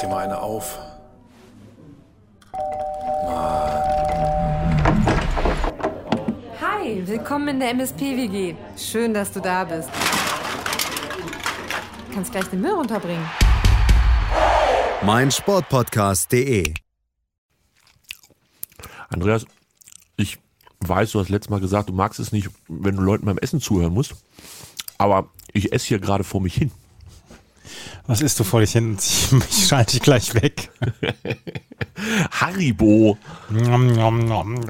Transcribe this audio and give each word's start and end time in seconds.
dir 0.00 0.08
mal 0.08 0.24
eine 0.24 0.40
auf. 0.40 0.78
Hi, 6.60 7.06
willkommen 7.06 7.48
in 7.48 7.60
der 7.60 7.70
MSP-WG. 7.70 8.54
Schön, 8.76 9.12
dass 9.12 9.32
du 9.32 9.40
da 9.40 9.64
bist. 9.64 9.90
Du 12.08 12.14
kannst 12.14 12.32
gleich 12.32 12.46
den 12.46 12.60
Müll 12.60 12.72
runterbringen. 12.72 13.24
mein 15.02 15.30
Sportpodcast.de. 15.30 16.74
Andreas, 19.08 19.44
ich 20.16 20.38
weiß, 20.80 21.12
du 21.12 21.20
hast 21.20 21.28
letztes 21.28 21.50
Mal 21.50 21.60
gesagt, 21.60 21.88
du 21.88 21.92
magst 21.92 22.20
es 22.20 22.32
nicht, 22.32 22.48
wenn 22.68 22.96
du 22.96 23.02
Leuten 23.02 23.26
beim 23.26 23.38
Essen 23.38 23.60
zuhören 23.60 23.92
musst. 23.92 24.14
Aber 24.98 25.28
ich 25.52 25.72
esse 25.72 25.88
hier 25.88 25.98
gerade 25.98 26.24
vor 26.24 26.40
mich 26.40 26.54
hin. 26.54 26.70
Was 28.10 28.22
isst 28.22 28.40
du 28.40 28.44
vor 28.44 28.58
dich 28.58 28.72
hin? 28.72 28.96
Ich, 28.98 29.68
schalte 29.68 29.92
dich 29.92 30.02
gleich 30.02 30.34
weg. 30.34 30.68
Haribo. 32.32 33.16
Nom, 33.50 33.86
nom, 33.86 34.18
nom. 34.24 34.60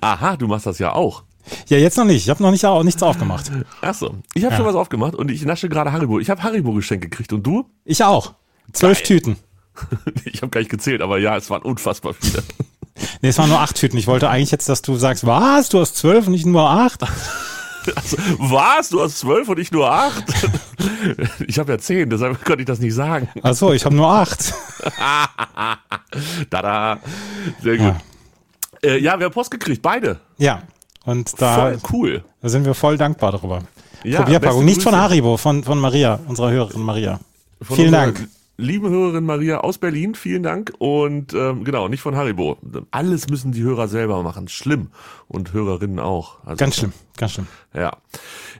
Aha, 0.00 0.36
du 0.38 0.46
machst 0.46 0.64
das 0.64 0.78
ja 0.78 0.92
auch. 0.92 1.24
ja, 1.68 1.76
jetzt 1.76 1.98
noch 1.98 2.06
nicht. 2.06 2.22
Ich 2.24 2.30
habe 2.30 2.42
noch 2.42 2.52
nicht, 2.52 2.64
auch 2.64 2.82
nichts 2.84 3.02
aufgemacht. 3.02 3.50
Achso, 3.82 4.14
ich 4.32 4.44
habe 4.44 4.52
Ja. 4.54 4.56
schon 4.56 4.66
was 4.66 4.76
aufgemacht 4.76 5.14
und 5.14 5.30
ich 5.30 5.44
nasche 5.44 5.68
gerade 5.68 5.92
Haribo. 5.92 6.18
Ich 6.20 6.30
habe 6.30 6.42
Haribo 6.42 6.72
geschenkt 6.72 7.02
gekriegt 7.04 7.34
und 7.34 7.42
du? 7.46 7.66
Ich 7.84 8.02
auch. 8.02 8.32
Zwölf 8.72 8.98
Geil. 9.00 9.06
Tüten. 9.06 9.36
Ich 10.24 10.40
habe 10.40 10.48
gar 10.48 10.60
nicht 10.60 10.70
gezählt, 10.70 11.02
aber 11.02 11.18
ja, 11.18 11.36
es 11.36 11.50
waren 11.50 11.60
unfassbar 11.62 12.14
viele. 12.18 12.42
Nee, 13.20 13.28
es 13.28 13.36
waren 13.38 13.50
nur 13.50 13.60
acht 13.60 13.76
Tüten. 13.76 13.98
Ich 13.98 14.06
wollte 14.06 14.30
eigentlich 14.30 14.50
jetzt, 14.50 14.70
dass 14.70 14.80
du 14.80 14.96
sagst, 14.96 15.26
was? 15.26 15.68
Du 15.68 15.80
hast 15.80 15.96
zwölf 15.96 16.26
und 16.26 16.32
nicht 16.32 16.46
nur 16.46 16.68
acht? 16.68 17.02
Also, 17.96 18.18
was? 18.38 18.90
Du 18.90 19.00
hast 19.00 19.18
zwölf 19.20 19.48
und 19.48 19.58
ich 19.58 19.72
nur 19.72 19.90
acht? 19.90 20.22
Ich 21.46 21.58
habe 21.58 21.72
ja 21.72 21.78
zehn, 21.78 22.10
deshalb 22.10 22.44
konnte 22.44 22.62
ich 22.62 22.66
das 22.66 22.78
nicht 22.78 22.94
sagen. 22.94 23.28
Ach 23.42 23.54
so, 23.54 23.72
ich 23.72 23.84
habe 23.84 23.94
nur 23.94 24.08
acht. 24.08 24.54
Tada. 26.50 26.98
Sehr 27.62 27.76
gut. 27.76 27.86
Ja, 27.86 28.00
äh, 28.82 28.98
ja 28.98 29.18
wir 29.18 29.26
haben 29.26 29.32
Post 29.32 29.50
gekriegt, 29.50 29.82
beide. 29.82 30.20
Ja. 30.38 30.62
Und 31.04 31.40
da, 31.40 31.54
Voll 31.54 31.78
cool. 31.92 32.24
da 32.42 32.48
sind 32.48 32.64
wir 32.64 32.74
voll 32.74 32.98
dankbar 32.98 33.32
darüber. 33.32 33.62
Ja, 34.04 34.22
Probierpackung. 34.22 34.64
Nicht 34.64 34.82
von. 34.82 34.94
Haribo, 34.94 35.36
von, 35.36 35.64
von 35.64 35.78
Maria, 35.78 36.20
unserer 36.26 36.50
Hörerin 36.50 36.82
Maria. 36.82 37.20
Von 37.62 37.76
Vielen 37.76 37.92
Dank. 37.92 38.28
Liebe 38.60 38.90
Hörerin 38.90 39.24
Maria 39.24 39.60
aus 39.60 39.78
Berlin, 39.78 40.14
vielen 40.14 40.42
Dank. 40.42 40.72
Und 40.78 41.32
ähm, 41.32 41.64
genau, 41.64 41.88
nicht 41.88 42.02
von 42.02 42.14
Haribo. 42.14 42.58
Alles 42.90 43.28
müssen 43.28 43.52
die 43.52 43.62
Hörer 43.62 43.88
selber 43.88 44.22
machen. 44.22 44.48
Schlimm. 44.48 44.90
Und 45.28 45.52
Hörerinnen 45.54 45.98
auch. 45.98 46.44
Also, 46.44 46.56
Ganz 46.56 46.76
schlimm, 46.76 46.92
ganz 47.16 47.32
schlimm. 47.32 47.46
Ja. 47.72 47.96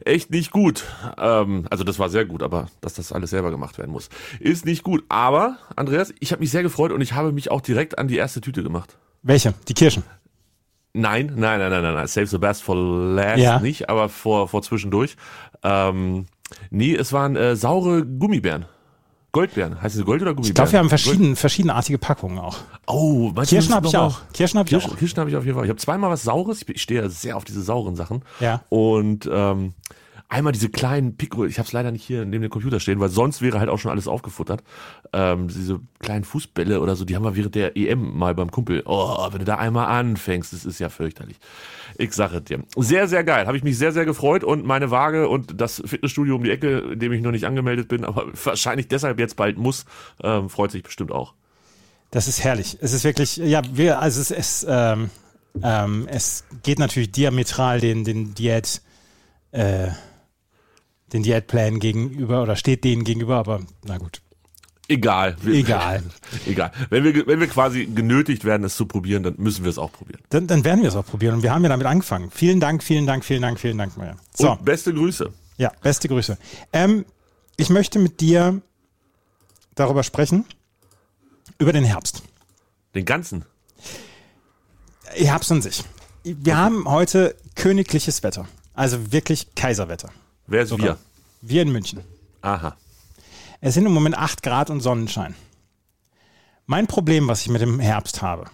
Echt 0.04 0.30
nicht 0.30 0.52
gut. 0.52 0.86
Ähm, 1.18 1.66
also 1.70 1.84
das 1.84 1.98
war 1.98 2.08
sehr 2.08 2.24
gut, 2.24 2.42
aber 2.42 2.68
dass 2.80 2.94
das 2.94 3.12
alles 3.12 3.30
selber 3.30 3.50
gemacht 3.50 3.76
werden 3.78 3.90
muss, 3.90 4.08
ist 4.38 4.64
nicht 4.64 4.82
gut. 4.84 5.04
Aber, 5.10 5.58
Andreas, 5.76 6.14
ich 6.18 6.32
habe 6.32 6.40
mich 6.40 6.50
sehr 6.50 6.62
gefreut 6.62 6.92
und 6.92 7.02
ich 7.02 7.12
habe 7.12 7.32
mich 7.32 7.50
auch 7.50 7.60
direkt 7.60 7.98
an 7.98 8.08
die 8.08 8.16
erste 8.16 8.40
Tüte 8.40 8.62
gemacht. 8.62 8.96
Welche? 9.22 9.52
Die 9.68 9.74
Kirschen. 9.74 10.02
Nein, 10.94 11.32
nein, 11.36 11.58
nein, 11.60 11.70
nein, 11.70 11.82
nein, 11.82 11.94
nein. 11.94 12.06
Save 12.06 12.26
the 12.26 12.38
best 12.38 12.62
for 12.62 12.74
last 12.74 13.38
Ja. 13.38 13.60
nicht, 13.60 13.90
aber 13.90 14.08
vor, 14.08 14.48
vor 14.48 14.62
zwischendurch. 14.62 15.16
Ähm, 15.62 16.24
nee, 16.70 16.94
es 16.94 17.12
waren 17.12 17.36
äh, 17.36 17.54
saure 17.54 18.04
Gummibären. 18.06 18.64
Goldbeeren. 19.32 19.80
Heißen 19.80 19.98
sie 19.98 20.04
Gold 20.04 20.22
oder 20.22 20.34
Gummibären? 20.34 20.50
Ich 20.50 20.54
glaube, 20.54 20.72
wir 20.72 20.78
haben 20.80 20.88
verschieden, 20.88 21.36
verschiedenartige 21.36 21.98
Packungen 21.98 22.38
auch. 22.38 22.58
Oh, 22.86 23.32
Kirschen 23.32 23.74
habe 23.74 23.86
ich 23.86 23.96
auch. 23.96 24.20
Kirschen 24.32 24.58
habe 24.58 24.66
ich 24.66 24.70
Kirschen, 24.70 24.92
auch. 24.92 24.96
Kirschen 24.98 25.18
habe 25.18 25.30
ich 25.30 25.36
auf 25.36 25.44
jeden 25.44 25.56
Fall. 25.56 25.64
Ich 25.64 25.70
habe 25.70 25.78
zweimal 25.78 26.10
was 26.10 26.22
Saures. 26.22 26.62
Ich 26.66 26.82
stehe 26.82 27.02
ja 27.02 27.08
sehr 27.08 27.36
auf 27.36 27.44
diese 27.44 27.62
sauren 27.62 27.94
Sachen. 27.94 28.22
Ja. 28.40 28.62
Und 28.68 29.28
ähm, 29.32 29.74
einmal 30.30 30.52
diese 30.52 30.68
kleinen 30.68 31.16
Pico, 31.16 31.44
ich 31.44 31.58
habe 31.58 31.66
es 31.66 31.72
leider 31.72 31.90
nicht 31.90 32.04
hier 32.04 32.24
neben 32.24 32.42
dem 32.42 32.50
Computer 32.50 32.80
stehen, 32.80 33.00
weil 33.00 33.08
sonst 33.08 33.42
wäre 33.42 33.58
halt 33.58 33.68
auch 33.68 33.78
schon 33.78 33.90
alles 33.90 34.08
aufgefuttert. 34.08 34.62
Ähm, 35.12 35.48
diese 35.48 35.80
kleinen 35.98 36.24
Fußbälle 36.24 36.80
oder 36.80 36.96
so, 36.96 37.04
die 37.04 37.16
haben 37.16 37.24
wir 37.24 37.36
während 37.36 37.54
der 37.56 37.76
EM 37.76 38.16
mal 38.16 38.34
beim 38.34 38.50
Kumpel. 38.50 38.82
Oh, 38.86 39.28
wenn 39.32 39.40
du 39.40 39.44
da 39.44 39.56
einmal 39.56 39.86
anfängst, 39.88 40.52
das 40.52 40.64
ist 40.64 40.78
ja 40.78 40.88
fürchterlich. 40.88 41.36
Ich 41.98 42.12
sage 42.12 42.40
dir. 42.40 42.62
Sehr, 42.76 43.08
sehr 43.08 43.24
geil. 43.24 43.46
Habe 43.46 43.56
ich 43.56 43.64
mich 43.64 43.76
sehr, 43.76 43.92
sehr 43.92 44.04
gefreut 44.04 44.44
und 44.44 44.64
meine 44.64 44.90
Waage 44.90 45.28
und 45.28 45.60
das 45.60 45.82
Fitnessstudio 45.84 46.36
um 46.36 46.44
die 46.44 46.50
Ecke, 46.50 46.78
in 46.92 47.00
dem 47.00 47.12
ich 47.12 47.22
noch 47.22 47.32
nicht 47.32 47.44
angemeldet 47.44 47.88
bin, 47.88 48.04
aber 48.04 48.26
wahrscheinlich 48.44 48.88
deshalb 48.88 49.18
jetzt 49.18 49.36
bald 49.36 49.58
muss, 49.58 49.84
ähm, 50.22 50.48
freut 50.48 50.70
sich 50.70 50.84
bestimmt 50.84 51.10
auch. 51.10 51.34
Das 52.12 52.28
ist 52.28 52.42
herrlich. 52.42 52.78
Es 52.80 52.92
ist 52.92 53.04
wirklich, 53.04 53.36
ja, 53.36 53.62
wir, 53.72 54.00
also 54.00 54.20
es 54.20 54.30
ist, 54.30 54.66
ähm, 54.68 55.10
ähm, 55.62 56.06
es 56.08 56.44
geht 56.62 56.78
natürlich 56.78 57.10
diametral 57.10 57.80
den, 57.80 58.04
den 58.04 58.34
Diät, 58.34 58.82
äh, 59.52 59.88
den 61.12 61.22
Diätplänen 61.22 61.80
gegenüber 61.80 62.42
oder 62.42 62.56
steht 62.56 62.84
denen 62.84 63.04
gegenüber, 63.04 63.36
aber 63.36 63.60
na 63.84 63.98
gut. 63.98 64.20
Egal. 64.88 65.36
Egal. 65.46 66.02
Egal. 66.46 66.72
Wenn 66.88 67.04
wir, 67.04 67.26
wenn 67.26 67.38
wir 67.38 67.46
quasi 67.46 67.86
genötigt 67.86 68.44
werden, 68.44 68.64
es 68.64 68.74
zu 68.74 68.86
probieren, 68.86 69.22
dann 69.22 69.34
müssen 69.38 69.62
wir 69.62 69.70
es 69.70 69.78
auch 69.78 69.92
probieren. 69.92 70.20
Dann, 70.30 70.48
dann 70.48 70.64
werden 70.64 70.82
wir 70.82 70.88
es 70.88 70.96
auch 70.96 71.06
probieren 71.06 71.36
und 71.36 71.42
wir 71.44 71.54
haben 71.54 71.62
ja 71.62 71.68
damit 71.68 71.86
angefangen. 71.86 72.30
Vielen 72.32 72.58
Dank, 72.58 72.82
vielen 72.82 73.06
Dank, 73.06 73.24
vielen 73.24 73.42
Dank, 73.42 73.60
vielen 73.60 73.78
Dank, 73.78 73.96
Maria. 73.96 74.16
So, 74.34 74.50
Und 74.50 74.64
beste 74.64 74.92
Grüße. 74.92 75.32
ja, 75.58 75.72
beste 75.82 76.08
Grüße. 76.08 76.36
Ähm, 76.72 77.04
ich 77.56 77.70
möchte 77.70 78.00
mit 78.00 78.20
dir 78.20 78.60
darüber 79.76 80.02
sprechen, 80.02 80.44
über 81.58 81.72
den 81.72 81.84
Herbst. 81.84 82.22
Den 82.96 83.04
ganzen. 83.04 83.44
Herbst 85.04 85.52
an 85.52 85.62
sich. 85.62 85.84
Wir 86.24 86.56
haben 86.56 86.88
heute 86.88 87.36
königliches 87.54 88.22
Wetter. 88.24 88.48
Also 88.74 89.12
wirklich 89.12 89.54
Kaiserwetter. 89.54 90.10
Wer 90.50 90.62
ist 90.62 90.76
wir? 90.76 90.98
Wir 91.42 91.62
in 91.62 91.70
München. 91.70 92.00
Aha. 92.42 92.76
Es 93.60 93.74
sind 93.74 93.86
im 93.86 93.92
Moment 93.92 94.18
8 94.18 94.42
Grad 94.42 94.68
und 94.68 94.80
Sonnenschein. 94.80 95.36
Mein 96.66 96.88
Problem, 96.88 97.28
was 97.28 97.42
ich 97.42 97.48
mit 97.48 97.62
dem 97.62 97.78
Herbst 97.78 98.20
habe. 98.20 98.46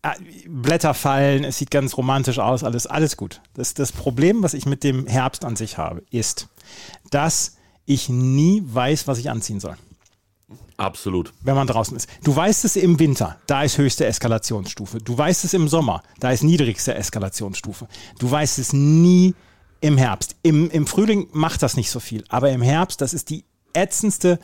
Ah, 0.00 0.14
Blätter 0.48 0.94
fallen, 0.94 1.44
es 1.44 1.58
sieht 1.58 1.70
ganz 1.70 1.96
romantisch 1.98 2.38
aus, 2.38 2.64
alles, 2.64 2.86
alles 2.86 3.18
gut. 3.18 3.42
Das, 3.52 3.74
das 3.74 3.92
Problem, 3.92 4.42
was 4.42 4.54
ich 4.54 4.64
mit 4.64 4.82
dem 4.82 5.06
Herbst 5.06 5.44
an 5.44 5.56
sich 5.56 5.76
habe, 5.76 6.02
ist, 6.10 6.48
dass 7.10 7.56
ich 7.84 8.08
nie 8.08 8.62
weiß, 8.64 9.06
was 9.06 9.18
ich 9.18 9.28
anziehen 9.30 9.60
soll, 9.60 9.76
Absolut. 10.78 11.34
wenn 11.42 11.54
man 11.54 11.66
draußen 11.66 11.96
ist. 11.96 12.08
Du 12.22 12.34
weißt 12.34 12.64
es 12.64 12.76
im 12.76 12.98
Winter, 12.98 13.38
da 13.46 13.62
ist 13.62 13.76
höchste 13.76 14.06
Eskalationsstufe. 14.06 14.98
Du 14.98 15.18
weißt 15.18 15.44
es 15.44 15.54
im 15.54 15.68
Sommer, 15.68 16.02
da 16.18 16.30
ist 16.30 16.42
niedrigste 16.42 16.94
Eskalationsstufe. 16.94 17.88
Du 18.18 18.30
weißt 18.30 18.58
es 18.58 18.72
nie 18.72 19.34
im 19.80 19.98
Herbst. 19.98 20.36
Im, 20.42 20.70
Im 20.70 20.86
Frühling 20.86 21.28
macht 21.32 21.62
das 21.62 21.76
nicht 21.76 21.90
so 21.90 22.00
viel, 22.00 22.24
aber 22.28 22.50
im 22.50 22.62
Herbst, 22.62 23.00
das 23.00 23.14
ist 23.14 23.30
die 23.30 23.44
ätzendste, 23.72 24.38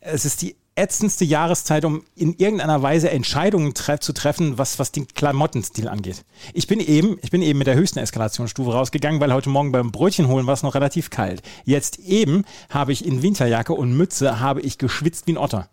es 0.00 0.24
ist 0.24 0.42
die 0.42 0.56
ätzendste 0.78 1.24
Jahreszeit, 1.24 1.84
um 1.84 2.04
in 2.14 2.34
irgendeiner 2.34 2.80
Weise 2.82 3.10
Entscheidungen 3.10 3.74
tre 3.74 3.98
zu 3.98 4.12
treffen, 4.12 4.58
was, 4.58 4.78
was 4.78 4.92
den 4.92 5.08
Klamottenstil 5.08 5.88
angeht. 5.88 6.24
Ich 6.54 6.68
bin 6.68 6.78
eben, 6.78 7.18
ich 7.22 7.30
bin 7.30 7.42
eben 7.42 7.58
mit 7.58 7.66
der 7.66 7.74
höchsten 7.74 7.98
Eskalationsstufe 7.98 8.72
rausgegangen, 8.72 9.20
weil 9.20 9.32
heute 9.32 9.50
Morgen 9.50 9.72
beim 9.72 9.90
Brötchen 9.90 10.28
holen 10.28 10.46
war 10.46 10.54
es 10.54 10.62
noch 10.62 10.76
relativ 10.76 11.10
kalt. 11.10 11.42
Jetzt 11.64 11.98
eben 11.98 12.44
habe 12.70 12.92
ich 12.92 13.04
in 13.04 13.22
Winterjacke 13.22 13.72
und 13.72 13.96
Mütze 13.96 14.38
habe 14.38 14.60
ich 14.60 14.78
geschwitzt 14.78 15.26
wie 15.26 15.32
ein 15.32 15.38
Otter. 15.38 15.68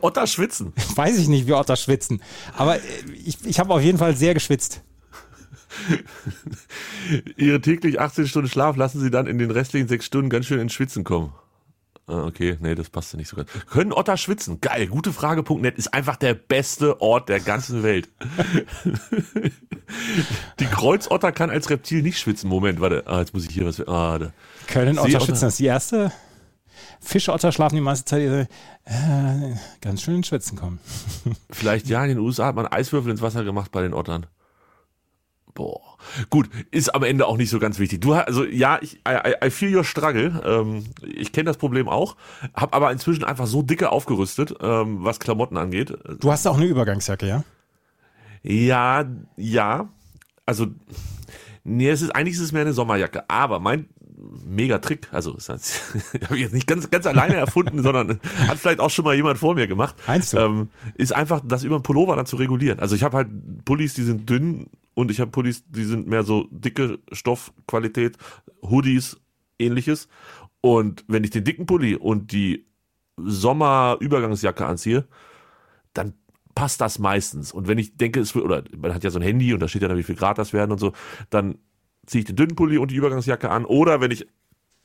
Otter 0.00 0.26
schwitzen. 0.26 0.72
Weiß 0.94 1.18
ich 1.18 1.28
nicht, 1.28 1.46
wie 1.46 1.52
Otter 1.52 1.76
schwitzen. 1.76 2.22
Aber 2.56 2.76
äh, 2.76 2.80
ich, 3.24 3.44
ich 3.44 3.60
habe 3.60 3.72
auf 3.72 3.82
jeden 3.82 3.98
Fall 3.98 4.16
sehr 4.16 4.34
geschwitzt. 4.34 4.82
Ihre 7.36 7.60
täglich 7.60 8.00
18 8.00 8.26
Stunden 8.26 8.48
Schlaf 8.48 8.76
lassen 8.76 9.00
Sie 9.00 9.10
dann 9.10 9.26
in 9.26 9.38
den 9.38 9.50
restlichen 9.50 9.88
sechs 9.88 10.06
Stunden 10.06 10.30
ganz 10.30 10.46
schön 10.46 10.60
ins 10.60 10.72
Schwitzen 10.72 11.04
kommen. 11.04 11.32
Ah, 12.06 12.24
okay, 12.26 12.58
nee, 12.60 12.74
das 12.74 12.90
passte 12.90 13.16
nicht 13.16 13.28
so 13.28 13.36
ganz. 13.36 13.48
Können 13.70 13.92
Otter 13.92 14.18
schwitzen? 14.18 14.60
Geil, 14.60 14.88
gute 14.88 15.10
Frage.net 15.10 15.78
ist 15.78 15.94
einfach 15.94 16.16
der 16.16 16.34
beste 16.34 17.00
Ort 17.00 17.30
der 17.30 17.40
ganzen 17.40 17.82
Welt. 17.82 18.10
Die 20.60 20.66
Kreuzotter 20.66 21.32
kann 21.32 21.48
als 21.48 21.70
Reptil 21.70 22.02
nicht 22.02 22.18
schwitzen. 22.18 22.50
Moment, 22.50 22.80
warte. 22.80 23.04
Ah, 23.06 23.20
jetzt 23.20 23.32
muss 23.32 23.46
ich 23.46 23.54
hier 23.54 23.64
was. 23.64 23.80
Ah, 23.88 24.18
da. 24.18 24.32
Können 24.66 24.98
Otter 24.98 25.20
schwitzen? 25.20 25.40
Das 25.40 25.54
ist 25.54 25.60
die 25.60 25.66
erste. 25.66 26.12
Fischotter 27.00 27.52
schlafen 27.52 27.76
die 27.76 27.80
meiste 27.80 28.04
Zeit 28.04 28.22
ihre, 28.22 28.48
äh, 28.84 29.54
ganz 29.80 30.02
schön 30.02 30.16
ins 30.16 30.26
Schwitzen 30.26 30.58
kommen. 30.58 30.80
Vielleicht 31.50 31.88
ja, 31.88 32.02
in 32.02 32.10
den 32.10 32.18
USA 32.18 32.46
hat 32.46 32.56
man 32.56 32.66
Eiswürfel 32.66 33.10
ins 33.10 33.22
Wasser 33.22 33.44
gemacht 33.44 33.70
bei 33.72 33.82
den 33.82 33.94
Ottern. 33.94 34.26
Boah. 35.54 35.80
Gut, 36.30 36.48
ist 36.72 36.94
am 36.94 37.04
Ende 37.04 37.26
auch 37.26 37.36
nicht 37.36 37.50
so 37.50 37.58
ganz 37.60 37.78
wichtig. 37.78 38.00
Du 38.00 38.16
hast, 38.16 38.26
also 38.26 38.44
ja, 38.44 38.78
ich, 38.82 38.96
I, 39.08 39.34
I- 39.46 39.50
feel 39.50 39.74
your 39.74 39.84
struggle. 39.84 40.42
Ähm, 40.44 40.84
ich 41.14 41.32
kenne 41.32 41.44
das 41.44 41.56
Problem 41.58 41.88
auch, 41.88 42.16
habe 42.54 42.72
aber 42.72 42.90
inzwischen 42.90 43.22
einfach 43.24 43.46
so 43.46 43.62
dicke 43.62 43.90
aufgerüstet, 43.92 44.54
ähm, 44.60 44.98
was 45.04 45.20
Klamotten 45.20 45.56
angeht. 45.56 45.96
Du 46.20 46.32
hast 46.32 46.46
auch 46.46 46.56
eine 46.56 46.66
Übergangsjacke, 46.66 47.28
ja? 47.28 47.44
Ja, 48.42 49.04
ja. 49.36 49.88
Also, 50.44 50.66
nee, 51.62 51.88
es 51.88 52.02
ist 52.02 52.10
eigentlich 52.10 52.34
ist 52.34 52.40
es 52.42 52.52
mehr 52.52 52.62
eine 52.62 52.72
Sommerjacke. 52.72 53.24
Aber 53.30 53.60
mein 53.60 53.86
Megatrick, 54.44 55.08
also 55.12 55.32
das 55.32 55.48
habe 56.24 56.34
ich 56.36 56.42
jetzt 56.42 56.52
nicht 56.54 56.66
ganz, 56.66 56.90
ganz 56.90 57.06
alleine 57.06 57.36
erfunden, 57.36 57.82
sondern 57.82 58.20
hat 58.48 58.58
vielleicht 58.58 58.80
auch 58.80 58.90
schon 58.90 59.04
mal 59.04 59.14
jemand 59.14 59.38
vor 59.38 59.54
mir 59.54 59.66
gemacht. 59.66 59.94
Meinst 60.06 60.32
du? 60.32 60.38
Ähm, 60.38 60.68
ist 60.96 61.14
einfach, 61.14 61.40
das 61.44 61.62
über 61.64 61.78
den 61.78 61.82
Pullover 61.82 62.16
dann 62.16 62.26
zu 62.26 62.36
regulieren. 62.36 62.80
Also 62.80 62.94
ich 62.96 63.02
habe 63.04 63.16
halt 63.18 63.28
Pullis, 63.64 63.94
die 63.94 64.02
sind 64.02 64.28
dünn 64.28 64.66
und 64.94 65.10
ich 65.10 65.20
habe 65.20 65.30
Pullis, 65.30 65.64
die 65.68 65.84
sind 65.84 66.06
mehr 66.06 66.22
so 66.22 66.46
dicke 66.50 66.98
Stoffqualität, 67.12 68.16
Hoodies, 68.62 69.20
ähnliches. 69.58 70.08
Und 70.60 71.04
wenn 71.08 71.24
ich 71.24 71.30
den 71.30 71.44
dicken 71.44 71.66
Pulli 71.66 71.96
und 71.96 72.32
die 72.32 72.66
Sommer-Übergangsjacke 73.16 74.66
anziehe, 74.66 75.06
dann 75.92 76.14
passt 76.54 76.80
das 76.80 76.98
meistens. 76.98 77.52
Und 77.52 77.68
wenn 77.68 77.78
ich 77.78 77.96
denke, 77.96 78.20
es 78.20 78.34
wird, 78.34 78.44
oder 78.44 78.64
man 78.76 78.94
hat 78.94 79.04
ja 79.04 79.10
so 79.10 79.18
ein 79.18 79.22
Handy 79.22 79.52
und 79.52 79.60
da 79.60 79.68
steht 79.68 79.82
ja 79.82 79.88
dann, 79.88 79.98
wie 79.98 80.04
viel 80.04 80.14
Grad 80.14 80.38
das 80.38 80.52
werden 80.52 80.72
und 80.72 80.78
so, 80.78 80.92
dann 81.30 81.58
ziehe 82.06 82.20
ich 82.20 82.26
den 82.26 82.36
dünnen 82.36 82.56
Pulli 82.56 82.78
und 82.78 82.90
die 82.90 82.96
Übergangsjacke 82.96 83.50
an. 83.50 83.64
Oder 83.64 84.00
wenn 84.00 84.10
ich 84.10 84.26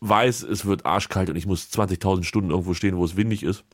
weiß, 0.01 0.43
es 0.43 0.65
wird 0.65 0.85
arschkalt 0.85 1.29
und 1.29 1.35
ich 1.35 1.45
muss 1.45 1.69
20.000 1.71 2.23
Stunden 2.23 2.51
irgendwo 2.51 2.73
stehen, 2.73 2.97
wo 2.97 3.05
es 3.05 3.15
windig 3.15 3.43
ist, 3.43 3.65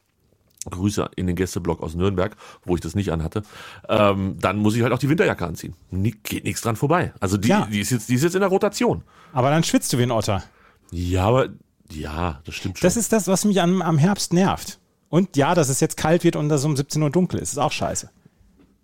Grüße 0.70 1.10
in 1.16 1.28
den 1.28 1.36
Gästeblock 1.36 1.82
aus 1.82 1.96
Nürnberg, 1.96 2.36
wo 2.64 2.76
ich 2.76 2.82
das 2.82 2.96
nicht 2.96 3.12
anhatte, 3.12 3.44
ähm, 3.90 4.38
dann 4.40 4.58
muss 4.58 4.76
ich 4.76 4.82
halt 4.84 4.94
auch 4.94 5.00
die 5.00 5.10
Winterjacke 5.10 5.46
anziehen. 5.46 5.76
Nie, 5.92 6.16
geht 6.24 6.44
nichts 6.44 6.62
dran 6.62 6.76
vorbei. 6.76 7.14
Also 7.20 7.38
die, 7.38 7.48
Ja. 7.50 7.68
die, 7.72 7.80
ist 7.80 7.92
jetzt, 7.92 8.10
die 8.10 8.16
ist 8.16 8.24
jetzt 8.24 8.36
in 8.36 8.42
der 8.42 8.50
Rotation. 8.50 9.04
Aber 9.34 9.50
dann 9.50 9.64
schwitzt 9.64 9.92
du 9.94 9.98
wie 9.98 10.04
ein 10.04 10.12
Otter. 10.12 10.44
Ja, 10.92 11.26
aber 11.26 11.50
ja, 11.92 12.42
das 12.46 12.56
stimmt 12.56 12.80
schon. 12.80 12.86
Das 12.88 12.98
ist 12.98 13.12
das, 13.14 13.28
was 13.28 13.46
mich 13.46 13.62
am, 13.62 13.82
am 13.82 13.98
Herbst 13.98 14.34
nervt. 14.34 14.80
Und 15.10 15.38
ja, 15.38 15.54
dass 15.56 15.70
es 15.70 15.80
jetzt 15.80 15.98
kalt 15.98 16.24
wird 16.24 16.36
und 16.36 16.50
dass 16.50 16.66
um 16.66 16.76
17 16.76 17.02
Uhr 17.02 17.10
dunkel 17.10 17.40
ist, 17.40 17.52
ist 17.54 17.58
auch 17.60 17.72
scheiße. 17.72 18.10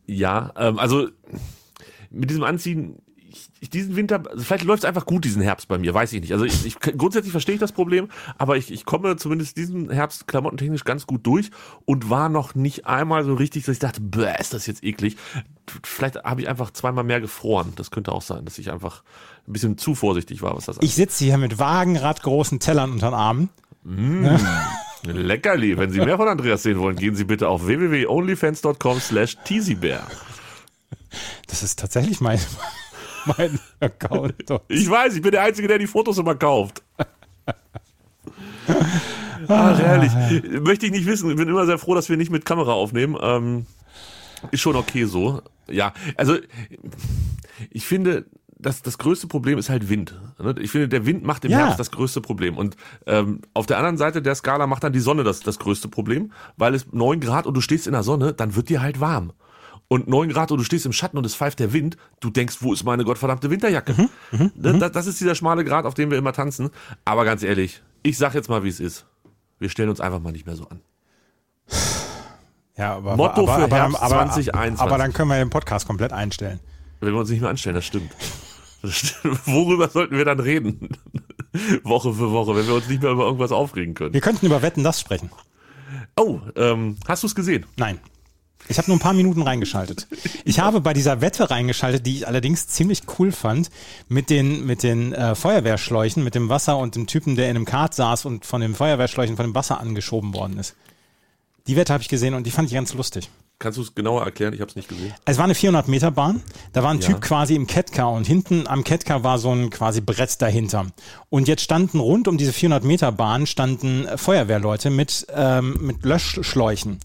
Ja, 0.06 0.52
ähm, 0.56 0.78
also 0.80 1.08
mit 2.10 2.30
diesem 2.30 2.44
Anziehen, 2.44 3.02
ich, 3.60 3.70
diesen 3.70 3.96
Winter, 3.96 4.24
also 4.30 4.44
vielleicht 4.44 4.64
läuft 4.66 4.84
es 4.84 4.88
einfach 4.88 5.06
gut 5.06 5.24
diesen 5.26 5.42
Herbst 5.42 5.68
bei 5.68 5.78
mir, 5.78 5.94
weiß 5.94 6.14
ich 6.14 6.22
nicht. 6.22 6.34
Also 6.34 6.46
ich, 6.46 6.66
ich 6.66 6.80
grundsätzlich 6.80 7.32
verstehe 7.32 7.56
ich 7.56 7.62
das 7.62 7.72
Problem, 7.72 8.10
aber 8.38 8.58
ich, 8.58 8.72
ich 8.72 8.86
komme 8.86 9.16
zumindest 9.18 9.58
diesen 9.58 9.90
Herbst 9.90 10.28
klamottentechnisch 10.28 10.84
ganz 10.84 11.08
gut 11.08 11.26
durch 11.26 11.52
und 11.86 12.10
war 12.10 12.30
noch 12.30 12.56
nicht 12.56 12.86
einmal 12.86 13.24
so 13.24 13.34
richtig, 13.34 13.66
dass 13.66 13.74
ich 13.74 13.80
dachte, 13.80 14.02
bäh, 14.02 14.34
ist 14.40 14.54
das 14.54 14.68
jetzt 14.68 14.84
eklig. 14.84 15.18
Vielleicht 15.84 16.24
habe 16.24 16.42
ich 16.42 16.50
einfach 16.50 16.72
zweimal 16.72 17.04
mehr 17.04 17.22
gefroren. 17.22 17.74
Das 17.76 17.92
könnte 17.92 18.12
auch 18.12 18.22
sein, 18.22 18.46
dass 18.46 18.58
ich 18.58 18.72
einfach 18.72 19.04
ein 19.48 19.54
bisschen 19.54 19.78
zu 19.78 19.96
vorsichtig 19.96 20.42
war, 20.42 20.56
was 20.56 20.66
das 20.66 20.78
Ich 20.82 20.96
sitze 20.96 21.24
hier 21.24 21.38
mit 21.38 21.60
wagenradgroßen 21.60 22.60
Tellern 22.60 22.92
unter 22.92 23.10
den 23.10 23.16
Armen. 23.16 23.50
Leckerli. 25.04 25.78
Wenn 25.78 25.92
Sie 25.92 26.00
mehr 26.00 26.18
von 26.18 26.28
Andreas 26.28 26.64
sehen 26.64 26.80
wollen, 26.80 26.96
gehen 26.96 27.16
Sie 27.16 27.24
bitte 27.24 27.48
auf 27.48 27.66
www.onlyfans.com 27.66 29.00
slash 29.00 29.38
teasybear. 29.46 30.08
Das 31.48 31.64
ist 31.64 31.80
tatsächlich 31.80 32.22
mein, 32.22 32.40
mein 33.38 33.60
Account. 33.80 34.36
Ich 34.68 34.90
weiß, 34.90 35.16
ich 35.16 35.22
bin 35.22 35.32
der 35.32 35.44
Einzige, 35.44 35.68
der 35.68 35.78
die 35.78 35.88
Fotos 35.88 36.18
immer 36.18 36.36
kauft. 36.36 36.82
Ach, 39.48 39.80
herrlich. 39.80 40.12
Möchte 40.62 40.86
ich 40.86 40.92
nicht 40.92 41.06
wissen. 41.06 41.30
Ich 41.30 41.36
bin 41.38 41.48
immer 41.50 41.66
sehr 41.66 41.78
froh, 41.78 41.96
dass 41.96 42.10
wir 42.10 42.18
nicht 42.18 42.32
mit 42.32 42.46
Kamera 42.46 42.74
aufnehmen. 42.74 43.18
Ähm, 43.22 43.66
ist 44.52 44.62
schon 44.62 44.76
okay 44.76 45.06
so. 45.06 45.42
Ja, 45.70 45.94
also 46.18 46.38
ich 47.70 47.86
finde, 47.86 48.26
das, 48.58 48.82
das 48.82 48.98
größte 48.98 49.28
Problem 49.28 49.58
ist 49.58 49.70
halt 49.70 49.90
Wind. 49.90 50.20
ne? 50.40 50.56
Ich 50.60 50.72
finde, 50.72 50.88
der 50.88 51.06
Wind 51.06 51.24
macht 51.24 51.46
im 51.46 51.52
Ja. 51.52 51.60
Herbst 51.60 51.80
das 51.80 51.92
größte 51.92 52.22
Problem. 52.22 52.58
Und 52.58 52.76
ähm, 53.08 53.42
auf 53.54 53.66
der 53.66 53.78
anderen 53.78 53.98
Seite 53.98 54.22
der 54.22 54.36
Skala 54.36 54.68
macht 54.68 54.84
dann 54.84 54.94
die 54.94 55.00
Sonne 55.00 55.24
das, 55.24 55.40
das 55.42 55.60
größte 55.60 55.88
Problem, 55.88 56.32
weil 56.58 56.76
es 56.76 56.88
9 56.92 57.20
Grad 57.20 57.46
und 57.48 57.56
du 57.56 57.62
stehst 57.62 57.88
in 57.88 57.94
der 57.94 58.04
Sonne, 58.04 58.34
dann 58.34 58.56
wird 58.56 58.70
dir 58.70 58.82
halt 58.82 59.00
warm. 59.00 59.34
Und 59.92 60.08
9 60.08 60.30
Grad 60.30 60.50
und 60.54 60.58
du 60.58 60.64
stehst 60.64 60.86
im 60.86 60.94
Schatten 60.94 61.18
und 61.18 61.26
es 61.26 61.36
pfeift 61.36 61.60
der 61.60 61.74
Wind, 61.74 61.98
du 62.22 62.30
denkst, 62.30 62.60
wo 62.62 62.72
ist 62.72 62.86
meine 62.86 63.04
gottverdammte 63.04 63.50
Winterjacke? 63.50 63.94
Ne, 64.32 64.50
das, 64.56 64.94
das 64.94 65.06
ist 65.06 65.20
dieser 65.20 65.36
schmale 65.36 65.66
Grad, 65.66 65.84
auf 65.84 65.96
dem 65.96 66.10
wir 66.10 66.18
immer 66.18 66.32
tanzen. 66.32 66.70
Aber 67.04 67.26
ganz 67.26 67.44
ehrlich, 67.44 67.82
ich 68.02 68.18
sag 68.18 68.34
jetzt 68.34 68.48
mal, 68.48 68.64
wie 68.64 68.70
es 68.70 68.80
ist. 68.80 69.06
Wir 69.60 69.68
stellen 69.68 69.90
uns 69.90 70.00
einfach 70.00 70.22
mal 70.22 70.32
nicht 70.32 70.46
mehr 70.46 70.56
so 70.56 70.66
an. 70.70 70.80
Ja, 72.78 72.96
aber, 72.96 73.18
Motto 73.18 73.42
aber, 73.42 73.56
für 73.56 73.64
aber, 73.66 73.76
Herbst 73.76 74.02
aber, 74.02 74.16
2021. 74.32 74.80
Aber 74.80 74.98
dann 74.98 75.12
können 75.12 75.28
wir 75.28 75.40
den 75.40 75.50
Podcast 75.50 75.86
komplett 75.86 76.14
einstellen. 76.14 76.62
Wenn 77.02 77.12
wir 77.12 77.20
uns 77.20 77.30
nicht 77.30 77.42
mehr 77.42 77.50
anstellen, 77.50 77.76
das 77.76 77.84
stimmt. 77.84 78.14
Das 78.82 78.94
stimmt. 78.94 79.46
Worüber 79.46 79.90
sollten 79.90 80.16
wir 80.16 80.24
dann 80.24 80.40
reden? 80.40 80.88
Woche 81.84 82.14
für 82.14 82.32
Woche, 82.32 82.56
wenn 82.56 82.66
wir 82.66 82.76
uns 82.76 82.88
nicht 82.88 83.02
mehr 83.02 83.12
über 83.12 83.26
irgendwas 83.26 83.52
aufregen 83.52 83.94
können. 83.94 84.14
Wir 84.14 84.22
könnten 84.22 84.46
über 84.46 84.62
Wetten 84.62 84.86
das 84.86 85.02
sprechen. 85.02 85.32
Oh, 86.16 86.40
ähm, 86.56 86.96
hast 87.10 87.24
du 87.24 87.28
es 87.28 87.36
gesehen? 87.36 87.66
Nein. 87.76 88.00
Ich 88.68 88.78
habe 88.78 88.88
nur 88.90 88.98
ein 88.98 89.02
paar 89.02 89.14
Minuten 89.14 89.42
reingeschaltet. 89.42 90.08
Ich 90.46 90.60
habe 90.60 90.82
bei 90.82 90.94
dieser 90.94 91.20
Wette 91.22 91.50
reingeschaltet, 91.50 92.06
die 92.06 92.18
ich 92.18 92.28
allerdings 92.28 92.68
ziemlich 92.68 93.02
cool 93.20 93.32
fand, 93.32 93.70
mit 94.08 94.30
den, 94.30 94.66
mit 94.66 94.84
den 94.84 95.14
äh, 95.14 95.36
Feuerwehrschläuchen, 95.36 96.24
mit 96.24 96.36
dem 96.36 96.50
Wasser 96.50 96.78
und 96.78 96.96
dem 96.96 97.08
Typen, 97.08 97.36
der 97.36 97.50
in 97.50 97.58
einem 97.58 97.66
Kart 97.66 97.94
saß 97.94 98.26
und 98.26 98.46
von 98.46 98.62
den 98.62 98.76
Feuerwehrschläuchen 98.76 99.36
von 99.36 99.46
dem 99.48 99.56
Wasser 99.56 99.80
angeschoben 99.80 100.34
worden 100.34 100.58
ist. 100.58 100.76
Die 101.68 101.76
Wette 101.76 101.94
habe 101.94 102.02
ich 102.02 102.10
gesehen 102.10 102.34
und 102.34 102.46
die 102.46 102.52
fand 102.52 102.70
ich 102.70 102.76
ganz 102.76 102.94
lustig. 102.94 103.30
Kannst 103.60 103.78
du 103.78 103.84
es 103.84 103.94
genauer 103.94 104.24
erklären? 104.24 104.54
Ich 104.54 104.62
habe 104.62 104.70
es 104.72 104.76
nicht 104.76 104.90
gesehen. 104.90 105.14
Es 105.24 105.38
war 105.38 105.44
eine 105.44 105.54
400 105.54 105.88
Meter 105.88 106.10
Bahn. 106.10 106.42
Da 106.74 106.82
war 106.82 106.90
ein 106.90 107.00
Ja. 107.00 107.08
Typ 107.10 107.22
quasi 107.22 107.54
im 107.56 107.68
Kettcar 107.68 108.12
und 108.12 108.26
hinten 108.26 108.66
am 108.68 108.84
Kettcar 108.84 109.24
war 109.24 109.38
so 109.38 109.52
ein 109.54 109.70
quasi 109.70 110.02
Brett 110.02 110.42
dahinter. 110.42 110.88
Und 111.30 111.48
jetzt 111.48 111.62
standen 111.62 112.00
rund 112.00 112.28
um 112.28 112.40
diese 112.40 112.54
400 112.54 112.84
Meter 112.84 113.12
Bahn 113.12 113.46
standen 113.46 114.08
Feuerwehrleute 114.18 114.90
mit, 114.90 115.28
ähm, 115.36 115.78
mit 115.80 116.04
Löschschläuchen. 116.04 117.00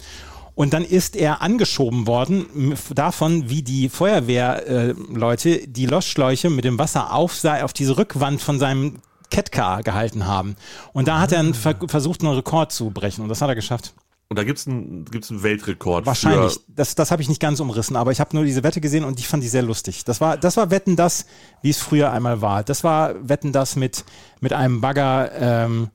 Und 0.56 0.72
dann 0.72 0.84
ist 0.84 1.16
er 1.16 1.42
angeschoben 1.42 2.06
worden 2.06 2.74
davon, 2.94 3.50
wie 3.50 3.62
die 3.62 3.90
Feuerwehrleute 3.90 5.50
äh, 5.50 5.66
die 5.66 5.84
Löschschläuche 5.84 6.48
mit 6.48 6.64
dem 6.64 6.78
Wasser 6.78 7.12
auf, 7.12 7.44
auf 7.44 7.74
diese 7.74 7.98
Rückwand 7.98 8.40
von 8.40 8.58
seinem 8.58 9.00
Kettcar 9.30 9.82
gehalten 9.82 10.26
haben. 10.26 10.56
Und 10.94 11.08
da 11.08 11.20
hat 11.20 11.32
er 11.32 11.40
einen, 11.40 11.52
ver 11.52 11.76
versucht, 11.88 12.22
einen 12.22 12.32
Rekord 12.32 12.72
zu 12.72 12.88
brechen. 12.88 13.20
Und 13.20 13.28
das 13.28 13.42
hat 13.42 13.50
er 13.50 13.54
geschafft. 13.54 13.92
Und 14.28 14.38
da 14.38 14.44
gibt's 14.44 14.66
einen, 14.66 15.04
gibt's 15.04 15.30
einen 15.30 15.42
Weltrekord. 15.42 16.06
Wahrscheinlich. 16.06 16.58
Das, 16.68 16.94
das 16.94 17.10
habe 17.10 17.20
ich 17.20 17.28
nicht 17.28 17.40
ganz 17.40 17.60
umrissen, 17.60 17.94
aber 17.94 18.10
ich 18.10 18.20
habe 18.20 18.34
nur 18.34 18.44
diese 18.46 18.64
Wette 18.64 18.80
gesehen 18.80 19.04
und 19.04 19.20
ich 19.20 19.28
fand 19.28 19.42
die 19.42 19.48
sehr 19.48 19.62
lustig. 19.62 20.04
Das 20.06 20.22
war, 20.22 20.38
das 20.38 20.56
war 20.56 20.70
Wetten 20.70 20.96
das, 20.96 21.26
wie 21.60 21.68
es 21.68 21.78
früher 21.78 22.10
einmal 22.12 22.40
war. 22.40 22.64
Das 22.64 22.82
war 22.82 23.28
Wetten 23.28 23.52
das 23.52 23.76
mit, 23.76 24.06
mit 24.40 24.54
einem 24.54 24.80
Bagger 24.80 25.30
ähm, 25.38 25.90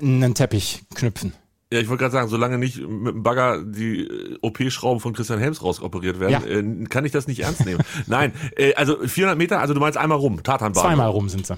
einen 0.00 0.34
Teppich 0.34 0.82
knüpfen. 0.94 1.32
Ja, 1.72 1.80
ich 1.80 1.88
wollte 1.88 2.02
gerade 2.02 2.12
sagen, 2.12 2.28
solange 2.28 2.58
nicht 2.58 2.78
mit 2.86 3.14
dem 3.14 3.22
Bagger 3.22 3.62
die 3.64 4.06
äh, 4.06 4.38
OP-Schrauben 4.42 5.00
von 5.00 5.12
Christian 5.12 5.38
Helms 5.38 5.62
rausoperiert 5.62 6.20
werden, 6.20 6.32
Ja. 6.32 6.42
äh, 6.46 6.84
kann 6.88 7.04
ich 7.04 7.12
das 7.12 7.26
nicht 7.26 7.40
ernst 7.40 7.64
nehmen. 7.64 7.80
Nein, 8.06 8.32
äh, 8.56 8.74
also 8.74 8.98
400 9.06 9.36
Meter, 9.38 9.60
also 9.60 9.74
du 9.74 9.80
meinst 9.80 9.98
einmal 9.98 10.18
rum, 10.18 10.42
Tatanbahn. 10.42 10.82
Zweimal 10.84 11.08
rum 11.10 11.28
sind 11.28 11.46
sie. 11.46 11.56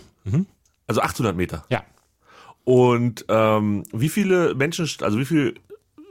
Also 0.86 1.00
800 1.02 1.36
Meter. 1.36 1.64
Ja. 1.68 1.82
Und 2.64 3.24
ähm, 3.28 3.84
wie 3.92 4.08
viele 4.08 4.54
Menschen, 4.54 4.88
also 5.02 5.18
wie 5.18 5.24
viel, 5.24 5.54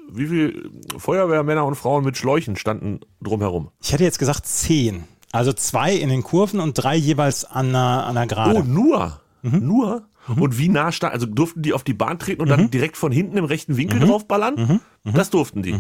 wie 0.10 0.28
viel 0.28 0.70
Feuerwehrmänner 0.98 1.66
und 1.66 1.76
Frauen 1.76 2.04
mit 2.06 2.18
Schläuchen 2.18 2.56
standen 2.56 3.00
drumherum? 3.22 3.72
Ich 3.82 3.92
hätte 3.92 4.04
jetzt 4.04 4.20
gesagt 4.20 4.46
zehn. 4.46 5.04
Also 5.32 5.52
zwei 5.52 5.94
in 5.96 6.08
den 6.10 6.24
Kurven 6.24 6.60
und 6.62 6.74
drei 6.76 6.96
jeweils 6.96 7.44
an 7.44 7.70
einer, 7.70 8.06
an 8.06 8.16
einer 8.18 8.28
Gerade. 8.28 8.60
Oh, 8.60 8.64
nur, 8.64 9.20
Mhm. 9.42 9.60
nur. 9.68 10.08
Und 10.28 10.58
wie 10.58 10.70
nah 10.70 10.92
stand, 10.92 11.14
also 11.14 11.26
durften 11.26 11.62
die 11.62 11.74
auf 11.74 11.84
die 11.84 11.94
Bahn 11.94 12.18
treten 12.20 12.42
und 12.42 12.48
Mhm. 12.48 12.52
dann 12.52 12.72
direkt 12.72 12.98
von 12.98 13.12
hinten 13.12 13.38
im 13.38 13.46
rechten 13.46 13.78
Winkel 13.78 14.00
draufballern? 14.00 14.82
Das 15.04 15.30
durften 15.30 15.62
die. 15.64 15.72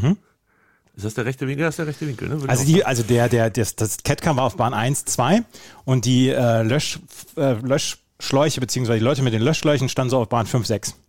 Ist 0.95 1.03
das 1.03 1.13
der 1.15 1.25
rechte 1.25 1.47
Winkel? 1.47 1.65
Das 1.65 1.73
ist 1.73 1.79
der 1.79 1.87
rechte 1.87 2.07
Winkel, 2.07 2.29
ne? 2.29 2.35
Würde 2.41 2.49
Also 2.49 2.63
die, 2.65 2.85
also 2.85 3.03
der, 3.03 3.27
der, 3.27 3.49
das, 3.49 3.75
das 3.75 3.97
Catcar 4.03 4.37
war 4.37 4.43
auf 4.45 4.55
Bahn 4.55 4.73
1, 4.73 5.03
2 5.05 5.43
und 5.83 6.05
die 6.05 6.29
äh, 6.29 6.61
Lösch, 6.63 6.99
äh, 7.35 7.53
Löschschläuche, 7.53 8.61
beziehungsweise 8.61 8.99
die 8.99 9.03
Leute 9.05 9.21
mit 9.21 9.33
den 9.33 9.41
Löschschläuchen 9.41 9.89
standen 9.89 10.11
so 10.11 10.19
auf 10.19 10.29
Bahn 10.29 10.45
5, 10.45 10.65
6. 10.65 10.89
sagen. 10.89 10.99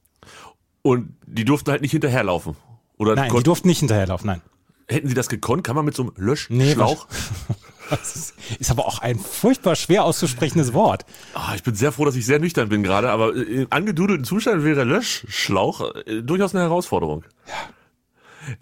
Und 0.83 1.16
die 1.26 1.45
durften 1.45 1.71
halt 1.71 1.83
nicht 1.83 1.93
hinterherlaufen. 1.93 2.57
Oder 2.99 3.14
Nein, 3.14 3.31
die 3.37 3.43
durften 3.43 3.69
nicht 3.69 3.78
hinterherlaufen, 3.81 4.26
nein. 4.26 4.40
hätten 4.88 5.09
sie 5.09 5.14
das 5.14 5.28
gekonnt? 5.28 5.62
Kann 5.64 5.76
man 5.76 5.85
mit 5.85 5.95
so 5.95 6.02
einem 6.05 6.12
Nee, 6.16 6.25
Löschschlauch? 6.73 7.07
Das 7.07 7.57
ist, 7.90 8.35
ist 8.59 8.71
aber 8.71 8.87
auch 8.87 9.00
ein 9.00 9.19
furchtbar 9.19 9.76
schwer 9.76 10.05
auszusprechendes 10.05 10.73
Wort. 10.73 11.05
Ah, 11.35 11.52
ich 11.55 11.62
bin 11.62 11.75
sehr 11.75 11.93
froh, 11.93 12.05
dass 12.05 12.16
ich 12.16 12.26
sehr 12.26 12.38
nüchtern 12.38 12.69
bin 12.69 12.83
gerade, 12.83 13.11
aber 13.11 13.35
äh, 13.35 13.40
im 13.40 13.66
angedudelten 13.71 14.25
Zustand 14.25 14.64
wäre 14.64 14.85
Löschschlauch 14.85 15.95
äh, 16.07 16.23
durchaus 16.23 16.55
eine 16.55 16.64
Herausforderung. 16.64 17.25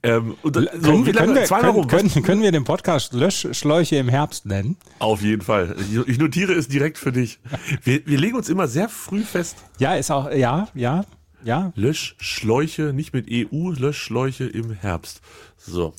Ähm, 0.02 0.37
und, 0.43 0.57
äh, 0.57 0.61
so, 0.81 0.90
können, 0.90 1.07
wir, 1.07 1.12
können, 1.12 1.35
wir, 1.35 1.45
Zweimal 1.45 1.73
können, 1.73 1.78
rum. 1.78 1.88
können, 1.88 2.23
können 2.23 2.43
wir 2.43 2.52
den 2.52 2.64
Podcast 2.64 3.12
Löschschläuche 3.12 3.97
im 3.97 4.09
Herbst 4.09 4.47
nennen? 4.47 4.76
Auf 4.99 5.23
jeden 5.23 5.43
Fall. 5.43 5.76
Ich, 5.78 6.09
ich 6.09 6.19
notiere 6.19 6.52
es 6.54 6.69
direkt 6.69 6.99
für 6.99 7.12
dich. 7.12 7.38
Wir, 7.83 8.07
wir 8.07 8.19
legen 8.19 8.37
uns 8.37 8.49
immer 8.49 8.66
sehr 8.66 8.88
früh 8.88 9.23
fest. 9.23 9.57
Ja, 9.78 9.95
ist 9.95 10.11
auch, 10.11 10.31
ja, 10.31 10.69
ja, 10.75 11.04
ja. 11.45 11.73
Löschschläuche, 11.75 12.93
nicht 12.93 13.12
mit 13.12 13.26
EU, 13.31 13.71
Löschschläuche 13.71 14.45
im 14.45 14.73
Herbst. 14.73 15.21
So. 15.59 15.95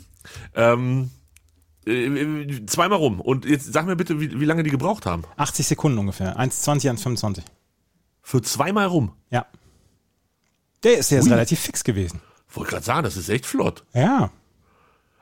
Ähm, 0.56 1.12
äh, 1.86 2.66
zweimal 2.66 2.98
rum. 3.00 3.22
Und 3.22 3.46
jetzt 3.46 3.72
sag 3.72 3.86
mir 3.86 3.96
bitte, 3.96 4.20
wie, 4.20 4.40
wie 4.40 4.46
lange 4.46 4.64
die 4.64 4.70
gebraucht 4.72 5.06
haben. 5.06 5.24
80 5.38 5.68
Sekunden 5.68 5.98
ungefähr. 5.98 6.38
1,20, 6.40 6.92
1,25. 6.98 7.42
Für 8.22 8.42
zweimal 8.42 8.88
rum. 8.88 9.14
Ja. 9.30 9.46
Der 10.84 10.98
ist 10.98 11.12
jetzt 11.12 11.26
Ui. 11.26 11.32
relativ 11.32 11.60
fix 11.60 11.84
gewesen. 11.84 12.22
Wollte 12.54 12.72
gerade 12.72 12.86
sagen, 12.86 13.04
das 13.04 13.18
ist 13.18 13.30
echt 13.30 13.46
flott. 13.46 13.84
Ja. 13.94 14.32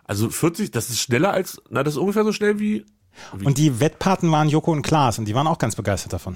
Also 0.05 0.29
40, 0.29 0.71
das 0.71 0.89
ist 0.89 0.99
schneller 0.99 1.31
als, 1.31 1.61
na, 1.69 1.83
das 1.83 1.93
ist 1.95 1.97
ungefähr 1.97 2.23
so 2.23 2.33
schnell 2.33 2.59
wie, 2.59 2.85
Und 3.43 3.57
die 3.57 3.79
Wettpaten 3.79 4.29
waren 4.31 4.49
Joko 4.49 4.71
und 4.71 4.81
Klaas 4.81 5.17
und 5.19 5.25
die 5.25 5.33
waren 5.35 5.47
auch 5.47 5.57
ganz 5.57 5.75
begeistert 5.75 6.11
davon. 6.13 6.35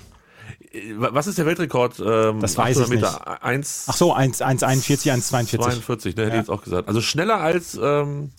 äh, 0.72 0.94
was 0.96 1.28
ist 1.28 1.38
der 1.38 1.46
Weltrekord? 1.46 2.00
Ähm, 2.00 2.40
Das 2.40 2.58
weiß 2.58 2.78
ich 2.78 2.84
800 2.84 2.90
Meter. 2.90 3.44
1, 3.44 3.86
Ach 3.88 3.96
so, 3.98 4.14
1, 4.14 4.42
1,41, 4.42 5.12
1,42. 5.12 5.58
42, 5.60 6.16
ne, 6.16 6.24
hätte 6.24 6.30
Ja. 6.36 6.36
ich 6.36 6.48
jetzt 6.48 6.50
auch 6.50 6.64
gesagt. 6.64 6.88
Also 6.88 7.02
schneller 7.02 7.42
als, 7.42 7.78
ähm, 7.82 8.32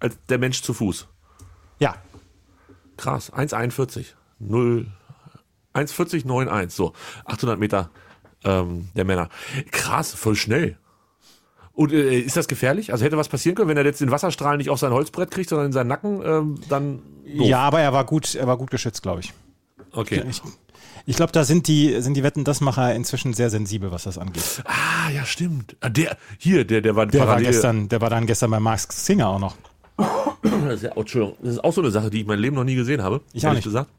als 0.00 0.16
der 0.28 0.38
Mensch 0.38 0.62
zu 0.62 0.74
Fuß. 0.74 1.06
Ja. 1.82 1.96
Krass, 2.96 3.32
1,41. 3.32 4.06
0, 4.38 4.86
1,40,91. 5.74 6.70
So, 6.70 6.92
800 7.24 7.58
Meter 7.58 7.90
ähm, 8.44 8.88
der 8.94 9.04
Männer. 9.04 9.28
Krass, 9.70 10.14
voll 10.14 10.36
schnell. 10.36 10.76
Und 11.72 11.92
äh, 11.92 12.18
ist 12.20 12.36
das 12.36 12.48
gefährlich? 12.48 12.92
Also 12.92 13.04
hätte 13.04 13.16
was 13.16 13.28
passieren 13.28 13.56
können, 13.56 13.68
wenn 13.68 13.76
er 13.76 13.84
jetzt 13.84 14.00
den 14.00 14.10
Wasserstrahl 14.10 14.58
nicht 14.58 14.70
auf 14.70 14.78
sein 14.78 14.92
Holzbrett 14.92 15.30
kriegt, 15.30 15.48
sondern 15.48 15.66
in 15.66 15.72
seinen 15.72 15.88
Nacken, 15.88 16.22
ähm, 16.24 16.60
dann. 16.68 17.02
Doof. 17.36 17.46
Ja, 17.46 17.60
aber 17.60 17.80
er 17.80 17.92
war 17.92 18.04
gut, 18.04 18.34
er 18.34 18.46
war 18.46 18.56
gut 18.58 18.70
geschützt, 18.70 19.02
glaube 19.02 19.20
ich. 19.20 19.32
Okay. 19.90 20.22
Ich, 20.28 20.42
ich 21.06 21.16
glaube, 21.16 21.32
da 21.32 21.44
sind 21.44 21.66
die, 21.66 22.00
sind 22.00 22.14
die 22.14 22.22
Wetten, 22.22 22.44
das 22.44 22.60
Macher 22.60 22.94
inzwischen 22.94 23.32
sehr 23.32 23.50
sensibel, 23.50 23.90
was 23.90 24.04
das 24.04 24.18
angeht. 24.18 24.62
Ah, 24.66 25.10
ja, 25.10 25.24
stimmt. 25.24 25.76
Ah, 25.80 25.88
Der, 25.88 26.16
hier, 26.38 26.64
der, 26.64 26.80
der 26.80 26.94
war 26.94 27.06
Der 27.06 27.26
war 27.26 27.40
gestern, 27.40 27.88
der 27.88 28.00
war 28.00 28.10
dann 28.10 28.26
gestern 28.26 28.50
bei 28.50 28.60
Max 28.60 28.86
Singer 29.06 29.28
auch 29.28 29.38
noch. 29.40 29.56
Das 30.62 30.74
ist, 30.74 30.82
ja, 30.82 30.92
Entschuldigung, 30.96 31.36
das 31.40 31.54
ist 31.54 31.64
auch 31.64 31.72
so 31.72 31.80
eine 31.80 31.90
Sache, 31.90 32.10
die 32.10 32.20
ich 32.20 32.26
mein 32.26 32.38
Leben 32.38 32.56
noch 32.56 32.64
nie 32.64 32.74
gesehen 32.74 33.02
habe. 33.02 33.20
Ich 33.32 33.44
ehrlich 33.44 33.58
nicht. 33.58 33.64
gesagt. 33.64 33.90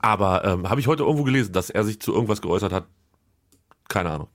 Aber 0.00 0.44
ähm, 0.44 0.68
habe 0.68 0.80
ich 0.80 0.86
heute 0.86 1.02
irgendwo 1.02 1.24
gelesen, 1.24 1.52
dass 1.52 1.70
er 1.70 1.84
sich 1.84 2.00
zu 2.00 2.12
irgendwas 2.12 2.42
geäußert 2.42 2.72
hat. 2.72 2.86
Keine 3.88 4.10
Ahnung. 4.10 4.28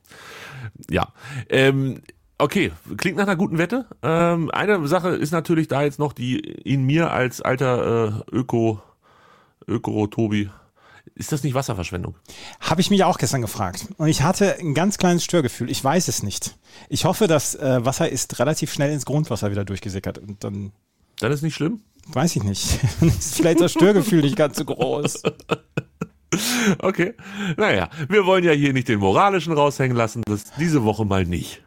Ja. 0.89 1.13
Ähm, 1.49 2.01
okay, 2.37 2.71
klingt 2.97 3.17
nach 3.17 3.27
einer 3.27 3.35
guten 3.35 3.57
Wette. 3.57 3.85
Ähm, 4.01 4.49
eine 4.51 4.87
Sache 4.87 5.09
ist 5.09 5.31
natürlich 5.31 5.67
da 5.67 5.83
jetzt 5.83 5.99
noch, 5.99 6.13
die 6.13 6.39
in 6.39 6.85
mir 6.85 7.11
als 7.11 7.41
alter 7.41 8.23
äh, 8.31 8.35
Öko, 8.35 8.81
Öko-Tobi, 9.67 10.49
ist 11.15 11.31
das 11.31 11.43
nicht 11.43 11.53
Wasserverschwendung? 11.53 12.15
Habe 12.59 12.81
ich 12.81 12.89
mich 12.89 13.03
auch 13.03 13.17
gestern 13.17 13.41
gefragt. 13.41 13.87
Und 13.97 14.07
ich 14.07 14.23
hatte 14.23 14.57
ein 14.59 14.73
ganz 14.73 14.97
kleines 14.97 15.23
Störgefühl. 15.23 15.69
Ich 15.69 15.83
weiß 15.83 16.07
es 16.07 16.23
nicht. 16.23 16.55
Ich 16.89 17.05
hoffe, 17.05 17.27
das 17.27 17.55
äh, 17.55 17.85
Wasser 17.85 18.09
ist 18.09 18.39
relativ 18.39 18.73
schnell 18.73 18.91
ins 18.91 19.05
Grundwasser 19.05 19.51
wieder 19.51 19.63
durchgesickert. 19.65 20.17
Und 20.17 20.43
dann 20.43 20.71
Dann 21.23 21.31
ist 21.31 21.41
nicht 21.41 21.55
schlimm? 21.55 21.79
weiß 22.07 22.35
ich 22.35 22.43
nicht. 22.43 22.79
ist 23.01 23.35
vielleicht 23.35 23.61
das 23.61 23.71
Störgefühl 23.71 24.21
nicht 24.21 24.35
ganz 24.35 24.57
so 24.57 24.65
groß. 24.65 25.23
Okay. 26.79 27.13
Naja, 27.57 27.89
wir 28.09 28.25
wollen 28.25 28.43
ja 28.43 28.53
hier 28.53 28.73
nicht 28.73 28.87
den 28.87 28.97
moralischen 28.97 29.53
raushängen 29.53 29.95
lassen. 29.95 30.23
Das 30.25 30.45
diese 30.57 30.83
Woche 30.83 31.05
mal 31.05 31.25
nicht. 31.25 31.61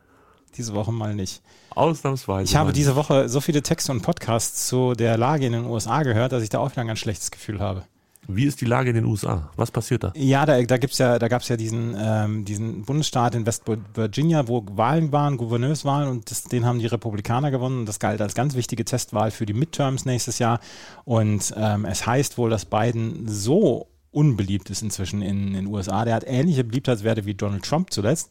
Diese 0.57 0.75
Woche 0.75 0.91
mal 0.91 1.15
nicht. 1.15 1.41
Ausnahmsweise. 1.71 2.51
Ich 2.51 2.57
habe 2.57 2.73
diese 2.73 2.97
Woche 2.97 3.29
so 3.29 3.41
viele 3.41 3.63
Texte 3.63 3.93
und 3.93 4.03
Podcasts 4.03 4.67
zu 4.67 4.95
der 4.95 5.17
Lage 5.19 5.47
in 5.47 5.53
den 5.53 5.67
USA 5.67 6.03
gehört, 6.03 6.33
dass 6.33 6.43
ich 6.43 6.49
da 6.49 6.59
auch 6.59 6.73
wieder 6.73 6.81
ein 6.81 6.89
ganz 6.89 6.99
schlechtes 6.99 7.31
Gefühl 7.31 7.61
habe. 7.61 7.85
Wie 8.29 8.45
ist 8.45 8.61
die 8.61 8.65
Lage 8.65 8.91
in 8.91 8.97
den 8.97 9.05
USA? 9.05 9.51
Was 9.57 9.71
passiert 9.71 10.03
da? 10.05 10.13
Ja, 10.17 10.45
da, 10.47 10.61
da 10.63 10.77
gibt's 10.79 10.99
ja, 10.99 11.19
da 11.19 11.29
gab's 11.29 11.49
ja 11.49 11.57
diesen, 11.57 11.95
ähm, 11.99 12.45
diesen 12.45 12.83
Bundesstaat 12.83 13.35
in 13.35 13.47
West 13.47 13.63
Virginia, 13.95 14.49
wo 14.49 14.65
Wahlen 14.73 15.13
waren, 15.13 15.37
Gouverneurswahlen 15.37 16.09
und 16.11 16.31
das, 16.31 16.45
den 16.45 16.65
haben 16.67 16.79
die 16.79 16.87
Republikaner 16.87 17.51
gewonnen. 17.51 17.81
Und 17.81 17.87
das 17.87 17.99
galt 18.01 18.21
als 18.21 18.35
ganz 18.35 18.55
wichtige 18.57 18.85
Testwahl 18.85 19.31
für 19.31 19.47
die 19.47 19.55
Midterms 19.55 20.05
nächstes 20.05 20.39
Jahr. 20.39 20.61
Und 21.05 21.55
ähm, 21.57 21.85
es 21.85 22.07
heißt 22.07 22.37
wohl, 22.39 22.51
dass 22.51 22.65
Biden 22.65 23.29
so 23.29 23.87
unbeliebt 24.11 24.71
ist 24.71 24.83
inzwischen 24.83 25.21
in 25.23 25.53
den 25.53 25.67
USA. 25.67 26.05
Der 26.05 26.15
hat 26.15 26.25
ähnliche 26.27 26.65
Beliebtheitswerte 26.65 27.27
wie 27.27 27.35
Donald 27.35 27.65
Trump 27.65 27.93
zuletzt, 27.93 28.31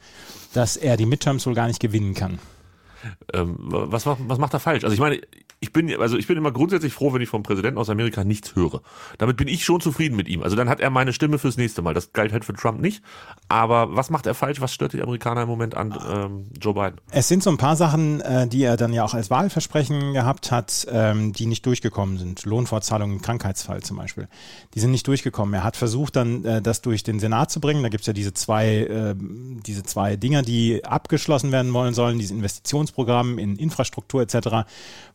dass 0.53 0.77
er 0.77 0.97
die 0.97 1.05
Midterms 1.05 1.45
wohl 1.45 1.53
gar 1.53 1.67
nicht 1.67 1.79
gewinnen 1.79 2.15
kann. 2.15 2.39
Ähm, 3.33 3.55
was, 3.59 4.05
macht- 4.05 4.19
was 4.27 4.39
macht 4.39 4.53
er 4.53 4.59
falsch? 4.59 4.83
Also 4.83 4.93
ich 4.95 4.99
meine, 4.99 5.19
ich 5.65 5.73
bin, 5.73 5.91
also 5.99 6.15
ich 6.15 6.27
bin 6.27 6.37
immer 6.37 6.51
grundsätzlich 6.51 6.93
froh, 6.93 7.11
wenn 7.11 7.21
ich 7.21 7.29
vom 7.29 7.41
Präsidenten 7.41 7.79
aus 7.79 7.89
Amerika 7.89 8.23
nichts 8.23 8.55
höre. 8.55 8.81
Damit 9.17 9.35
bin 9.35 9.47
ich 9.47 9.65
schon 9.65 9.81
zufrieden 9.81 10.15
mit 10.15 10.27
ihm. 10.27 10.43
Also 10.43 10.55
dann 10.55 10.69
hat 10.69 10.79
er 10.79 10.91
meine 10.91 11.11
Stimme 11.11 11.39
fürs 11.39 11.57
nächste 11.57 11.81
Mal. 11.81 11.95
Das 11.95 12.13
galt 12.13 12.31
halt 12.31 12.45
für 12.45 12.53
Trump 12.53 12.79
nicht. 12.79 13.01
Aber 13.49 13.95
was 13.95 14.11
macht 14.11 14.27
er 14.27 14.35
falsch? 14.35 14.61
Was 14.61 14.73
stört 14.73 14.93
die 14.93 15.01
Amerikaner 15.01 15.41
im 15.41 15.47
Moment 15.47 15.75
an 15.75 15.97
ähm, 16.07 16.45
Joe 16.61 16.75
Biden? 16.75 17.01
Es 17.09 17.27
sind 17.27 17.41
so 17.41 17.49
ein 17.49 17.57
paar 17.57 17.75
Sachen, 17.75 18.21
äh, 18.21 18.47
die 18.47 18.63
er 18.63 18.77
dann 18.77 18.93
ja 18.93 19.03
auch 19.03 19.15
als 19.15 19.31
Wahlversprechen 19.31 20.13
gehabt 20.13 20.51
hat, 20.51 20.85
ähm, 20.91 21.33
die 21.33 21.47
nicht 21.47 21.65
durchgekommen 21.65 22.19
sind. 22.19 22.45
Lohnfortzahlung 22.45 23.11
im 23.11 23.21
Krankheitsfall 23.23 23.81
zum 23.81 23.97
Beispiel. 23.97 24.27
Die 24.75 24.79
sind 24.79 24.91
nicht 24.91 25.07
durchgekommen. 25.07 25.55
Er 25.55 25.63
hat 25.63 25.77
versucht 25.77 26.15
dann, 26.15 26.45
äh, 26.45 26.61
das 26.61 26.81
durch 26.81 27.01
den 27.01 27.19
Senat 27.19 27.49
zu 27.49 27.59
bringen. 27.59 27.81
Da 27.81 27.89
gibt's 27.89 28.05
ja 28.05 28.13
diese 28.13 28.35
zwei, 28.35 28.67
äh, 28.81 29.15
diese 29.17 29.81
zwei 29.81 30.15
Dinger, 30.15 30.43
die 30.43 30.85
abgeschlossen 30.85 31.51
werden 31.51 31.73
wollen 31.73 31.95
sollen, 31.95 32.19
dieses 32.19 32.37
Investitionsprogramm 32.37 33.39
in 33.39 33.55
Infrastruktur 33.55 34.21
etc. 34.21 34.67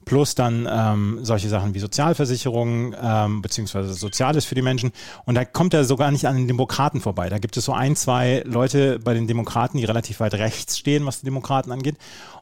Plus 0.05 0.35
dann 0.41 0.67
ähm, 0.71 1.19
solche 1.23 1.49
Sachen 1.49 1.75
wie 1.75 1.79
Sozialversicherungen 1.79 2.97
ähm, 3.01 3.43
beziehungsweise 3.43 3.93
Soziales 3.93 4.45
für 4.45 4.55
die 4.55 4.63
Menschen. 4.63 4.93
Und 5.27 5.35
da 5.35 5.45
kommt 5.45 5.75
er 5.75 5.85
sogar 5.85 6.11
nicht 6.11 6.27
an 6.27 6.37
den 6.37 6.49
Demokraten 6.49 7.01
vorbei. 7.01 7.29
Da 7.29 7.39
gibt 7.39 7.57
es 7.57 7.65
so 7.65 7.73
ein, 7.73 7.95
zwei 7.95 8.43
Leute 8.47 8.99
bei 8.99 9.15
den 9.15 9.27
Demokraten, 9.27 9.79
die 9.79 9.85
relativ 9.85 10.21
weit 10.21 10.35
rechts 10.35 10.79
stehen, 10.79 11.07
was 11.07 11.21
die 11.21 11.27
Demokraten 11.27 11.71
angeht. 11.71 11.97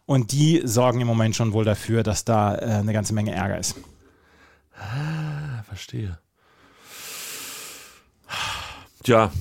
Und 0.06 0.32
die 0.32 0.62
sorgen 0.64 1.00
im 1.00 1.06
Moment 1.06 1.36
schon 1.36 1.52
wohl 1.52 1.64
dafür, 1.64 2.02
dass 2.02 2.24
da 2.24 2.54
äh, 2.54 2.64
eine 2.64 2.92
ganze 2.92 3.12
Menge 3.12 3.32
Ärger 3.32 3.58
ist. 3.58 3.74
Ah, 4.78 5.62
verstehe. 5.64 6.18
Tja, 9.02 9.32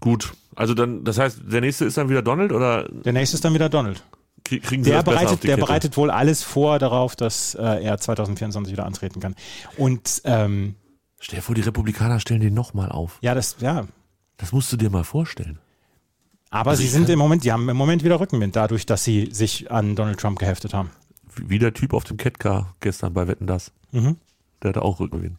gut. 0.00 0.32
Also 0.54 0.74
dann, 0.74 1.04
das 1.04 1.18
heißt, 1.18 1.40
der 1.44 1.60
nächste 1.60 1.84
ist 1.84 1.96
dann 1.96 2.08
wieder 2.08 2.22
Donald 2.22 2.52
oder 2.52 2.88
Der 2.88 3.12
nächste 3.12 3.36
ist 3.36 3.44
dann 3.44 3.54
wieder 3.54 3.68
Donald. 3.68 4.02
Krie- 4.48 4.60
kriegen 4.60 4.84
sie 4.84 4.90
Der 4.90 5.02
das 5.02 5.04
besser 5.04 5.16
auf 5.16 5.24
bereitet, 5.26 5.42
die 5.42 5.46
der 5.48 5.56
Kette? 5.56 5.66
bereitet 5.66 5.96
wohl 5.96 6.10
alles 6.10 6.42
vor 6.42 6.78
darauf, 6.78 7.16
dass 7.16 7.54
äh, 7.54 7.62
er 7.84 7.98
2024 7.98 8.72
wieder 8.72 8.86
antreten 8.86 9.20
kann. 9.20 9.34
Und 9.76 10.22
ähm, 10.24 10.74
Stell 11.20 11.38
dir 11.38 11.42
vor, 11.42 11.54
die 11.54 11.62
Republikaner 11.62 12.20
stellen 12.20 12.40
den 12.40 12.54
nochmal 12.54 12.90
auf. 12.90 13.18
ja, 13.22 13.34
das, 13.34 13.56
ja. 13.60 13.86
Das 14.36 14.52
musst 14.52 14.72
du 14.72 14.76
dir 14.76 14.88
mal 14.90 15.02
vorstellen. 15.04 15.58
Aber 16.50 16.70
Also 16.70 16.80
sie 16.80 16.86
ich 16.86 16.92
sind 16.92 17.04
kann- 17.04 17.12
im 17.14 17.18
Moment, 17.18 17.44
die 17.44 17.52
haben 17.52 17.68
im 17.68 17.76
Moment 17.76 18.04
wieder 18.04 18.20
Rückenwind, 18.20 18.54
dadurch, 18.56 18.86
dass 18.86 19.02
sie 19.04 19.28
sich 19.32 19.70
an 19.70 19.96
Donald 19.96 20.18
Trump 20.20 20.38
geheftet 20.38 20.72
haben. 20.74 20.90
Wie 21.36 21.58
der 21.58 21.74
Typ 21.74 21.92
auf 21.92 22.04
dem 22.04 22.16
Catcar 22.16 22.74
gestern 22.80 23.12
bei 23.14 23.26
Wetten 23.28 23.46
das. 23.46 23.72
Mhm. 23.92 24.16
Der 24.62 24.70
hatte 24.70 24.82
auch 24.82 24.98
Rückenwind. 25.00 25.36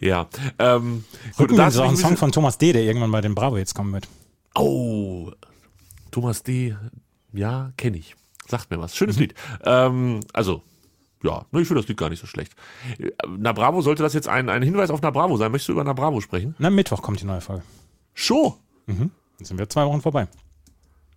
Ja. 0.00 0.26
Ähm, 0.58 1.04
gut, 1.32 1.40
Rückenwind 1.40 1.58
da 1.58 1.68
ist 1.68 1.76
auch 1.78 1.88
ein 1.88 1.96
Song 1.96 2.16
von 2.16 2.32
Thomas 2.32 2.58
D., 2.58 2.72
der 2.72 2.82
irgendwann 2.82 3.10
bei 3.10 3.20
den 3.20 3.34
Bravo 3.34 3.56
jetzt 3.56 3.74
kommen 3.74 3.92
wird. 3.92 4.08
Oh, 4.54 5.30
Thomas 6.10 6.42
D. 6.42 6.76
Ja, 7.32 7.72
kenne 7.76 7.96
ich. 7.98 8.16
Sagt 8.48 8.70
mir 8.70 8.78
was. 8.80 8.96
Schönes 8.96 9.16
Mhm. 9.16 9.22
Lied. 9.22 9.34
Ähm, 9.64 10.20
also, 10.32 10.62
ja, 11.22 11.44
ne, 11.52 11.60
ich 11.60 11.68
finde 11.68 11.82
das 11.82 11.88
Lied 11.88 11.96
gar 11.98 12.08
nicht 12.10 12.20
so 12.20 12.26
schlecht. 12.26 12.54
Äh, 12.98 13.10
Na 13.38 13.52
Bravo, 13.52 13.82
sollte 13.82 14.02
das 14.02 14.14
jetzt 14.14 14.28
ein, 14.28 14.48
ein 14.48 14.62
Hinweis 14.62 14.90
auf 14.90 15.00
Na 15.02 15.10
Bravo 15.10 15.36
sein? 15.36 15.52
Möchtest 15.52 15.68
du 15.68 15.72
über 15.72 15.84
Na 15.84 15.92
Bravo 15.92 16.20
sprechen? 16.20 16.54
Na, 16.58 16.70
Mittwoch 16.70 17.02
kommt 17.02 17.20
die 17.20 17.26
neue 17.26 17.40
Folge. 17.40 17.62
Show. 18.14 18.56
Dann 18.86 19.10
sind 19.40 19.58
wir 19.58 19.68
zwei 19.68 19.86
Wochen 19.86 20.00
vorbei. 20.00 20.26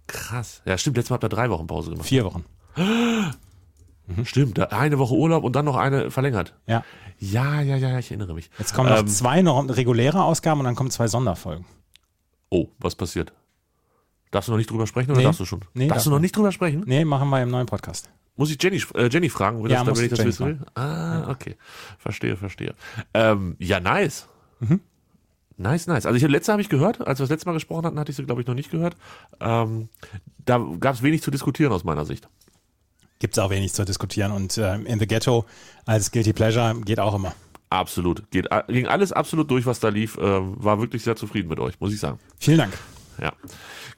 Krass. 0.08 0.62
Ja, 0.66 0.78
stimmt. 0.78 0.98
Letztes 0.98 1.10
Mal 1.10 1.16
habt 1.16 1.24
ihr 1.26 1.30
drei 1.30 1.50
Wochen 1.50 1.66
Pause 1.68 1.92
gemacht. 1.92 2.08
Vier 2.08 2.24
Wochen. 2.26 2.46
Stimmt. 4.26 4.58
da- 4.58 4.66
Eine 4.66 5.00
Woche 5.00 5.14
Urlaub 5.16 5.44
und 5.44 5.56
dann 5.56 5.66
noch 5.66 5.78
eine 5.78 6.12
verlängert. 6.12 6.54
Ja. 6.68 6.84
Ja, 7.20 7.62
ja, 7.62 7.78
ja, 7.78 7.90
ja, 7.92 8.00
ich 8.00 8.12
erinnere 8.12 8.34
mich. 8.34 8.50
Jetzt 8.60 8.74
kommen 8.74 8.90
noch 8.90 9.00
Ähm, 9.00 9.08
zwei 9.08 9.42
noch 9.42 9.64
reguläre 9.70 10.24
Ausgaben 10.24 10.60
und 10.60 10.66
dann 10.66 10.76
kommen 10.76 10.92
zwei 10.92 11.08
Sonderfolgen. 11.08 11.66
Oh, 12.50 12.68
was 12.80 12.96
passiert? 12.96 13.32
Darfst 14.34 14.48
du 14.48 14.52
noch 14.52 14.58
nicht 14.58 14.70
drüber 14.72 14.88
sprechen 14.88 15.12
oder 15.12 15.20
Nee. 15.20 15.26
darfst 15.26 15.40
du 15.40 15.46
schon? 15.46 15.62
Nee, 15.76 15.88
darfst 15.88 16.00
darf 16.00 16.04
du 16.06 16.10
noch 16.10 16.20
nicht. 16.20 16.36
drüber 16.36 16.52
sprechen? 16.52 16.84
Nee, 16.88 17.06
machen 17.06 17.30
wir 17.30 17.42
im 17.44 17.50
neuen 17.50 17.68
Podcast. 17.68 18.10
Muss 18.36 18.50
ich 18.50 18.58
Jenny, 18.62 18.82
äh, 18.96 19.08
Jenny 19.08 19.30
fragen, 19.30 19.64
wenn, 19.64 19.70
Ja, 19.70 19.84
das, 19.84 19.96
wenn 19.96 20.06
ich 20.06 20.10
das 20.10 20.18
Jenny 20.18 20.30
wissen 20.32 20.46
will? 20.48 20.60
Ah, 20.74 21.30
okay. 21.30 21.56
Verstehe, 22.00 22.36
verstehe. 22.36 22.74
Ähm, 23.14 23.56
ja, 23.60 23.80
nice. 23.80 24.28
Mhm. 24.60 24.80
Nice, 25.58 25.86
nice. 25.86 26.08
Also 26.08 26.18
ich 26.18 26.24
letzte 26.28 26.52
habe 26.52 26.64
ich 26.64 26.70
gehört, 26.70 27.00
als 27.06 27.20
wir 27.20 27.26
das 27.26 27.30
letzte 27.30 27.46
Mal 27.48 27.54
gesprochen 27.54 27.86
hatten, 27.86 28.00
hatte 28.00 28.10
ich 28.10 28.18
sie, 28.18 28.26
glaube 28.26 28.42
ich, 28.42 28.48
noch 28.48 28.56
nicht 28.56 28.72
gehört. 28.72 28.96
Ähm, 29.40 29.90
da 30.44 30.58
gab 30.80 30.96
es 30.96 31.04
wenig 31.04 31.22
zu 31.22 31.30
diskutieren 31.30 31.72
aus 31.72 31.84
meiner 31.84 32.06
Sicht. 32.06 32.28
Gibt 33.20 33.38
es 33.38 33.40
auch 33.44 33.52
wenig 33.52 33.72
zu 33.74 33.86
diskutieren. 33.86 34.32
Und 34.32 34.58
äh, 34.58 34.78
In 34.78 34.98
the 34.98 35.06
Ghetto 35.06 35.46
als 35.86 36.10
Guilty 36.12 36.34
Pleasure 36.34 36.76
geht 36.84 37.00
auch 37.00 37.14
immer. 37.14 37.34
Absolut. 37.70 38.30
Geht, 38.32 38.52
a- 38.52 38.62
ging 38.64 38.88
alles 38.88 39.12
absolut 39.14 39.50
durch, 39.52 39.68
was 39.68 39.80
da 39.80 39.90
lief. 39.90 40.18
Ähm, 40.20 40.56
war 40.58 40.80
wirklich 40.82 41.04
sehr 41.04 41.16
zufrieden 41.16 41.50
mit 41.50 41.60
euch, 41.60 41.80
muss 41.80 41.94
ich 41.94 42.00
sagen. 42.00 42.18
Vielen 42.40 42.58
Dank. 42.58 42.74
Ja. 43.20 43.34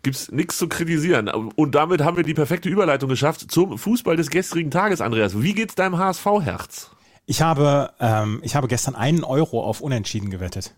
Gibt's 0.03 0.31
nichts 0.31 0.57
zu 0.57 0.67
kritisieren. 0.67 1.29
Und 1.29 1.75
damit 1.75 2.01
haben 2.01 2.17
wir 2.17 2.23
die 2.23 2.33
perfekte 2.33 2.69
Überleitung 2.69 3.09
geschafft 3.09 3.51
zum 3.51 3.77
Fußball 3.77 4.15
des 4.15 4.29
gestrigen 4.29 4.71
Tages, 4.71 5.01
Andreas. 5.01 5.41
Wie 5.41 5.53
geht's 5.53 5.75
deinem 5.75 5.97
HSV-Herz? 5.97 6.91
Ich 7.25 7.41
habe, 7.41 7.91
ähm, 7.99 8.39
ich 8.43 8.55
habe 8.55 8.67
gestern 8.67 8.95
einen 8.95 9.23
Euro 9.23 9.63
auf 9.63 9.81
Unentschieden 9.81 10.29
gewettet. 10.29 10.73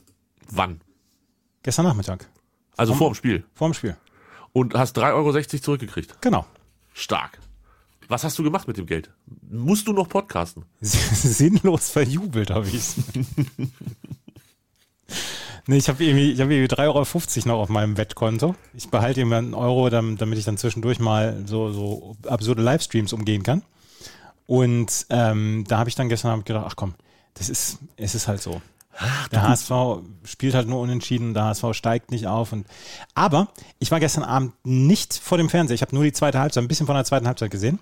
Wann? 0.49 0.81
Gestern 1.63 1.85
Nachmittag. 1.85 2.29
Also 2.77 2.93
vor 2.93 3.09
dem 3.09 3.15
Spiel. 3.15 3.43
Vor 3.53 3.69
dem 3.69 3.73
Spiel. 3.73 3.97
Und 4.53 4.73
hast 4.75 4.97
3,60 4.97 5.13
Euro 5.13 5.61
zurückgekriegt. 5.61 6.21
Genau. 6.21 6.45
Stark. 6.93 7.39
Was 8.07 8.23
hast 8.23 8.39
du 8.39 8.43
gemacht 8.43 8.67
mit 8.67 8.77
dem 8.77 8.85
Geld? 8.85 9.11
Musst 9.49 9.87
du 9.87 9.93
noch 9.93 10.07
podcasten? 10.07 10.63
Sinnlos 10.81 11.89
verjubelt 11.89 12.51
habe 12.51 12.67
ich 12.67 12.81
Nee, 15.69 15.77
ich 15.77 15.89
habe 15.89 16.03
irgendwie, 16.03 16.31
ich 16.31 16.39
hab 16.39 16.49
irgendwie 16.49 16.73
3,50 16.73 16.85
Euro 17.45 17.47
noch 17.49 17.61
auf 17.63 17.69
meinem 17.69 17.97
Wettkonto. 17.97 18.55
Ich 18.73 18.89
behalte 18.89 19.19
immer 19.21 19.37
einen 19.37 19.53
Euro, 19.53 19.89
dam- 19.89 20.17
damit 20.17 20.39
ich 20.39 20.45
dann 20.45 20.57
zwischendurch 20.57 20.99
mal 20.99 21.43
so, 21.45 21.71
so 21.71 22.15
absurde 22.25 22.61
Livestreams 22.61 23.11
umgehen 23.13 23.43
kann. 23.43 23.63
Und 24.45 25.05
ähm, 25.09 25.65
da 25.67 25.77
habe 25.79 25.89
ich 25.89 25.95
dann 25.95 26.07
gestern 26.09 26.31
Abend 26.31 26.45
gedacht, 26.45 26.65
ach 26.69 26.75
komm, 26.77 26.93
das 27.33 27.49
ist, 27.49 27.79
es 27.97 28.15
ist 28.15 28.27
halt 28.27 28.41
so. 28.41 28.61
Der 29.31 29.43
HSV 29.49 29.71
spielt 30.23 30.55
halt 30.55 30.67
nur 30.67 30.79
unentschieden, 30.79 31.33
der 31.35 31.43
HSV 31.43 31.65
steigt 31.73 32.09
nicht 32.11 32.25
auf. 32.27 32.51
Und, 32.53 32.65
aber 33.13 33.49
ich 33.77 33.91
war 33.91 33.99
gestern 33.99 34.23
Abend 34.23 34.53
nicht 34.63 35.13
vor 35.15 35.37
dem 35.37 35.49
Fernseher. 35.49 35.75
Ich 35.75 35.81
habe 35.81 35.93
nur 35.93 36.03
die 36.03 36.13
zweite 36.13 36.39
Halbzeit, 36.39 36.63
ein 36.63 36.67
bisschen 36.67 36.87
von 36.87 36.95
der 36.95 37.05
zweiten 37.05 37.27
Halbzeit 37.27 37.51
gesehen. 37.51 37.77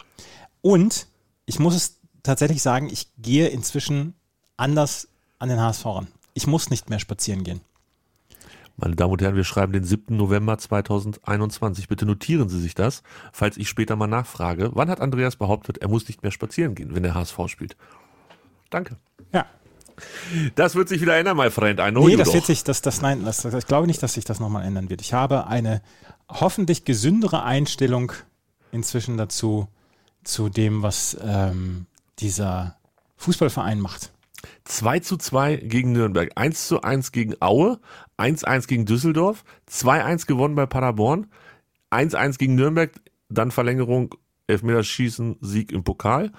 Und 0.61 1.07
ich 1.45 1.59
muss 1.59 1.75
es 1.75 1.99
tatsächlich 2.23 2.61
sagen, 2.61 2.89
ich 2.91 3.07
gehe 3.19 3.47
inzwischen 3.47 4.13
anders 4.57 5.07
an 5.39 5.49
den 5.49 5.59
HSV 5.61 5.85
ran. 5.85 6.07
Ich 6.33 6.47
muss 6.47 6.69
nicht 6.69 6.89
mehr 6.89 6.99
spazieren 6.99 7.43
gehen. 7.45 7.61
Meine 8.77 8.95
Damen 8.95 9.13
und 9.13 9.21
Herren, 9.21 9.35
wir 9.35 9.45
schreiben 9.45 9.71
den 9.71 9.83
7. 9.85 10.17
November 10.17 10.57
2021. 10.57 11.87
Bitte 11.87 12.05
notieren 12.05 12.49
Sie 12.49 12.59
sich 12.59 12.75
das, 12.75 13.03
falls 13.31 13.55
ich 13.57 13.69
später 13.69 13.95
mal 13.95 14.07
nachfrage. 14.07 14.71
Wann 14.73 14.89
hat 14.89 14.99
Andreas 14.99 15.37
behauptet, 15.37 15.77
er 15.77 15.87
muss 15.87 16.07
nicht 16.07 16.23
mehr 16.23 16.31
spazieren 16.31 16.75
gehen, 16.75 16.93
wenn 16.93 17.03
der 17.03 17.15
HSV 17.15 17.39
spielt? 17.47 17.77
Danke. 18.69 18.97
Ja. 19.33 19.45
Das 20.55 20.75
wird 20.75 20.89
sich 20.89 20.99
wieder 20.99 21.15
ändern, 21.15 21.37
mein 21.37 21.51
Freund. 21.51 21.79
I 21.79 21.89
know 21.89 22.05
Nee, 22.05 22.17
das 22.17 22.27
doch. 22.27 22.33
wird 22.33 22.45
sich, 22.45 22.65
das, 22.65 22.81
das, 22.81 23.01
nein, 23.01 23.23
das, 23.23 23.43
das, 23.43 23.53
ich 23.53 23.65
glaube 23.65 23.87
nicht, 23.87 24.03
dass 24.03 24.13
sich 24.13 24.25
das 24.25 24.41
nochmal 24.41 24.65
ändern 24.65 24.89
wird. 24.89 24.99
Ich 24.99 25.13
habe 25.13 25.47
eine 25.47 25.81
hoffentlich 26.27 26.83
gesündere 26.83 27.43
Einstellung 27.43 28.11
inzwischen 28.73 29.15
dazu, 29.15 29.69
zu 30.25 30.49
dem, 30.49 30.81
was 30.83 31.15
ähm, 31.23 31.85
dieser 32.19 32.75
Fußballverein 33.17 33.79
macht. 33.79 34.11
2 34.65 34.99
zu 34.99 35.17
2 35.17 35.57
gegen 35.57 35.91
Nürnberg, 35.91 36.31
1 36.35 36.67
zu 36.67 36.81
1 36.81 37.11
gegen 37.11 37.35
Aue, 37.41 37.79
1-1 38.17 38.67
gegen 38.67 38.85
Düsseldorf, 38.85 39.43
2-1 39.69 40.25
gewonnen 40.27 40.55
bei 40.55 40.65
Paderborn, 40.65 41.27
1-1 41.91 42.37
gegen 42.37 42.55
Nürnberg, 42.55 42.91
dann 43.29 43.51
Verlängerung, 43.51 44.15
Elfmeterschießen, 44.47 45.37
Sieg 45.41 45.71
im 45.71 45.83
Pokal. 45.83 46.31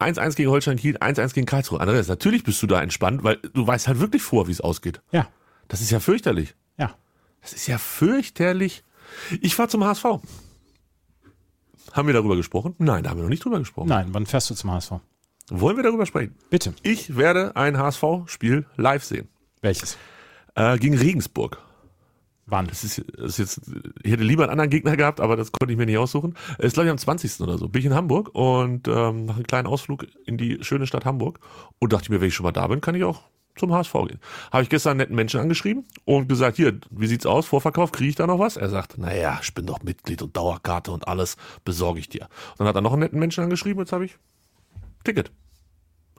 1-1 0.00 0.34
gegen 0.34 0.50
Holstein 0.50 0.76
Kiel, 0.78 0.96
1-1 0.98 1.32
gegen 1.34 1.46
Karlsruhe. 1.46 1.80
Andreas, 1.80 2.08
natürlich 2.08 2.42
bist 2.42 2.60
du 2.62 2.66
da 2.66 2.82
entspannt, 2.82 3.22
weil 3.22 3.36
du 3.36 3.64
weißt 3.66 3.86
halt 3.86 4.00
wirklich 4.00 4.22
vor, 4.22 4.48
wie 4.48 4.52
es 4.52 4.60
ausgeht. 4.60 5.00
Ja, 5.12 5.28
Das 5.68 5.80
ist 5.80 5.90
ja 5.90 6.00
fürchterlich. 6.00 6.54
ja. 6.76 6.94
Das 7.40 7.52
ist 7.52 7.66
ja 7.66 7.76
fürchterlich. 7.78 8.84
Ich 9.40 9.56
fahr 9.56 9.68
zum 9.68 9.82
HSV. 9.84 10.04
Haben 11.92 12.06
wir 12.06 12.14
darüber 12.14 12.36
gesprochen? 12.36 12.74
Nein, 12.78 13.02
da 13.02 13.10
haben 13.10 13.18
wir 13.18 13.22
noch 13.24 13.30
nicht 13.30 13.44
drüber 13.44 13.58
gesprochen. 13.58 13.88
Nein, 13.88 14.08
wann 14.12 14.26
fährst 14.26 14.48
du 14.50 14.54
zum 14.54 14.70
HSV? 14.70 14.92
Wollen 15.54 15.76
wir 15.76 15.82
darüber 15.82 16.06
sprechen? 16.06 16.34
Bitte. 16.48 16.72
Ich 16.82 17.14
werde 17.16 17.54
ein 17.56 17.76
HSV-Spiel 17.76 18.64
live 18.76 19.04
sehen. 19.04 19.28
Welches? 19.60 19.98
Äh, 20.54 20.78
gegen 20.78 20.96
Regensburg. 20.96 21.58
Wann? 22.46 22.68
Das 22.68 22.84
ist, 22.84 23.04
das 23.18 23.38
ist 23.38 23.38
jetzt, 23.38 23.70
ich 24.02 24.12
hätte 24.12 24.24
lieber 24.24 24.44
einen 24.44 24.52
anderen 24.52 24.70
Gegner 24.70 24.96
gehabt, 24.96 25.20
aber 25.20 25.36
das 25.36 25.52
konnte 25.52 25.72
ich 25.72 25.78
mir 25.78 25.84
nicht 25.84 25.98
aussuchen. 25.98 26.34
Es 26.58 26.68
ist, 26.68 26.72
glaube 26.72 26.86
ich, 26.86 26.90
am 26.90 26.96
20. 26.96 27.40
oder 27.42 27.58
so. 27.58 27.68
Bin 27.68 27.80
ich 27.80 27.86
in 27.86 27.94
Hamburg 27.94 28.30
und 28.32 28.88
ähm, 28.88 29.26
mache 29.26 29.36
einen 29.36 29.46
kleinen 29.46 29.66
Ausflug 29.66 30.06
in 30.24 30.38
die 30.38 30.64
schöne 30.64 30.86
Stadt 30.86 31.04
Hamburg 31.04 31.38
und 31.78 31.92
dachte 31.92 32.10
mir, 32.10 32.22
wenn 32.22 32.28
ich 32.28 32.34
schon 32.34 32.44
mal 32.44 32.52
da 32.52 32.66
bin, 32.66 32.80
kann 32.80 32.94
ich 32.94 33.04
auch 33.04 33.20
zum 33.54 33.74
HSV 33.74 33.92
gehen. 34.08 34.20
Habe 34.50 34.62
ich 34.62 34.70
gestern 34.70 34.92
einen 34.92 34.98
netten 35.00 35.16
Menschen 35.16 35.38
angeschrieben 35.38 35.84
und 36.06 36.30
gesagt, 36.30 36.56
hier, 36.56 36.80
wie 36.90 37.06
sieht's 37.06 37.26
aus? 37.26 37.46
Vorverkauf, 37.46 37.92
kriege 37.92 38.08
ich 38.08 38.16
da 38.16 38.26
noch 38.26 38.38
was? 38.38 38.56
Er 38.56 38.70
sagt, 38.70 38.96
naja, 38.96 39.38
ich 39.42 39.52
bin 39.52 39.66
doch 39.66 39.82
Mitglied 39.82 40.22
und 40.22 40.34
Dauerkarte 40.34 40.92
und 40.92 41.06
alles 41.06 41.36
besorge 41.62 42.00
ich 42.00 42.08
dir. 42.08 42.22
Und 42.22 42.60
dann 42.60 42.68
hat 42.68 42.74
er 42.74 42.80
noch 42.80 42.92
einen 42.92 43.02
netten 43.02 43.18
Menschen 43.18 43.44
angeschrieben, 43.44 43.82
jetzt 43.82 43.92
habe 43.92 44.06
ich 44.06 44.16
Ticket. 45.04 45.30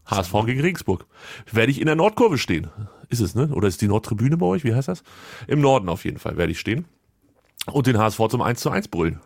HSV 0.05 0.33
gegen 0.45 0.61
Regensburg. 0.61 1.05
Werde 1.51 1.71
ich 1.71 1.79
in 1.79 1.85
der 1.85 1.95
Nordkurve 1.95 2.37
stehen. 2.37 2.69
Ist 3.09 3.19
es, 3.19 3.35
ne? 3.35 3.49
Oder 3.49 3.67
ist 3.67 3.81
die 3.81 3.87
Nordtribüne 3.87 4.37
bei 4.37 4.45
euch? 4.45 4.63
Wie 4.63 4.73
heißt 4.73 4.87
das? 4.87 5.03
Im 5.47 5.61
Norden 5.61 5.89
auf 5.89 6.05
jeden 6.05 6.19
Fall 6.19 6.37
werde 6.37 6.51
ich 6.51 6.59
stehen. 6.59 6.85
Und 7.71 7.87
den 7.87 7.97
HSV 7.97 8.19
zum 8.29 8.41
1 8.41 8.59
zu 8.59 8.69
1 8.69 8.89
brüllen. 8.89 9.21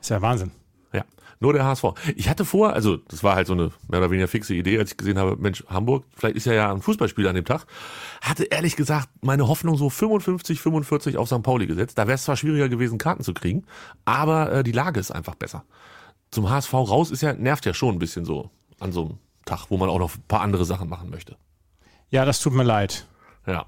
Ist 0.00 0.10
ja 0.10 0.20
Wahnsinn. 0.22 0.50
Ja, 0.92 1.04
nur 1.40 1.52
der 1.52 1.64
HSV. 1.64 1.84
Ich 2.16 2.28
hatte 2.28 2.44
vor, 2.44 2.72
also 2.72 2.96
das 2.96 3.22
war 3.22 3.36
halt 3.36 3.46
so 3.46 3.52
eine 3.52 3.70
mehr 3.88 4.00
oder 4.00 4.10
weniger 4.10 4.28
fixe 4.28 4.54
Idee, 4.54 4.78
als 4.78 4.92
ich 4.92 4.96
gesehen 4.96 5.18
habe, 5.18 5.36
Mensch, 5.36 5.64
Hamburg, 5.68 6.04
vielleicht 6.16 6.36
ist 6.36 6.46
ja 6.46 6.54
ja 6.54 6.72
ein 6.72 6.82
Fußballspiel 6.82 7.28
an 7.28 7.34
dem 7.34 7.44
Tag. 7.44 7.66
Hatte 8.20 8.44
ehrlich 8.44 8.74
gesagt 8.76 9.08
meine 9.20 9.46
Hoffnung 9.46 9.76
so 9.76 9.90
55, 9.90 10.60
45 10.60 11.16
auf 11.18 11.28
St. 11.28 11.42
Pauli 11.42 11.66
gesetzt. 11.66 11.98
Da 11.98 12.06
wäre 12.06 12.16
es 12.16 12.24
zwar 12.24 12.36
schwieriger 12.36 12.68
gewesen, 12.68 12.98
Karten 12.98 13.22
zu 13.22 13.34
kriegen, 13.34 13.64
aber 14.04 14.52
äh, 14.52 14.64
die 14.64 14.72
Lage 14.72 14.98
ist 14.98 15.10
einfach 15.10 15.34
besser. 15.34 15.64
Zum 16.30 16.50
HSV 16.50 16.72
raus 16.72 17.10
ist 17.10 17.22
ja, 17.22 17.32
nervt 17.32 17.64
ja 17.66 17.74
schon 17.74 17.96
ein 17.96 17.98
bisschen 17.98 18.24
so 18.24 18.50
an 18.80 18.92
so 18.92 19.04
einem 19.04 19.18
Tag, 19.48 19.66
wo 19.70 19.76
man 19.76 19.88
auch 19.88 19.98
noch 19.98 20.14
ein 20.14 20.22
paar 20.28 20.40
andere 20.40 20.64
Sachen 20.64 20.88
machen 20.88 21.10
möchte. 21.10 21.36
Ja, 22.10 22.24
das 22.24 22.40
tut 22.40 22.52
mir 22.52 22.62
leid. 22.62 23.06
Ja. 23.46 23.66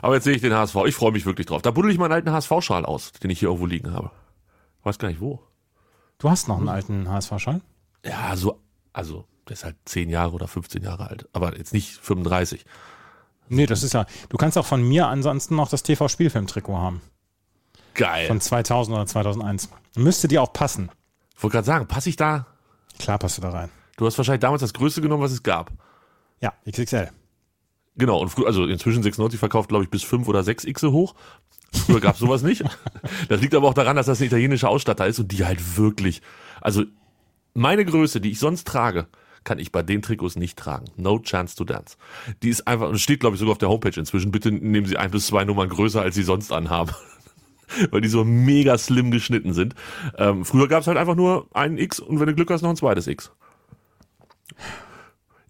Aber 0.00 0.14
jetzt 0.14 0.24
sehe 0.24 0.34
ich 0.34 0.40
den 0.40 0.54
HSV. 0.54 0.76
Ich 0.86 0.94
freue 0.94 1.12
mich 1.12 1.26
wirklich 1.26 1.46
drauf. 1.46 1.62
Da 1.62 1.70
buddel 1.70 1.90
ich 1.90 1.98
meinen 1.98 2.12
alten 2.12 2.32
HSV-Schal 2.32 2.84
aus, 2.84 3.12
den 3.12 3.30
ich 3.30 3.38
hier 3.38 3.48
irgendwo 3.48 3.66
liegen 3.66 3.92
habe. 3.92 4.10
Weiß 4.82 4.98
gar 4.98 5.08
nicht 5.08 5.20
wo. 5.20 5.40
Du 6.18 6.30
hast 6.30 6.48
noch 6.48 6.58
einen 6.58 6.68
alten 6.68 7.08
HSV-Schal? 7.08 7.60
Ja, 8.04 8.36
so, 8.36 8.60
also, 8.92 9.26
der 9.48 9.54
ist 9.54 9.64
halt 9.64 9.76
10 9.84 10.08
Jahre 10.08 10.32
oder 10.32 10.48
15 10.48 10.82
Jahre 10.82 11.08
alt. 11.08 11.28
Aber 11.32 11.56
jetzt 11.56 11.72
nicht 11.72 11.96
35. 11.98 12.64
Nee, 13.48 13.66
das 13.66 13.82
ist 13.82 13.92
ja. 13.92 14.06
Du 14.28 14.36
kannst 14.36 14.56
auch 14.56 14.66
von 14.66 14.82
mir 14.82 15.08
ansonsten 15.08 15.56
noch 15.56 15.68
das 15.68 15.82
TV-Spielfilm-Trikot 15.82 16.78
haben. 16.78 17.00
Geil. 17.94 18.26
Von 18.26 18.40
2000 18.40 18.96
oder 18.96 19.06
2001. 19.06 19.68
Müsste 19.96 20.28
dir 20.28 20.42
auch 20.42 20.52
passen. 20.52 20.90
Ich 21.36 21.42
wollte 21.42 21.56
gerade 21.56 21.66
sagen, 21.66 21.86
passe 21.86 22.08
ich 22.08 22.16
da? 22.16 22.46
Klar 22.98 23.18
passt 23.18 23.38
du 23.38 23.42
da 23.42 23.50
rein. 23.50 23.70
Du 23.96 24.06
hast 24.06 24.16
wahrscheinlich 24.18 24.40
damals 24.40 24.60
das 24.60 24.72
Größte 24.72 25.00
genommen, 25.00 25.22
was 25.22 25.32
es 25.32 25.42
gab. 25.42 25.70
Ja, 26.40 26.52
XXL. 26.68 27.10
Genau, 27.96 28.20
und 28.20 28.30
früher, 28.30 28.46
also 28.46 28.64
inzwischen 28.64 29.02
96 29.02 29.38
verkauft, 29.38 29.68
glaube 29.68 29.84
ich, 29.84 29.90
bis 29.90 30.02
5 30.02 30.26
oder 30.26 30.42
6 30.42 30.64
X 30.64 30.82
hoch. 30.84 31.14
Früher 31.72 32.00
gab 32.00 32.14
es 32.14 32.20
sowas 32.20 32.42
nicht. 32.42 32.64
Das 33.28 33.40
liegt 33.40 33.54
aber 33.54 33.68
auch 33.68 33.74
daran, 33.74 33.96
dass 33.96 34.06
das 34.06 34.20
ein 34.20 34.26
italienischer 34.26 34.68
Ausstatter 34.68 35.06
ist 35.06 35.18
und 35.18 35.32
die 35.32 35.44
halt 35.44 35.76
wirklich, 35.76 36.22
also 36.60 36.84
meine 37.54 37.84
Größe, 37.84 38.20
die 38.20 38.30
ich 38.30 38.38
sonst 38.38 38.66
trage, 38.66 39.06
kann 39.44 39.58
ich 39.58 39.72
bei 39.72 39.82
den 39.82 40.02
Trikots 40.02 40.36
nicht 40.36 40.58
tragen. 40.58 40.86
No 40.96 41.18
chance 41.18 41.56
to 41.56 41.64
dance. 41.64 41.96
Die 42.42 42.48
ist 42.48 42.66
einfach, 42.66 42.88
und 42.88 42.98
steht, 42.98 43.20
glaube 43.20 43.34
ich, 43.34 43.40
sogar 43.40 43.52
auf 43.52 43.58
der 43.58 43.68
Homepage 43.68 43.98
inzwischen. 43.98 44.30
Bitte 44.30 44.52
nehmen 44.52 44.86
Sie 44.86 44.96
ein 44.96 45.10
bis 45.10 45.26
zwei 45.26 45.44
Nummern 45.44 45.68
größer, 45.68 46.00
als 46.00 46.14
Sie 46.14 46.22
sonst 46.22 46.52
anhaben. 46.52 46.92
Weil 47.90 48.02
die 48.02 48.08
so 48.08 48.24
mega 48.24 48.76
slim 48.78 49.10
geschnitten 49.10 49.52
sind. 49.52 49.74
Ähm, 50.16 50.44
früher 50.44 50.68
gab 50.68 50.82
es 50.82 50.86
halt 50.86 50.98
einfach 50.98 51.16
nur 51.16 51.48
ein 51.54 51.78
X 51.78 52.00
und 52.00 52.20
wenn 52.20 52.26
du 52.26 52.34
Glück 52.34 52.50
hast, 52.50 52.62
noch 52.62 52.70
ein 52.70 52.76
zweites 52.76 53.06
X. 53.06 53.32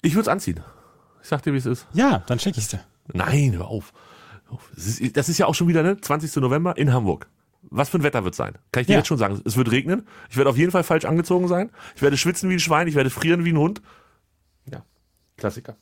Ich 0.02 0.12
würde 0.14 0.22
es 0.22 0.28
anziehen. 0.28 0.60
Ich 1.22 1.28
sag 1.28 1.42
dir, 1.42 1.52
wie 1.52 1.58
es 1.58 1.66
ist. 1.66 1.86
Ja, 1.92 2.18
dann 2.26 2.38
schick 2.38 2.56
ich's 2.58 2.68
dir. 2.68 2.80
Nein, 3.12 3.52
hör 3.56 3.68
auf. 3.68 3.92
Das 4.74 4.86
ist, 4.86 5.16
das 5.16 5.28
ist 5.28 5.38
ja 5.38 5.46
auch 5.46 5.54
schon 5.54 5.68
wieder, 5.68 5.82
ne? 5.82 6.00
20. 6.00 6.34
November 6.36 6.76
in 6.76 6.92
Hamburg. 6.92 7.28
Was 7.70 7.88
für 7.88 7.98
ein 7.98 8.02
Wetter 8.02 8.24
wird 8.24 8.34
sein? 8.34 8.54
Kann 8.72 8.82
ich 8.82 8.86
dir 8.88 8.94
Ja. 8.94 8.98
jetzt 8.98 9.06
schon 9.06 9.18
sagen. 9.18 9.40
Es 9.44 9.56
wird 9.56 9.70
regnen. 9.70 10.06
Ich 10.28 10.36
werde 10.36 10.50
auf 10.50 10.56
jeden 10.58 10.72
Fall 10.72 10.82
falsch 10.82 11.04
angezogen 11.04 11.48
sein. 11.48 11.70
Ich 11.94 12.02
werde 12.02 12.16
schwitzen 12.16 12.50
wie 12.50 12.54
ein 12.54 12.60
Schwein. 12.60 12.88
Ich 12.88 12.94
werde 12.96 13.08
frieren 13.10 13.44
wie 13.44 13.52
ein 13.52 13.56
Hund. 13.58 13.80
Ja, 14.70 14.84
Klassiker. 15.36 15.76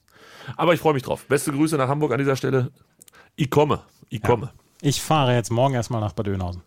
Aber 0.57 0.75
ich 0.75 0.81
freue 0.81 0.95
mich 0.95 1.03
drauf. 1.03 1.25
Beste 1.27 1.53
Grüße 1.53 1.77
nach 1.77 1.89
Hamburg 1.89 2.13
an 2.13 2.19
dieser 2.19 2.37
Stelle. 2.37 2.71
Ich 3.37 3.51
komme. 3.51 3.83
Ich 4.11 4.23
komme. 4.23 4.53
Ich 4.83 5.01
fahre 5.03 5.35
jetzt 5.35 5.51
morgen 5.51 5.75
erstmal 5.75 6.01
nach 6.01 6.13
Bad 6.13 6.29
Oeynhausen. 6.29 6.63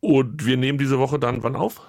Und 0.00 0.44
wir 0.46 0.56
nehmen 0.56 0.78
diese 0.78 0.98
Woche 0.98 1.18
dann 1.18 1.42
wann 1.42 1.56
auf? 1.56 1.80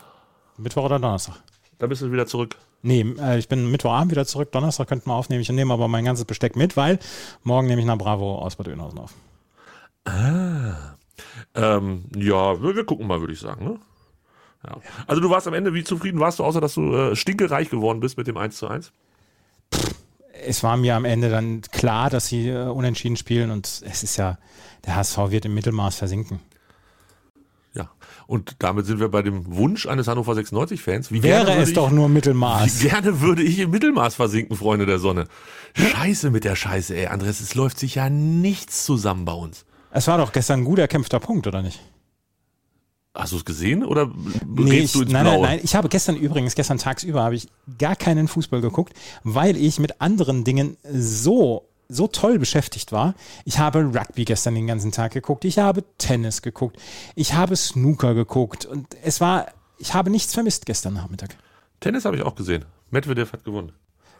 Mittwoch 0.58 0.86
oder 0.86 1.00
Donnerstag? 1.00 1.36
Da 1.80 1.88
bist 1.88 2.02
du 2.02 2.12
wieder 2.12 2.26
zurück. 2.26 2.56
Nee, 2.82 3.02
äh, 3.20 3.38
ich 3.38 3.48
bin 3.48 3.70
Mittwochabend 3.70 4.12
wieder 4.12 4.26
zurück. 4.26 4.52
Donnerstag 4.52 4.88
könnten 4.88 5.10
wir 5.10 5.14
aufnehmen. 5.14 5.42
Ich 5.42 5.50
nehme 5.50 5.74
aber 5.74 5.88
mein 5.88 6.06
ganzes 6.06 6.26
Besteck 6.26 6.56
mit, 6.56 6.78
weil 6.78 7.00
morgen 7.44 7.68
nehme 7.68 7.82
ich 7.82 7.88
nach 7.88 7.98
Bravo 7.98 8.38
aus 8.40 8.56
Bad 8.56 8.68
Oeynhausen 8.68 9.00
auf. 9.00 9.14
Ähm, 11.56 12.06
ja, 12.16 12.62
wir 12.62 12.76
wir 12.76 12.86
gucken 12.86 13.08
mal, 13.08 13.20
würde 13.20 13.34
ich 13.34 13.40
sagen. 13.40 13.66
Ne? 13.66 13.80
Ja. 14.66 14.78
Also 15.06 15.22
du 15.22 15.30
warst 15.30 15.48
am 15.48 15.54
Ende, 15.54 15.74
wie 15.74 15.84
zufrieden 15.84 16.20
warst 16.20 16.40
du, 16.40 16.44
außer 16.44 16.62
dass 16.62 16.74
du 16.74 16.94
äh, 16.94 17.16
stinkereich 17.16 17.70
geworden 17.70 18.00
bist 18.00 18.18
mit 18.18 18.28
dem 18.28 18.38
1 18.38 18.58
zu 18.58 18.68
1? 18.68 18.92
Es 20.46 20.64
war 20.64 20.78
mir 20.78 20.96
am 20.96 21.06
Ende 21.06 21.30
dann 21.30 21.62
klar, 21.62 22.10
dass 22.10 22.28
sie 22.28 22.50
äh, 22.50 22.68
unentschieden 22.68 23.18
spielen 23.18 23.52
und 23.52 23.66
es 23.66 24.04
ist 24.04 24.18
ja, 24.18 24.38
der 24.86 24.96
HSV 24.96 25.18
wird 25.30 25.46
im 25.46 25.54
Mittelmaß 25.54 25.96
versinken. 25.96 26.40
Und 28.28 28.58
damit 28.60 28.86
sind 28.86 29.00
wir 29.00 29.08
bei 29.08 29.22
dem 29.22 29.56
Wunsch 29.56 29.88
eines 29.88 30.08
Hannover 30.08 30.34
96-Fans. 30.34 31.12
Wie 31.12 31.24
Wäre 31.24 31.56
es 31.56 31.70
ich, 31.70 31.76
doch 31.76 31.90
nur 31.92 32.10
Mittelmaß. 32.10 32.84
Wie 32.84 32.90
gerne 32.90 33.22
würde 33.22 33.42
ich 33.42 33.58
im 33.60 33.72
Mittelmaß 33.72 34.16
versinken, 34.16 34.56
Freunde 34.58 34.86
der 34.86 35.00
Sonne. 35.00 35.28
Scheiße 35.76 36.30
mit 36.30 36.44
der 36.44 36.56
Scheiße, 36.56 36.96
ey, 36.96 37.08
Andres, 37.08 37.40
es 37.40 37.56
läuft 37.56 37.80
sich 37.80 37.96
ja 37.96 38.10
nichts 38.10 38.86
zusammen 38.86 39.24
bei 39.26 39.32
uns. 39.34 39.66
Es 39.92 40.08
war 40.08 40.18
doch 40.18 40.34
gestern 40.34 40.60
ein 40.62 40.66
gut 40.66 40.80
erkämpfter 40.80 41.20
Punkt, 41.20 41.48
oder 41.48 41.62
nicht? 41.62 41.80
Hast 43.16 43.32
du 43.32 43.38
es 43.38 43.46
gesehen 43.46 43.84
oder 43.84 44.12
Nee, 44.46 44.80
ich, 44.80 44.92
du 44.92 45.02
ins 45.02 45.12
nein, 45.12 45.24
Blaue? 45.24 45.42
nein, 45.42 45.56
nein. 45.56 45.60
Ich 45.64 45.74
habe 45.76 45.90
gestern 45.90 46.18
übrigens, 46.18 46.54
gestern 46.54 46.78
tagsüber, 46.78 47.24
habe 47.24 47.36
ich 47.36 47.48
gar 47.80 47.96
keinen 47.96 48.28
Fußball 48.28 48.62
geguckt, 48.62 48.94
weil 49.24 49.58
ich 49.58 49.80
mit 49.80 50.02
anderen 50.02 50.44
Dingen 50.44 50.78
so, 50.92 51.68
so 51.90 52.08
toll 52.08 52.40
beschäftigt 52.40 52.92
war. 52.92 53.14
Ich 53.46 53.60
habe 53.60 53.80
Rugby 53.80 54.26
gestern 54.26 54.56
den 54.56 54.68
ganzen 54.68 54.92
Tag 54.92 55.14
geguckt. 55.14 55.46
Ich 55.46 55.60
habe 55.60 55.84
Tennis 55.98 56.42
geguckt. 56.42 56.78
Ich 57.16 57.34
habe 57.34 57.56
Snooker 57.56 58.14
geguckt. 58.14 58.66
Und 58.66 58.88
es 59.04 59.22
war, 59.22 59.48
ich 59.78 59.94
habe 59.94 60.10
nichts 60.10 60.34
vermisst 60.34 60.66
gestern 60.66 60.94
Nachmittag. 60.94 61.36
Tennis 61.80 62.06
habe 62.06 62.16
ich 62.16 62.24
auch 62.24 62.36
gesehen. 62.36 62.66
Medvedev 62.92 63.34
hat 63.34 63.44
gewonnen. 63.44 63.72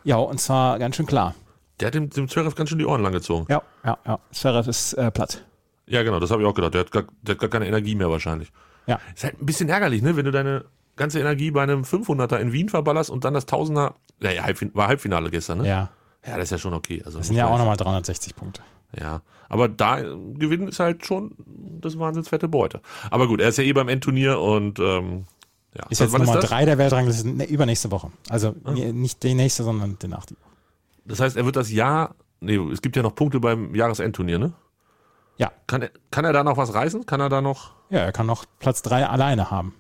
Ja, 0.04 0.18
und 0.18 0.40
zwar 0.40 0.80
ganz 0.80 0.96
schön 0.96 1.06
klar. 1.06 1.36
Der 1.80 1.88
hat 1.88 1.94
dem, 1.94 2.10
dem 2.10 2.28
Zverev 2.28 2.56
ganz 2.56 2.70
schön 2.70 2.80
die 2.80 2.86
Ohren 2.86 3.02
langgezogen. 3.02 3.46
Ja, 3.50 3.62
ja, 3.84 3.98
ja. 4.06 4.20
Zverev 4.32 4.70
ist 4.70 4.94
äh, 4.94 5.12
platt. 5.12 5.44
Ja, 5.86 6.04
genau, 6.04 6.20
das 6.20 6.32
habe 6.32 6.42
ich 6.42 6.48
auch 6.48 6.54
gedacht. 6.54 6.74
Der 6.74 6.82
hat, 6.82 6.92
gar, 6.92 7.04
der 7.22 7.36
hat 7.36 7.40
gar 7.40 7.50
keine 7.50 7.68
Energie 7.68 7.96
mehr 7.96 8.10
wahrscheinlich. 8.10 8.52
Ja. 8.88 9.00
Ist 9.14 9.24
halt 9.24 9.42
ein 9.42 9.46
bisschen 9.46 9.70
ärgerlich, 9.70 10.02
ne, 10.02 10.16
wenn 10.16 10.26
du 10.26 10.32
deine 10.32 10.66
ganze 10.96 11.20
Energie 11.20 11.52
bei 11.52 11.64
einem 11.64 11.84
500er 11.84 12.38
in 12.38 12.52
Wien 12.52 12.70
verballerst 12.70 13.10
und 13.10 13.24
dann 13.24 13.34
das 13.34 13.48
1000er, 13.48 13.94
ja, 14.20 14.32
ja 14.32 14.44
Halbfin 14.44 14.72
war 14.74 14.88
Halbfinale 14.88 15.30
gestern, 15.30 15.60
ne? 15.60 15.68
Ja. 15.68 15.90
Ja, 16.26 16.36
das 16.36 16.46
ist 16.46 16.52
ja 16.52 16.58
schon 16.58 16.74
okay. 16.74 17.02
Also, 17.06 17.20
Das 17.20 17.28
sind 17.28 17.36
ja 17.36 17.48
auch 17.48 17.58
nochmal 17.58 17.78
360 17.78 18.36
Punkte. 18.36 18.62
Ja, 18.98 19.22
aber 19.50 19.68
da 19.68 20.00
gewinnen 20.02 20.68
ist 20.68 20.80
halt 20.80 21.06
schon 21.06 21.36
das 21.82 22.00
wahnsinns 22.00 22.30
fette 22.30 22.48
Beute. 22.48 22.82
Aber 23.12 23.28
gut, 23.28 23.42
er 23.42 23.50
ist 23.50 23.58
ja 23.58 23.64
eh 23.64 23.74
beim 23.74 23.90
Endturnier 23.90 24.40
und 24.40 24.80
ähm, 24.80 25.26
ja. 25.76 25.86
Ist 25.90 26.00
jetzt 26.00 26.18
Nummer 26.18 26.40
drei 26.40 26.66
der 26.66 26.78
Weltrangliste 26.78 27.28
ne, 27.28 27.46
übernächste 27.46 27.92
Woche. 27.92 28.12
Also 28.30 28.56
nee, 28.66 28.92
nicht 28.92 29.22
die 29.24 29.36
nächste, 29.36 29.64
sondern 29.64 29.98
die 30.00 30.08
nach. 30.08 30.26
Das 31.06 31.20
heißt, 31.20 31.38
er 31.38 31.46
wird 31.46 31.56
das 31.56 31.72
Jahr, 31.72 32.16
nee, 32.40 32.56
es 32.72 32.82
gibt 32.82 32.96
ja 32.96 33.04
noch 33.04 33.14
Punkte 33.14 33.40
beim 33.40 33.76
Jahresendturnier, 33.76 34.40
ne? 34.40 34.54
Ja. 35.38 35.52
Kann 35.68 35.84
er, 35.84 35.92
kann 36.10 36.26
er 36.26 36.34
da 36.34 36.44
noch 36.44 36.58
was 36.58 36.74
reißen? 36.74 37.06
Kann 37.06 37.20
er 37.20 37.30
da 37.30 37.42
noch, 37.42 37.76
Ja, 37.90 38.00
er 38.00 38.12
kann 38.12 38.26
noch 38.26 38.46
Platz 38.60 38.82
3 38.82 39.08
alleine 39.08 39.52
haben. 39.52 39.76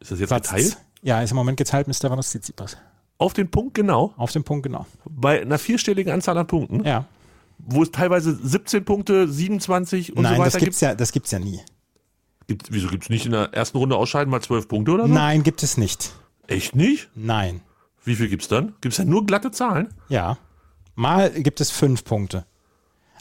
ist 0.00 0.10
das 0.10 0.18
jetzt 0.18 0.30
Platz 0.30 0.48
geteilt? 0.48 0.78
Ja, 1.02 1.22
ist 1.22 1.30
im 1.30 1.36
Moment 1.36 1.58
geteilt 1.58 1.86
mit 1.86 1.94
Stefanos 1.94 2.30
Tsitsipas. 2.30 2.76
Auf 3.18 3.32
den 3.34 3.50
Punkt 3.50 3.74
genau, 3.74 4.14
Auf 4.16 4.32
dem 4.32 4.44
Punkt 4.44 4.62
genau. 4.64 4.86
bei 5.04 5.40
einer 5.42 5.58
vierstelligen 5.58 6.12
Anzahl 6.12 6.38
an 6.38 6.46
Punkten, 6.46 6.84
Ja. 6.84 7.04
wo 7.58 7.82
es 7.82 7.90
teilweise 7.90 8.34
17 8.34 8.84
Punkte, 8.84 9.28
27 9.28 10.16
und 10.16 10.22
Nein, 10.22 10.36
so 10.36 10.44
das 10.44 10.54
weiter 10.54 10.64
gibt's 10.64 10.80
ja, 10.80 10.94
das 10.94 11.12
gibt's 11.12 11.30
ja 11.32 11.38
nie. 11.40 11.56
gibt. 12.46 12.64
Gibt, 12.64 12.72
wieso 12.72 12.88
gibt's 12.88 13.10
nicht 13.10 13.26
in 13.26 13.32
der 13.32 13.52
ersten 13.52 13.76
Runde 13.78 13.96
ausscheiden 13.96 14.30
mal 14.30 14.40
12 14.40 14.68
Punkte 14.68 14.92
oder 14.92 15.06
so? 15.06 15.12
Nein, 15.12 15.42
gibt 15.42 15.62
es 15.62 15.76
nicht. 15.76 16.14
Echt 16.46 16.74
nicht? 16.74 17.10
Nein. 17.14 17.60
Wie 18.04 18.14
viel 18.14 18.28
gibt's 18.28 18.48
dann? 18.48 18.74
Gibt's 18.80 18.96
dann 18.96 19.08
nur 19.08 19.26
glatte 19.26 19.50
Zahlen? 19.50 19.92
Ja. 20.08 20.38
Mal 20.94 21.30
gibt 21.30 21.60
es 21.60 21.70
fünf 21.70 22.04
Punkte. 22.04 22.46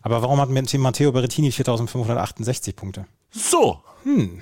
Aber 0.02 0.22
warum 0.22 0.40
hat 0.40 0.50
Matteo 0.50 1.12
Berrettini 1.12 1.52
4568 1.52 2.76
Punkte? 2.76 3.06
So. 3.32 3.82
Hm. 4.04 4.40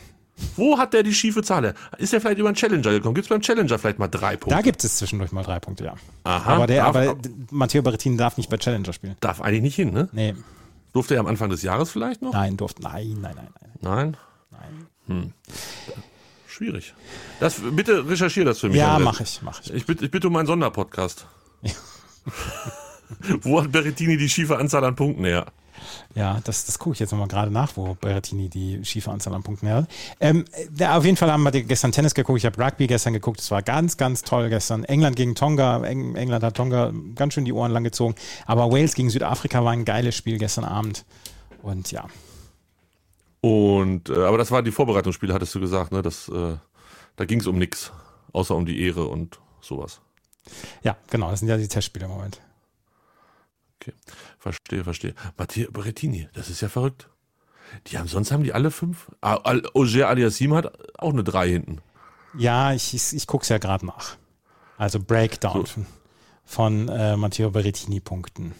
Wo 0.58 0.78
hat 0.78 0.94
der 0.94 1.04
die 1.04 1.14
schiefe 1.14 1.44
Zahl? 1.44 1.64
her? 1.64 1.74
Ist 1.98 2.14
er 2.14 2.20
vielleicht 2.22 2.40
über 2.40 2.50
einen 2.50 2.56
Challenger 2.58 2.92
gekommen? 2.92 3.16
Gibt's 3.16 3.30
beim 3.30 3.42
Challenger 3.42 3.80
vielleicht 3.80 4.00
mal 4.00 4.08
drei 4.10 4.36
Punkte? 4.36 4.56
Da 4.56 4.62
gibt 4.62 4.84
es 4.84 4.98
zwischendurch 4.98 5.32
mal 5.32 5.44
drei 5.44 5.60
Punkte, 5.60 5.86
ja. 5.86 5.96
Aha, 6.24 6.56
aber 6.56 6.68
der, 6.68 6.84
darf- 6.84 6.96
aber 6.96 7.18
Matteo 7.52 7.82
Berrettini 7.82 8.18
darf 8.18 8.36
nicht 8.38 8.50
bei 8.50 8.58
Challenger 8.58 8.92
spielen. 8.94 9.16
Darf 9.22 9.42
eigentlich 9.42 9.62
nicht 9.62 9.76
hin, 9.76 9.94
ne? 9.94 10.10
Nee, 10.12 10.36
Durfte 10.94 11.16
er 11.16 11.20
am 11.20 11.28
Anfang 11.28 11.50
des 11.50 11.62
Jahres 11.62 11.90
vielleicht 11.92 12.22
noch? 12.22 12.32
nein, 12.34 12.56
durfte, 12.58 12.82
nein, 12.82 13.18
nein, 13.22 13.36
nein, 13.36 13.48
nein. 13.82 13.82
Nein. 13.82 14.18
nein. 14.52 14.88
Hm. 15.08 15.34
Schwierig. 16.48 16.94
Das, 17.42 17.60
bitte 17.72 18.08
recherchier 18.08 18.46
das 18.46 18.60
für 18.60 18.68
mich. 18.70 18.78
Ja, 18.78 18.98
mache 19.00 19.24
ich, 19.24 19.42
mache 19.42 19.62
ich. 19.66 19.74
Ich 19.74 19.86
bitte, 19.86 20.06
ich 20.06 20.12
bitte 20.12 20.28
um 20.28 20.36
einen 20.38 20.48
Sonderpodcast. 20.48 21.26
Wo 23.42 23.62
hat 23.62 23.72
Berrettini 23.72 24.18
die 24.18 24.30
schiefe 24.30 24.58
Anzahl 24.58 24.84
an 24.86 24.96
Punkten 24.96 25.26
her? 25.26 25.48
Ja, 26.16 26.40
das, 26.44 26.66
das 26.66 26.80
gucke 26.80 26.94
ich 26.94 27.00
jetzt 27.00 27.12
nochmal 27.12 27.28
gerade 27.28 27.52
nach, 27.52 27.76
wo 27.76 27.96
Berrettini 27.96 28.50
die 28.50 28.84
schiefe 28.86 29.12
Anzahl 29.12 29.34
an 29.34 29.44
Punkten 29.44 29.70
hat. 29.70 29.88
Ähm, 30.20 30.46
ja, 30.78 30.98
auf 30.98 31.06
jeden 31.06 31.18
Fall 31.18 31.32
haben 31.32 31.44
wir 31.44 31.52
gestern 31.52 31.92
Tennis 31.92 32.14
geguckt, 32.14 32.38
ich 32.40 32.46
habe 32.46 32.62
Rugby 32.64 32.88
gestern 32.88 33.14
geguckt, 33.14 33.40
es 33.40 33.52
war 33.52 33.62
ganz, 33.62 33.98
ganz 33.98 34.22
toll 34.22 34.50
gestern. 34.50 34.84
England 34.86 35.16
gegen 35.16 35.36
Tonga, 35.36 35.84
Eng 35.84 36.16
England 36.16 36.44
hat 36.44 36.56
Tonga 36.56 36.94
ganz 37.16 37.34
schön 37.34 37.46
die 37.46 37.54
Ohren 37.54 37.72
lang 37.72 37.84
gezogen, 37.84 38.16
aber 38.46 38.72
Wales 38.72 38.94
gegen 38.96 39.10
Südafrika 39.10 39.64
war 39.64 39.72
ein 39.72 39.86
geiles 39.86 40.16
Spiel 40.16 40.38
gestern 40.38 40.64
Abend. 40.64 41.06
Und 41.62 41.92
ja, 41.92 42.06
Und, 43.42 44.10
äh, 44.10 44.24
aber 44.24 44.38
das 44.40 44.50
waren 44.50 44.66
die 44.66 44.72
Vorbereitungsspiele, 44.72 45.34
hattest 45.34 45.54
du 45.54 45.60
gesagt, 45.60 45.92
ne? 45.92 46.02
Das, 46.02 46.30
äh, 46.30 46.56
da 47.16 47.26
ging 47.26 47.40
es 47.40 47.48
um 47.48 47.60
nichts, 47.60 47.92
außer 48.34 48.56
um 48.56 48.66
die 48.66 48.82
Ehre 48.82 49.06
und 49.06 49.40
sowas. 49.62 50.02
ja, 50.84 50.96
genau, 51.10 51.30
das 51.30 51.42
sind 51.42 51.50
ja 51.50 51.58
die 51.58 51.68
Testspiele 51.68 52.06
im 52.06 52.12
Moment. 52.12 52.42
Okay, 53.88 53.94
verstehe, 54.40 54.84
verstehe. 54.84 55.14
Matteo 55.38 55.72
Berrettini, 55.72 56.28
das 56.34 56.50
ist 56.50 56.62
ja 56.62 56.70
verrückt. 56.70 57.10
Die 57.88 57.98
haben, 57.98 58.08
sonst 58.08 58.32
haben 58.32 58.44
die 58.44 58.54
alle 58.54 58.72
fünf. 58.72 59.12
Ah, 59.22 59.36
Al- 59.44 59.64
Auger 59.74 60.08
Aliassim 60.10 60.54
hat 60.54 60.72
auch 61.00 61.12
eine 61.14 61.24
drei 61.24 61.50
hinten. 61.50 61.82
Ja, 62.38 62.74
ich, 62.74 62.94
ich, 62.94 63.14
ich 63.16 63.28
gucke 63.28 63.44
es 63.44 63.50
ja 63.50 63.58
gerade 63.60 63.86
nach. 63.86 64.18
Also 64.78 65.00
Breakdown 65.00 65.66
von, 65.66 65.86
von 66.46 66.90
äh, 66.90 67.16
Matteo 67.16 67.50
Berrettini 67.52 68.00
Punkten. 68.00 68.54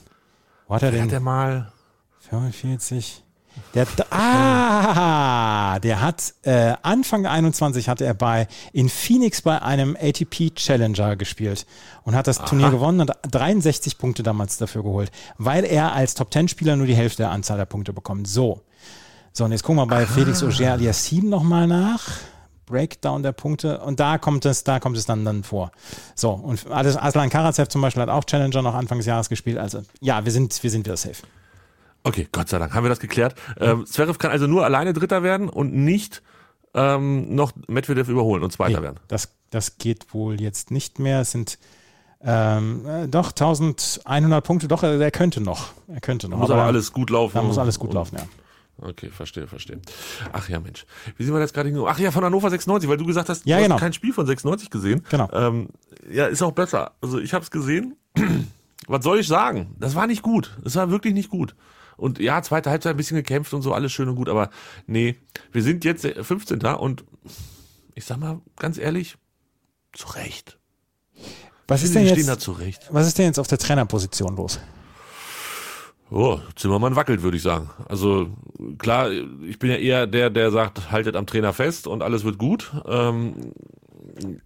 Wo 0.68 0.76
hat 0.76 0.84
er 0.84 0.92
Wer 0.92 1.00
denn? 1.00 1.04
hat 1.06 1.12
der 1.12 1.20
mal? 1.20 1.72
45. 2.30 3.24
Der, 3.74 3.88
ah, 4.10 5.80
der 5.80 6.02
hat 6.02 6.34
äh, 6.44 6.74
Anfang 6.82 7.26
21 7.26 7.90
hat 7.90 8.00
er 8.00 8.14
bei 8.14 8.48
in 8.72 8.88
Phoenix 8.88 9.42
bei 9.42 9.62
einem 9.62 9.98
ATP 10.00 10.56
Challenger 10.56 11.18
gespielt 11.18 11.66
und 12.04 12.16
hat 12.16 12.28
das 12.28 12.38
Turnier 12.38 12.70
gewonnen 12.70 13.02
und 13.02 13.12
63 13.30 13.98
Punkte 13.98 14.24
damals 14.24 14.58
dafür 14.58 14.84
geholt, 14.84 15.12
weil 15.38 15.66
er 15.66 15.94
als 15.94 16.14
Top 16.14 16.32
10 16.32 16.48
Spieler 16.48 16.78
nur 16.78 16.88
die 16.88 16.96
Hälfte 16.96 17.24
der 17.24 17.32
Anzahl 17.32 17.58
der 17.58 17.66
Punkte 17.66 17.92
bekommt. 17.92 18.28
So. 18.28 18.62
So, 19.34 19.44
und 19.44 19.52
jetzt 19.52 19.64
gucken 19.64 19.82
wir 19.82 19.88
bei 19.88 20.06
Felix 20.06 20.42
Auger 20.42 20.74
Aliassime 20.74 21.30
nochmal 21.30 21.68
nach. 21.68 22.02
Breakdown 22.66 23.22
der 23.22 23.32
Punkte 23.32 23.80
und 23.80 24.00
da 24.00 24.18
kommt 24.18 24.46
es, 24.46 24.64
da 24.64 24.80
kommt 24.80 24.98
es 24.98 25.06
dann, 25.06 25.24
dann 25.24 25.44
vor. 25.44 25.72
So, 26.16 26.32
und 26.32 26.66
Aslan 26.72 27.30
Karacev 27.30 27.68
zum 27.68 27.82
Beispiel 27.82 28.02
hat 28.02 28.10
auch 28.10 28.24
Challenger 28.24 28.62
noch 28.62 28.74
Anfang 28.74 28.98
des 28.98 29.06
Jahres 29.06 29.30
gespielt. 29.30 29.58
Also 29.58 29.82
ja, 30.00 30.24
wir 30.26 30.32
sind, 30.32 30.64
wir 30.64 30.72
sind 30.72 30.86
wieder 30.86 30.98
safe. 30.98 31.22
Okay, 32.06 32.28
Gott 32.32 32.48
sei 32.50 32.60
Dank, 32.60 32.74
haben 32.74 32.84
wir 32.86 32.90
das 32.90 33.00
geklärt. 33.00 33.34
Ähm, 33.60 33.86
Zverev 33.88 34.20
kann 34.20 34.30
also 34.30 34.46
nur 34.46 34.64
alleine 34.64 34.94
Dritter 34.94 35.24
werden 35.24 35.50
und 35.50 35.74
nicht 35.74 36.22
ähm, 36.76 37.34
noch 37.34 37.54
Medvedev 37.68 38.08
überholen 38.10 38.44
und 38.44 38.52
Zweiter 38.52 38.78
Nee, 38.78 38.84
werden. 38.84 39.00
Das, 39.08 39.30
das 39.50 39.80
geht 39.80 40.14
wohl 40.14 40.40
jetzt 40.40 40.70
nicht 40.70 41.00
mehr. 41.00 41.22
Es 41.22 41.32
sind 41.32 41.58
ähm, 42.22 42.86
äh, 42.86 43.08
doch 43.08 43.30
1100 43.32 44.44
Punkte. 44.46 44.68
Doch, 44.68 44.84
er, 44.84 45.02
er 45.02 45.10
könnte 45.12 45.42
noch. 45.42 45.70
Er 45.88 46.00
könnte 46.00 46.30
noch. 46.30 46.38
Muss 46.38 46.52
aber, 46.52 46.64
alles 46.64 46.94
gut 46.94 47.10
laufen. 47.10 47.34
Da 47.36 47.42
muss 47.42 47.58
alles 47.58 47.80
gut 47.80 47.94
laufen, 47.94 48.18
ja. 48.18 48.28
Okay, 48.88 49.10
verstehe, 49.10 49.48
verstehe. 49.48 49.80
Ach 50.32 50.48
ja, 50.48 50.60
Mensch. 50.60 50.86
Wie 51.18 51.24
sind 51.24 51.34
wir 51.34 51.40
jetzt 51.40 51.54
gerade 51.56 51.70
hingekommen? 51.70 51.92
Ach 51.96 52.00
ja, 52.00 52.12
von 52.12 52.24
Hannover 52.24 52.52
96, 52.52 52.88
weil 52.88 52.98
du 52.98 53.06
gesagt 53.06 53.30
hast, 53.30 53.46
Ja, 53.48 53.58
du 53.58 53.64
genau. 53.64 53.76
hast 53.76 53.82
kein 53.82 53.94
Spiel 53.94 54.14
von 54.14 54.28
96 54.28 54.70
gesehen. 54.70 55.04
Genau. 55.10 55.28
Ähm, 55.32 55.70
ja, 56.12 56.28
ist 56.28 56.44
auch 56.44 56.52
besser. 56.52 56.92
Also 57.02 57.20
ich 57.20 57.34
habe 57.34 57.44
es 57.44 57.50
gesehen. 57.50 57.96
Was 58.88 59.04
soll 59.04 59.20
ich 59.20 59.28
sagen? 59.28 59.76
Das 59.80 59.96
war 59.96 60.06
nicht 60.06 60.22
gut. 60.22 60.58
Das 60.64 60.76
war 60.76 60.92
wirklich 60.92 61.14
nicht 61.16 61.30
gut. 61.30 61.56
Und 61.98 62.20
ja, 62.20 62.42
zweite 62.42 62.70
Halbzeit 62.70 62.92
ein 62.92 62.98
bisschen 62.98 63.18
gekämpft 63.18 63.54
und 63.54 63.62
so, 63.62 63.74
alles 63.74 63.92
schön 63.92 64.10
und 64.10 64.16
gut, 64.16 64.30
aber 64.30 64.50
nee, 64.88 65.16
wir 65.52 65.64
sind 65.64 65.86
jetzt 65.86 66.06
15. 66.06 66.60
und 66.62 67.04
ich 67.94 68.06
sag 68.06 68.18
mal 68.18 68.42
ganz 68.58 68.78
ehrlich, 68.78 69.18
zu 69.94 70.08
Recht. 70.10 70.58
Was 71.68 71.82
ist, 71.82 71.96
denn 71.96 72.06
jetzt, 72.06 72.48
was 72.90 73.08
ist 73.08 73.18
denn 73.18 73.26
jetzt 73.26 73.40
auf 73.40 73.48
der 73.48 73.58
Trainerposition 73.58 74.36
los? 74.36 74.60
Oh, 76.12 76.40
Zimmermann 76.56 76.96
wackelt, 76.96 77.24
würde 77.24 77.38
ich 77.38 77.44
sagen. 77.44 77.72
Also 77.90 78.30
klar, 78.78 79.10
ich 79.12 79.58
bin 79.58 79.72
ja 79.72 79.78
eher 79.78 80.06
der, 80.06 80.30
der 80.30 80.52
sagt, 80.52 80.92
haltet 80.92 81.16
am 81.16 81.26
Trainer 81.26 81.54
fest 81.54 81.88
und 81.88 82.04
alles 82.04 82.24
wird 82.24 82.38
gut. 82.38 82.72
Ähm, 82.86 83.54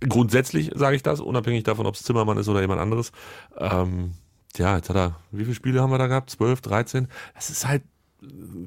grundsätzlich 0.07 0.71
sage 0.75 0.95
ich 0.95 1.03
das, 1.03 1.19
unabhängig 1.19 1.63
davon, 1.63 1.85
ob 1.85 1.95
es 1.95 2.03
Zimmermann 2.03 2.37
ist 2.37 2.47
oder 2.47 2.61
jemand 2.61 2.79
anderes. 2.79 3.11
Ähm, 3.57 4.13
ja, 4.57 4.75
jetzt 4.75 4.89
hat 4.89 4.95
er, 4.95 5.15
wie 5.31 5.43
viele 5.43 5.55
Spiele 5.55 5.81
haben 5.81 5.91
wir 5.91 5.97
da 5.97 6.07
gehabt? 6.07 6.29
12, 6.29 6.61
13? 6.61 7.07
Das 7.35 7.49
ist 7.49 7.67
halt, 7.67 7.83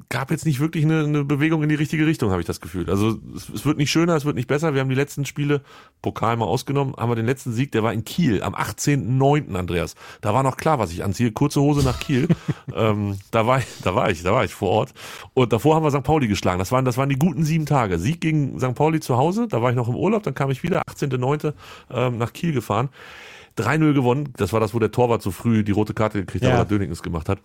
gab 0.09 0.31
jetzt 0.31 0.45
nicht 0.45 0.59
wirklich 0.59 0.83
eine, 0.83 1.03
eine 1.03 1.23
Bewegung 1.23 1.61
in 1.61 1.69
die 1.69 1.75
richtige 1.75 2.07
Richtung, 2.07 2.31
habe 2.31 2.41
ich 2.41 2.47
das 2.47 2.59
Gefühl. 2.59 2.89
Also 2.89 3.19
es, 3.35 3.49
es 3.49 3.65
wird 3.65 3.77
nicht 3.77 3.91
schöner, 3.91 4.15
es 4.15 4.25
wird 4.25 4.35
nicht 4.35 4.47
besser. 4.47 4.73
Wir 4.73 4.81
haben 4.81 4.89
die 4.89 4.95
letzten 4.95 5.25
Spiele, 5.25 5.61
Pokal 6.01 6.37
mal 6.37 6.45
ausgenommen, 6.45 6.95
haben 6.97 7.11
wir 7.11 7.15
den 7.15 7.27
letzten 7.27 7.53
Sieg, 7.53 7.71
der 7.71 7.83
war 7.83 7.93
in 7.93 8.03
Kiel 8.03 8.41
am 8.41 8.55
18.09. 8.55 9.55
Andreas. 9.55 9.95
Da 10.21 10.33
war 10.33 10.41
noch 10.41 10.57
klar, 10.57 10.79
was 10.79 10.91
ich 10.91 11.03
anziehe. 11.03 11.31
Kurze 11.31 11.61
Hose 11.61 11.85
nach 11.85 11.99
Kiel. 11.99 12.27
ähm, 12.75 13.17
da 13.29 13.45
war 13.45 13.59
ich, 13.59 13.65
da 13.83 13.93
war 13.93 14.09
ich, 14.09 14.23
da 14.23 14.33
war 14.33 14.43
ich 14.43 14.53
vor 14.53 14.69
Ort. 14.69 14.93
Und 15.33 15.53
davor 15.53 15.75
haben 15.75 15.83
wir 15.83 15.91
St. 15.91 16.03
Pauli 16.03 16.27
geschlagen. 16.27 16.59
Das 16.59 16.71
waren, 16.71 16.85
das 16.85 16.97
waren 16.97 17.09
die 17.09 17.19
guten 17.19 17.43
sieben 17.43 17.65
Tage. 17.65 17.99
Sieg 17.99 18.21
gegen 18.21 18.59
St. 18.59 18.73
Pauli 18.73 19.01
zu 19.01 19.17
Hause, 19.17 19.47
da 19.47 19.61
war 19.61 19.69
ich 19.69 19.75
noch 19.75 19.87
im 19.87 19.95
Urlaub, 19.95 20.23
dann 20.23 20.33
kam 20.33 20.49
ich 20.49 20.63
wieder, 20.63 20.81
18.09. 20.83 21.53
Ähm, 21.91 22.17
nach 22.17 22.33
Kiel 22.33 22.53
gefahren. 22.53 22.89
3-0 23.57 23.93
gewonnen. 23.93 24.29
Das 24.37 24.53
war 24.53 24.59
das, 24.59 24.73
wo 24.73 24.79
der 24.79 24.91
Torwart 24.91 25.21
so 25.21 25.31
früh 25.31 25.63
die 25.63 25.71
rote 25.71 25.93
Karte 25.93 26.19
gekriegt 26.19 26.43
hat, 26.45 26.51
Ja. 26.51 26.55
oder 26.61 26.65
Döning 26.65 26.91
es 26.91 27.03
gemacht 27.03 27.29
hat. 27.29 27.39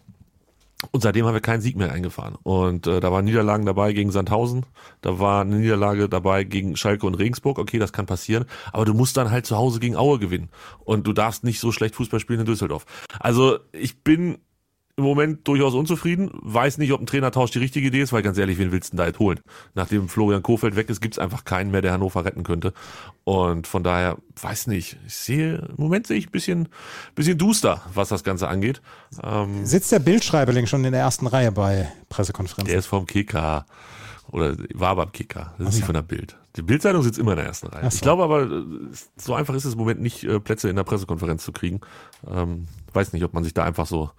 Und 0.93 1.03
seitdem 1.03 1.27
haben 1.27 1.35
wir 1.35 1.41
keinen 1.41 1.61
Sieg 1.61 1.77
mehr 1.77 1.91
eingefahren. 1.91 2.37
Und 2.45 2.87
äh, 2.87 3.01
da 3.01 3.11
waren 3.11 3.25
Niederlagen 3.25 3.67
dabei 3.67 3.93
gegen 3.93 4.13
Sandhausen, 4.13 4.65
da 5.01 5.19
war 5.19 5.41
eine 5.41 5.57
Niederlage 5.57 6.09
dabei 6.09 6.45
gegen 6.45 6.77
Schalke 6.77 7.05
und 7.05 7.15
Regensburg. 7.17 7.59
Okay, 7.59 7.81
das 7.81 7.93
kann 7.93 8.07
passieren, 8.07 8.45
aber 8.73 8.85
du 8.85 8.95
musst 8.95 9.17
dann 9.17 9.33
halt 9.33 9.45
zu 9.45 9.57
Hause 9.57 9.81
gegen 9.81 9.97
Aue 9.97 10.21
gewinnen. 10.21 10.51
Und 10.85 11.05
du 11.09 11.13
darfst 11.13 11.43
nicht 11.43 11.59
so 11.59 11.73
schlecht 11.73 11.97
Fußball 11.97 12.21
spielen 12.21 12.41
in 12.41 12.47
Düsseldorf. 12.47 12.87
Also 13.19 13.59
ich 13.73 14.05
bin 14.05 14.39
im 14.99 15.05
Moment 15.05 15.47
durchaus 15.47 15.75
unzufrieden, 15.75 16.29
weiß 16.33 16.79
nicht, 16.79 16.93
ob 16.93 17.01
ein 17.01 17.07
Trainertausch 17.07 17.53
die 17.53 17.61
richtige 17.61 17.87
Idee 17.87 18.01
ist, 18.01 18.13
weil 18.13 18.23
ganz 18.23 18.37
ehrlich, 18.37 18.59
wen 18.59 18.73
willst 18.73 18.93
du 18.93 18.97
denn 18.97 18.99
da 18.99 19.07
jetzt 19.07 19.21
holen? 19.21 19.39
Nachdem 19.75 20.09
Florian 20.09 20.43
Kofeld 20.43 20.75
weg 20.75 20.91
ist, 20.91 21.01
gibt's 21.01 21.21
einfach 21.21 21.45
keinen 21.45 21.71
mehr, 21.71 21.83
der 21.83 21.93
Hannover 21.93 22.25
retten 22.25 22.43
könnte. 22.43 22.73
Und 23.23 23.69
von 23.69 23.85
daher, 23.85 24.19
weiß 24.43 24.67
nicht, 24.67 24.99
ich 25.07 25.15
sehe, 25.15 25.69
im 25.69 25.77
Moment 25.77 26.09
sehe 26.09 26.19
ich 26.19 26.27
ein 26.27 26.33
bisschen, 26.33 26.69
bisschen 27.15 27.39
duster, 27.39 27.81
was 27.95 28.09
das 28.09 28.25
Ganze 28.25 28.49
angeht. 28.49 28.83
Ähm, 29.23 29.65
Sitzt 29.65 29.93
der 29.93 30.01
Bildschreiberling 30.01 30.67
schon 30.67 30.85
in 30.85 30.91
der 30.91 31.03
ersten 31.03 31.29
Reihe 31.29 31.53
bei 31.53 31.89
Pressekonferenzen? 32.09 32.69
Der 32.69 32.81
ist 32.81 32.87
vom 32.87 33.07
Kicker. 33.07 33.67
Oder 34.33 34.57
war 34.75 34.97
beim 34.97 35.13
Kicker. 35.13 35.55
Das 35.59 35.69
ist 35.69 35.75
nicht 35.77 35.87
von 35.87 35.95
der 35.95 36.03
Bild. 36.03 36.37
Die 36.59 36.63
Bildzeitung 36.63 37.03
sitzt 37.03 37.19
immer 37.19 37.31
in 37.33 37.37
der 37.39 37.47
ersten 37.47 37.69
Reihe. 37.69 37.89
So. 37.91 37.95
Ich 37.97 38.01
glaube 38.03 38.25
aber, 38.25 38.43
äh, 38.43 38.63
so 39.17 39.35
einfach 39.35 39.55
ist 39.55 39.65
es 39.65 39.75
im 39.75 39.79
Moment 39.79 40.01
nicht, 40.01 40.25
äh, 40.25 40.41
Plätze 40.41 40.69
in 40.69 40.77
der 40.77 40.85
Pressekonferenz 40.85 41.45
zu 41.45 41.53
kriegen. 41.53 41.81
Ähm, 42.31 42.67
weiß 42.93 43.13
nicht, 43.13 43.25
ob 43.25 43.33
man 43.33 43.45
sich 43.45 43.55
da 43.55 43.65
einfach 43.65 43.87
so 43.87 44.11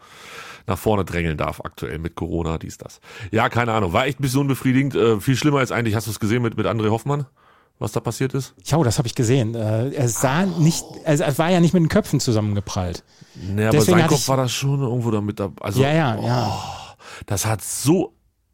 nach 0.67 0.77
vorne 0.77 1.03
drängeln 1.03 1.37
darf 1.37 1.61
aktuell 1.63 1.99
mit 1.99 2.15
Corona, 2.15 2.57
dies, 2.57 2.77
das. 2.77 3.01
Ja, 3.31 3.49
keine 3.49 3.73
Ahnung. 3.73 3.91
War 3.93 4.05
echt 4.05 4.19
ein 4.19 4.23
bisschen 4.23 4.41
unbefriedigend. 4.41 4.95
Äh, 4.95 5.19
viel 5.19 5.35
schlimmer 5.35 5.59
als 5.59 5.71
eigentlich, 5.71 5.95
hast 5.95 6.07
du 6.07 6.11
es 6.11 6.19
gesehen 6.19 6.41
mit, 6.41 6.55
mit 6.57 6.65
André 6.67 6.89
Hoffmann, 6.89 7.25
was 7.79 7.91
da 7.91 7.99
passiert 7.99 8.33
ist? 8.33 8.53
Ja, 8.65 8.81
das 8.83 8.97
habe 8.99 9.07
ich 9.07 9.15
gesehen. 9.15 9.55
Äh, 9.55 9.89
er 9.89 10.07
sah 10.07 10.45
nicht, 10.45 10.83
also 11.05 11.23
er 11.23 11.37
war 11.37 11.49
ja 11.49 11.59
nicht 11.59 11.73
mit 11.73 11.81
den 11.83 11.89
Köpfen 11.89 12.19
zusammengeprallt. 12.19 13.03
Nee, 13.35 13.63
aber 13.63 13.71
Deswegen 13.71 13.91
sein 13.97 14.03
hatte 14.03 14.13
Kopf 14.13 14.21
ich- 14.21 14.27
war 14.29 14.37
da 14.37 14.47
schon 14.47 14.81
irgendwo 14.81 15.11
damit 15.11 15.39
dabei. 15.39 15.61
Also, 15.65 15.81
Ja, 15.81 15.91
ja, 15.93 16.21
ja. 16.21 16.63
Das 17.25 17.45
hat 17.45 17.63
so. 17.63 18.13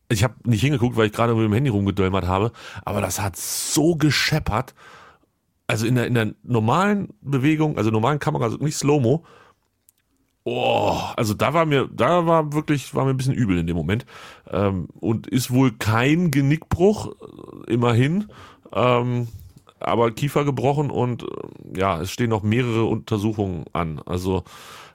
Ich 0.09 0.23
habe 0.23 0.35
nicht 0.43 0.61
hingeguckt, 0.61 0.97
weil 0.97 1.07
ich 1.07 1.13
gerade 1.13 1.33
mit 1.33 1.43
dem 1.43 1.53
Handy 1.53 1.69
rumgedölmert 1.69 2.27
habe, 2.27 2.51
aber 2.83 3.01
das 3.01 3.19
hat 3.21 3.35
so 3.37 3.95
gescheppert. 3.95 4.75
Also 5.67 5.87
in 5.87 5.95
der, 5.95 6.05
in 6.07 6.13
der 6.13 6.33
normalen 6.43 7.09
Bewegung, 7.21 7.77
also 7.77 7.89
normalen 7.89 8.19
Kamera, 8.19 8.45
also 8.45 8.57
nicht 8.57 8.77
Slow-Mo, 8.77 9.25
Oh, 10.47 10.99
also 11.17 11.33
da 11.33 11.55
war 11.55 11.65
mir, 11.65 11.89
da 11.91 12.27
war 12.27 12.53
wirklich, 12.53 12.93
war 12.93 13.03
mir 13.03 13.09
ein 13.11 13.17
bisschen 13.17 13.33
übel 13.33 13.57
in 13.57 13.65
dem 13.65 13.75
Moment. 13.75 14.05
Ähm, 14.51 14.87
und 14.99 15.25
ist 15.25 15.49
wohl 15.51 15.71
kein 15.71 16.29
Genickbruch, 16.29 17.13
äh, 17.67 17.73
immerhin. 17.73 18.27
Ähm, 18.71 19.27
aber 19.79 20.11
Kiefer 20.11 20.45
gebrochen 20.45 20.91
und 20.91 21.23
äh, 21.23 21.79
ja, 21.79 21.99
es 21.99 22.11
stehen 22.11 22.29
noch 22.29 22.43
mehrere 22.43 22.85
Untersuchungen 22.85 23.65
an. 23.73 23.99
Also, 24.05 24.43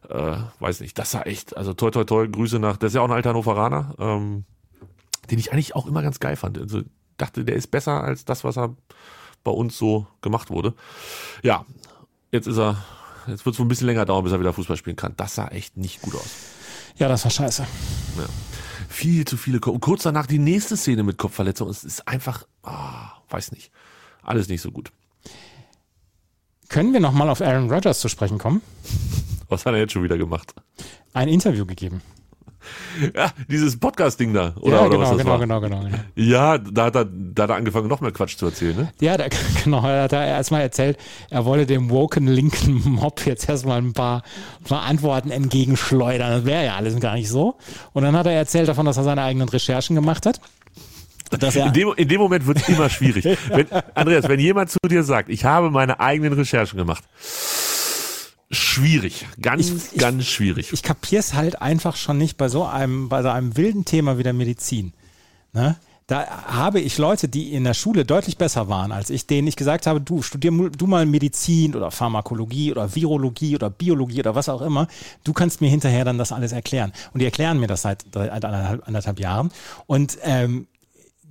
äh, 0.08 0.36
weiß 0.60 0.80
nicht, 0.82 0.98
das 0.98 1.14
war 1.14 1.26
echt, 1.26 1.56
also 1.56 1.74
toi 1.74 1.90
toi 1.90 2.04
toi, 2.04 2.28
Grüße 2.28 2.60
nach, 2.60 2.76
der 2.76 2.86
ist 2.88 2.94
ja 2.94 3.00
auch 3.00 3.08
ein 3.08 3.12
alter 3.12 3.30
Hannoveraner, 3.30 3.94
ähm, 3.98 4.44
den 5.30 5.38
ich 5.38 5.52
eigentlich 5.52 5.74
auch 5.76 5.86
immer 5.86 6.02
ganz 6.02 6.20
geil 6.20 6.36
fand. 6.36 6.58
Also 6.58 6.82
dachte, 7.16 7.44
der 7.44 7.56
ist 7.56 7.70
besser 7.70 8.02
als 8.02 8.24
das, 8.24 8.44
was 8.44 8.56
er 8.58 8.74
bei 9.44 9.50
uns 9.50 9.76
so 9.78 10.06
gemacht 10.22 10.50
wurde. 10.50 10.74
Ja, 11.42 11.64
jetzt 12.30 12.46
ist 12.46 12.58
er, 12.58 12.82
jetzt 13.26 13.44
wird 13.46 13.54
es 13.54 13.58
wohl 13.58 13.66
ein 13.66 13.68
bisschen 13.68 13.86
länger 13.86 14.04
dauern, 14.04 14.24
bis 14.24 14.32
er 14.32 14.40
wieder 14.40 14.52
Fußball 14.52 14.76
spielen 14.76 14.96
kann. 14.96 15.14
Das 15.16 15.34
sah 15.34 15.48
echt 15.48 15.76
nicht 15.76 16.02
gut 16.02 16.14
aus. 16.14 16.30
Ja, 16.96 17.08
das 17.08 17.24
war 17.24 17.30
scheiße. 17.30 17.62
Ja. 18.18 18.24
Viel 18.88 19.24
zu 19.24 19.36
viele. 19.36 19.60
Ko- 19.60 19.70
Und 19.70 19.80
kurz 19.80 20.02
danach 20.02 20.26
die 20.26 20.38
nächste 20.38 20.76
Szene 20.76 21.02
mit 21.02 21.16
Kopfverletzung. 21.16 21.68
Es 21.68 21.84
ist 21.84 22.06
einfach, 22.08 22.46
ah, 22.62 23.12
weiß 23.30 23.52
nicht, 23.52 23.70
alles 24.22 24.48
nicht 24.48 24.60
so 24.60 24.70
gut. 24.70 24.90
Können 26.68 26.92
wir 26.92 27.00
nochmal 27.00 27.28
auf 27.30 27.40
Aaron 27.40 27.70
Rodgers 27.70 28.00
zu 28.00 28.08
sprechen 28.08 28.38
kommen? 28.38 28.62
Was 29.48 29.66
hat 29.66 29.72
er 29.74 29.80
jetzt 29.80 29.92
schon 29.92 30.02
wieder 30.04 30.18
gemacht? 30.18 30.54
Ein 31.12 31.28
Interview 31.28 31.66
gegeben. 31.66 32.02
Ja, 33.14 33.30
dieses 33.48 33.78
Podcast-Ding 33.78 34.34
da, 34.34 34.54
oder, 34.60 34.76
ja, 34.76 34.80
oder 34.82 34.90
genau, 34.90 35.00
was 35.02 35.08
das 35.10 35.18
genau, 35.18 35.30
war? 35.30 35.38
genau, 35.38 35.60
genau, 35.60 35.80
genau. 35.84 35.96
Ja, 36.14 36.58
da 36.58 36.86
hat, 36.86 36.96
er, 36.96 37.04
da 37.06 37.44
hat 37.44 37.50
er 37.50 37.56
angefangen, 37.56 37.88
noch 37.88 38.00
mehr 38.00 38.12
Quatsch 38.12 38.36
zu 38.36 38.46
erzählen, 38.46 38.76
ne? 38.76 38.92
Ja, 39.00 39.16
da, 39.16 39.26
genau, 39.64 39.86
er 39.86 40.02
hat 40.04 40.12
erstmal 40.12 40.62
erzählt, 40.62 40.98
er 41.30 41.44
wolle 41.44 41.66
dem 41.66 41.90
woken 41.90 42.26
linken 42.26 42.82
Mob 42.90 43.24
jetzt 43.26 43.48
erstmal 43.48 43.78
ein 43.78 43.92
paar, 43.92 44.22
ein 44.60 44.64
paar 44.64 44.82
Antworten 44.82 45.30
entgegenschleudern. 45.30 46.30
Das 46.30 46.44
wäre 46.44 46.64
ja 46.64 46.76
alles 46.76 46.98
gar 47.00 47.14
nicht 47.14 47.28
so. 47.28 47.56
Und 47.92 48.02
dann 48.02 48.16
hat 48.16 48.26
er 48.26 48.32
erzählt 48.32 48.68
davon, 48.68 48.86
dass 48.86 48.96
er 48.96 49.04
seine 49.04 49.22
eigenen 49.22 49.48
Recherchen 49.48 49.96
gemacht 49.96 50.26
hat. 50.26 50.40
Er, 51.30 51.66
In 51.66 51.72
dem, 51.72 51.92
in 51.96 52.08
dem 52.08 52.20
Moment 52.20 52.46
wird 52.46 52.58
es 52.58 52.68
immer 52.68 52.90
schwierig. 52.90 53.24
wenn, 53.48 53.66
Andreas, 53.94 54.28
wenn 54.28 54.40
jemand 54.40 54.70
zu 54.70 54.78
dir 54.88 55.04
sagt, 55.04 55.28
ich 55.28 55.44
habe 55.44 55.70
meine 55.70 56.00
eigenen 56.00 56.32
Recherchen 56.32 56.76
gemacht, 56.76 57.04
schwierig, 58.50 59.26
ganz, 59.40 59.68
Ich- 59.70 59.92
ich- 59.92 59.98
ganz 59.98 60.24
schwierig. 60.26 60.72
ich 60.72 60.82
kapier's 60.82 61.34
halt 61.34 61.62
einfach 61.62 61.96
schon 61.96 62.18
nicht 62.18 62.36
bei 62.36 62.48
so 62.48 62.64
einem, 62.64 63.08
bei 63.08 63.22
so 63.22 63.28
einem 63.28 63.56
wilden 63.56 63.84
Thema 63.84 64.18
wie 64.18 64.22
der 64.22 64.32
Medizin. 64.32 64.92
Ne? 65.52 65.76
Da 66.06 66.26
habe 66.46 66.80
ich 66.80 66.98
Leute, 66.98 67.28
die 67.28 67.52
in 67.52 67.62
der 67.62 67.74
Schule 67.74 68.04
deutlich 68.04 68.36
besser 68.36 68.68
waren 68.68 68.90
als 68.90 69.10
ich, 69.10 69.28
denen 69.28 69.46
ich 69.46 69.54
gesagt 69.54 69.86
habe, 69.86 70.00
du 70.00 70.22
studier 70.22 70.50
du 70.50 70.86
mal 70.88 71.06
Medizin 71.06 71.76
oder 71.76 71.92
Pharmakologie 71.92 72.72
oder 72.72 72.92
Virologie 72.96 73.54
oder 73.54 73.70
Biologie 73.70 74.18
oder 74.18 74.34
was 74.34 74.48
auch 74.48 74.60
immer. 74.62 74.88
Du 75.22 75.32
kannst 75.32 75.60
mir 75.60 75.70
hinterher 75.70 76.04
dann 76.04 76.18
das 76.18 76.32
alles 76.32 76.50
erklären. 76.50 76.92
Und 77.12 77.20
die 77.20 77.26
erklären 77.26 77.60
mir 77.60 77.68
das 77.68 77.82
seit, 77.82 78.04
seit 78.12 78.44
anderthalb, 78.44 78.88
anderthalb 78.88 79.20
Jahren. 79.20 79.52
Und 79.86 80.18
ähm, 80.24 80.66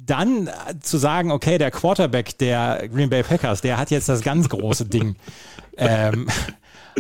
dann 0.05 0.49
zu 0.82 0.97
sagen, 0.97 1.32
okay, 1.34 1.58
der 1.58 1.71
Quarterback 1.71 2.38
der 2.38 2.88
Green 2.88 3.10
Bay 3.10 3.21
Packers, 3.23 3.60
der 3.60 3.77
hat 3.77 3.91
jetzt 3.91 4.08
das 4.08 4.21
ganz 4.21 4.47
große 4.47 4.86
Ding. 4.86 5.17
Ähm, 5.82 6.27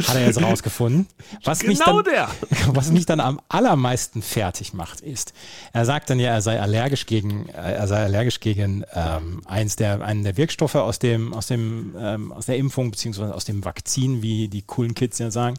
hat 0.07 0.15
er 0.15 0.25
jetzt 0.25 0.41
rausgefunden. 0.41 1.07
Was 1.43 1.63
mich 1.63 1.79
Genau 1.79 2.01
dann, 2.01 2.13
der. 2.13 2.29
Was 2.75 2.91
mich 2.91 3.05
dann 3.05 3.19
am 3.19 3.39
allermeisten 3.49 4.21
fertig 4.21 4.73
macht, 4.73 5.01
ist, 5.01 5.33
er 5.73 5.85
sagt 5.85 6.09
dann 6.09 6.19
ja, 6.19 6.31
er 6.31 6.41
sei 6.41 6.59
allergisch 6.59 7.05
gegen, 7.05 7.49
äh, 7.49 7.73
er 7.73 7.87
sei 7.87 8.03
allergisch 8.03 8.39
gegen 8.39 8.83
ähm, 8.93 9.41
eins 9.45 9.75
der, 9.75 10.01
einen 10.01 10.23
der 10.23 10.37
Wirkstoffe 10.37 10.75
aus 10.75 10.99
dem, 10.99 11.33
aus 11.33 11.47
dem, 11.47 11.95
ähm, 11.99 12.31
aus 12.31 12.45
der 12.45 12.57
Impfung 12.57 12.91
beziehungsweise 12.91 13.33
aus 13.33 13.45
dem 13.45 13.65
Vakzin, 13.65 14.21
wie 14.21 14.47
die 14.47 14.61
coolen 14.61 14.93
Kids 14.93 15.19
ja 15.19 15.31
sagen. 15.31 15.57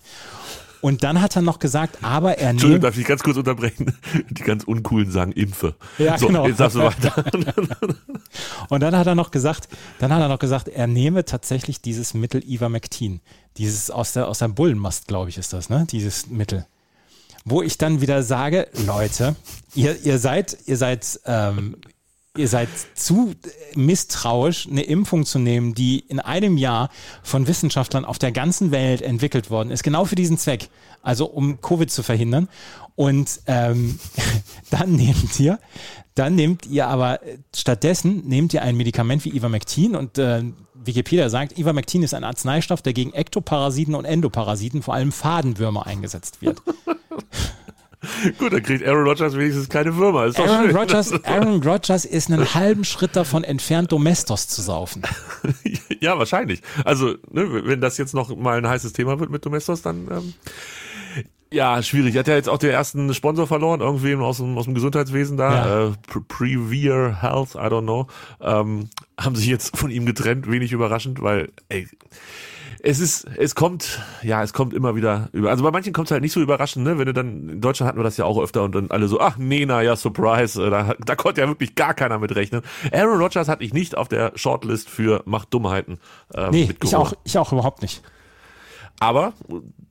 Und 0.81 1.05
dann 1.05 1.21
hat 1.21 1.37
er 1.37 1.43
noch 1.43 1.59
gesagt, 1.59 1.99
aber 2.03 2.39
er 2.39 2.51
Entschuldigung, 2.51 2.81
nehme, 2.81 2.91
darf 2.91 2.99
ich 2.99 3.07
ganz 3.07 3.23
kurz 3.23 3.37
unterbrechen? 3.37 3.95
Die 4.31 4.43
ganz 4.43 4.65
uncoolen 4.65 5.11
sagen 5.11 5.33
Impfe. 5.33 5.75
Ja, 5.99 6.17
so, 6.17 6.29
genau. 6.29 6.47
jetzt 6.47 6.61
darfst 6.61 6.77
du 6.77 6.81
weiter. 6.81 7.25
Und 8.69 8.81
dann 8.81 8.97
hat 8.97 9.07
er 9.07 9.15
noch 9.15 9.31
gesagt, 9.31 9.69
dann 9.99 10.13
hat 10.13 10.21
er 10.21 10.29
noch 10.29 10.39
gesagt, 10.39 10.69
er 10.69 10.87
nehme 10.87 11.25
tatsächlich 11.25 11.83
dieses 11.83 12.15
Mittel 12.15 12.43
Ivermectin. 12.43 13.21
Dieses 13.57 13.91
aus 13.91 14.13
der, 14.13 14.29
aus 14.29 14.39
der 14.39 14.49
Bullenmast, 14.49 15.09
glaube 15.09 15.29
ich, 15.29 15.39
ist 15.39 15.53
das, 15.53 15.69
ne? 15.69 15.87
Dieses 15.91 16.29
Mittel. 16.29 16.67
Wo 17.45 17.63
ich 17.63 17.79
dann 17.79 18.01
wieder 18.01 18.23
sage, 18.23 18.69
Leute, 18.87 19.37
ihr, 19.75 20.01
ihr 20.05 20.19
seid, 20.19 20.57
ihr 20.67 20.77
seid, 20.77 21.21
ähm, 21.25 21.77
ihr 22.37 22.49
seid 22.49 22.69
zu 22.95 23.35
misstrauisch, 23.75 24.69
eine 24.69 24.83
Impfung 24.83 25.25
zu 25.25 25.39
nehmen, 25.39 25.75
die 25.75 25.99
in 25.99 26.21
einem 26.21 26.57
Jahr 26.57 26.91
von 27.23 27.49
Wissenschaftlern 27.49 28.05
auf 28.05 28.19
der 28.19 28.31
ganzen 28.31 28.71
Welt 28.71 29.03
entwickelt 29.03 29.51
worden 29.51 29.71
ist, 29.71 29.83
genau 29.83 30.05
für 30.05 30.15
diesen 30.15 30.39
Zweck, 30.39 30.69
also 31.03 31.27
um 31.27 31.61
Covid 31.61 31.91
zu 31.91 32.03
verhindern. 32.03 32.49
Und 32.95 33.41
ähm, 33.47 33.99
dann 34.71 34.93
nehmt 34.93 35.41
ihr, 35.41 35.59
dann 36.15 36.35
nehmt 36.37 36.67
ihr 36.67 36.87
aber 36.87 37.23
äh, 37.27 37.39
stattdessen 37.55 38.27
nehmt 38.27 38.55
ihr 38.55 38.63
ein 38.63 38.77
Medikament 38.77 39.25
wie 39.25 39.35
Ivermectin 39.35 39.97
und 39.97 40.19
äh, 40.19 40.45
Wikipedia 40.75 41.29
sagt, 41.29 41.59
Ivermectin 41.59 42.03
ist 42.03 42.15
ein 42.15 42.25
Arzneistoff, 42.25 42.81
der 42.81 42.93
gegen 42.93 43.13
Ektoparasiten 43.13 43.95
und 43.95 44.05
Endoparasiten, 44.05 44.83
vor 44.83 44.95
allem 44.95 45.13
Fadenwürmer, 45.13 45.87
eingesetzt 45.87 46.41
wird. 46.41 46.63
Gut, 48.39 48.53
dann 48.53 48.63
kriegt 48.63 48.87
Aaron 48.87 49.07
Rodgers 49.07 49.37
wenigstens 49.37 49.69
keine 49.69 49.95
Würmer. 49.97 50.25
Ist 50.27 50.41
Aaron. 50.41 50.75
Rodgers, 50.75 51.13
Aaron 51.25 51.63
Rodgers 51.63 52.05
ist 52.07 52.31
einen 52.31 52.55
halben 52.55 52.85
Schritt 52.85 53.15
davon 53.15 53.45
entfernt, 53.45 53.93
Domestos 53.93 54.49
zu 54.49 54.63
saufen. 54.63 55.03
Ja, 56.03 56.17
wahrscheinlich. 56.19 56.63
Also, 56.87 57.17
ne, 57.31 57.67
wenn 57.67 57.83
das 57.83 57.99
jetzt 57.99 58.15
noch 58.15 58.35
mal 58.35 58.57
ein 58.57 58.67
heißes 58.67 58.95
Thema 58.95 59.21
wird 59.21 59.29
mit 59.29 59.45
Domestos, 59.45 59.83
dann 59.83 60.09
ähm, 60.11 60.33
ja, 61.53 61.83
schwierig. 61.83 62.17
Hat 62.17 62.27
ja 62.27 62.37
jetzt 62.37 62.49
auch 62.49 62.57
den 62.57 62.71
ersten 62.71 63.13
Sponsor 63.13 63.47
verloren, 63.47 63.81
irgendwem 63.83 64.23
aus 64.23 64.39
dem, 64.39 64.57
aus 64.57 64.65
dem 64.65 64.73
Gesundheitswesen 64.73 65.37
da, 65.37 65.53
Ja. 65.53 65.89
äh, 65.89 65.93
Pre- 66.07 66.23
Prevere 66.23 67.21
Health, 67.21 67.55
I 67.55 67.59
don't 67.69 67.83
know, 67.83 68.07
ähm, 68.41 68.89
haben 69.21 69.37
sich 69.37 69.47
jetzt 69.47 69.77
von 69.77 69.91
ihm 69.91 70.07
getrennt, 70.07 70.51
wenig 70.51 70.73
überraschend, 70.73 71.21
weil, 71.21 71.51
ey, 71.69 71.87
es 72.83 73.01
ist, 73.01 73.27
es 73.37 73.55
kommt, 73.55 74.01
ja, 74.23 74.43
es 74.43 74.53
kommt 74.53 74.75
immer 74.75 74.95
wieder 74.95 75.29
über. 75.33 75.51
Also 75.51 75.63
bei 75.63 75.71
manchen 75.71 75.93
kommt 75.93 76.09
es 76.09 76.13
halt 76.13 76.23
nicht 76.23 76.33
so 76.33 76.41
überraschend, 76.41 76.85
ne? 76.85 76.99
Wenn 76.99 77.07
du 77.07 77.13
dann, 77.13 77.49
in 77.49 77.61
Deutschland 77.61 77.89
hatten 77.89 77.99
wir 77.99 78.05
das 78.05 78.17
ja 78.17 78.25
auch 78.25 78.39
öfter 78.39 78.63
und 78.63 78.75
dann 78.75 78.91
alle 78.91 79.09
so, 79.09 79.21
ach 79.21 79.37
nee, 79.37 79.67
na 79.67 79.83
ja, 79.83 79.97
Surprise, 79.97 80.65
äh, 80.65 80.71
da, 80.71 80.95
da 81.05 81.17
konnte 81.17 81.41
ja 81.41 81.49
wirklich 81.49 81.75
gar 81.75 81.95
keiner 81.95 82.19
mit 82.19 82.35
rechnen. 82.35 82.63
Aaron 82.93 83.21
Rodgers 83.21 83.49
hatte 83.49 83.65
ich 83.65 83.73
nicht 83.75 83.97
auf 83.97 84.09
der 84.09 84.33
Shortlist 84.35 84.89
für 84.89 85.23
Macht 85.27 85.53
Dummheiten. 85.53 85.99
Ähm, 86.35 86.51
Nee, 86.51 86.75
ich 86.83 86.97
auch, 86.97 87.13
ich 87.25 87.39
auch 87.39 87.53
überhaupt 87.53 87.83
nicht. 87.83 88.03
Aber 88.99 89.33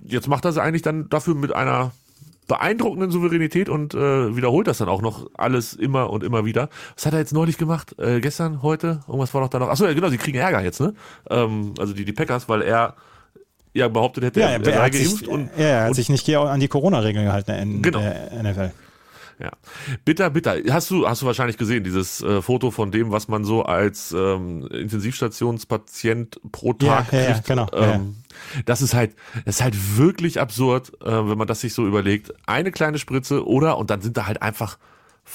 jetzt 0.04 0.28
macht 0.28 0.46
er 0.46 0.52
es 0.52 0.58
eigentlich 0.58 0.84
dann 0.84 1.10
dafür 1.10 1.36
mit 1.36 1.54
einer 1.54 1.92
beeindruckenden 2.50 3.12
Souveränität 3.12 3.70
und 3.70 3.94
äh, 3.94 4.36
wiederholt 4.36 4.68
das 4.68 4.80
dann 4.80 4.90
auch 4.90 5.02
noch 5.02 5.30
alles 5.36 5.74
immer 5.74 6.10
und 6.10 6.24
immer 6.26 6.44
wieder. 6.44 6.68
Was 6.96 7.06
hat 7.06 7.14
er 7.14 7.20
jetzt 7.20 7.32
neulich 7.32 7.58
gemacht? 7.58 7.96
Äh, 7.98 8.20
gestern, 8.20 8.62
heute? 8.62 9.00
Irgendwas 9.08 9.34
war 9.34 9.40
doch 9.42 9.50
da 9.50 9.60
noch. 9.60 9.70
Achso, 9.70 9.86
ja 9.86 9.94
genau, 9.94 10.10
sie 10.10 10.18
kriegen 10.18 10.38
Ärger 10.38 10.62
jetzt, 10.62 10.82
ne? 10.82 10.94
Ähm, 11.30 11.74
also 11.80 11.94
die, 11.94 12.04
die 12.04 12.12
Packers, 12.12 12.50
weil 12.50 12.62
er 12.64 12.96
ja 13.74 13.88
behauptet 13.88 14.24
hätte, 14.26 14.42
er, 14.42 14.50
er 14.50 14.66
sei 14.66 14.74
hat 14.74 14.94
sich, 14.94 15.08
geimpft 15.08 15.28
und, 15.28 15.50
ja, 15.58 15.64
er 15.66 15.82
hat 15.84 15.88
und 15.90 15.94
sich 15.94 16.10
nicht 16.10 16.28
an 16.36 16.60
die 16.60 16.68
Corona-Regeln 16.68 17.26
gehalten 17.26 17.52
in 17.52 17.82
Genau. 17.82 18.00
der 18.00 18.44
NFL. 18.44 18.72
Ja, 19.40 19.52
bitter, 20.04 20.30
bitter. 20.30 20.58
Hast 20.70 20.92
du, 20.92 21.08
hast 21.08 21.22
du 21.22 21.26
wahrscheinlich 21.26 21.58
gesehen, 21.58 21.84
dieses 21.86 22.22
äh, 22.22 22.42
Foto 22.42 22.72
von 22.72 22.92
dem, 22.92 23.12
was 23.12 23.30
man 23.30 23.46
so 23.46 23.64
als 23.64 24.12
ähm, 24.12 24.68
Intensivstationspatient 24.68 26.42
pro 26.52 26.74
Tag 26.74 27.14
ja, 27.14 27.20
ja, 27.22 27.34
kriegt. 27.34 27.46
genau, 27.48 27.68
ja, 27.74 27.94
Ähm, 27.96 28.18
Das 28.66 28.82
ist 28.82 28.94
halt, 28.94 29.16
das 29.46 29.56
ist 29.58 29.62
halt 29.62 29.98
wirklich 29.98 30.40
absurd, 30.42 30.92
äh, 31.02 31.06
wenn 31.06 31.38
man 31.38 31.48
das 31.48 31.62
sich 31.62 31.74
so 31.74 31.88
überlegt. 31.88 32.34
Eine 32.48 32.72
kleine 32.72 33.00
Spritze 33.00 33.48
oder, 33.48 33.78
und 33.78 33.90
dann 33.90 34.02
sind 34.02 34.18
da 34.18 34.26
halt 34.26 34.42
einfach, 34.42 34.78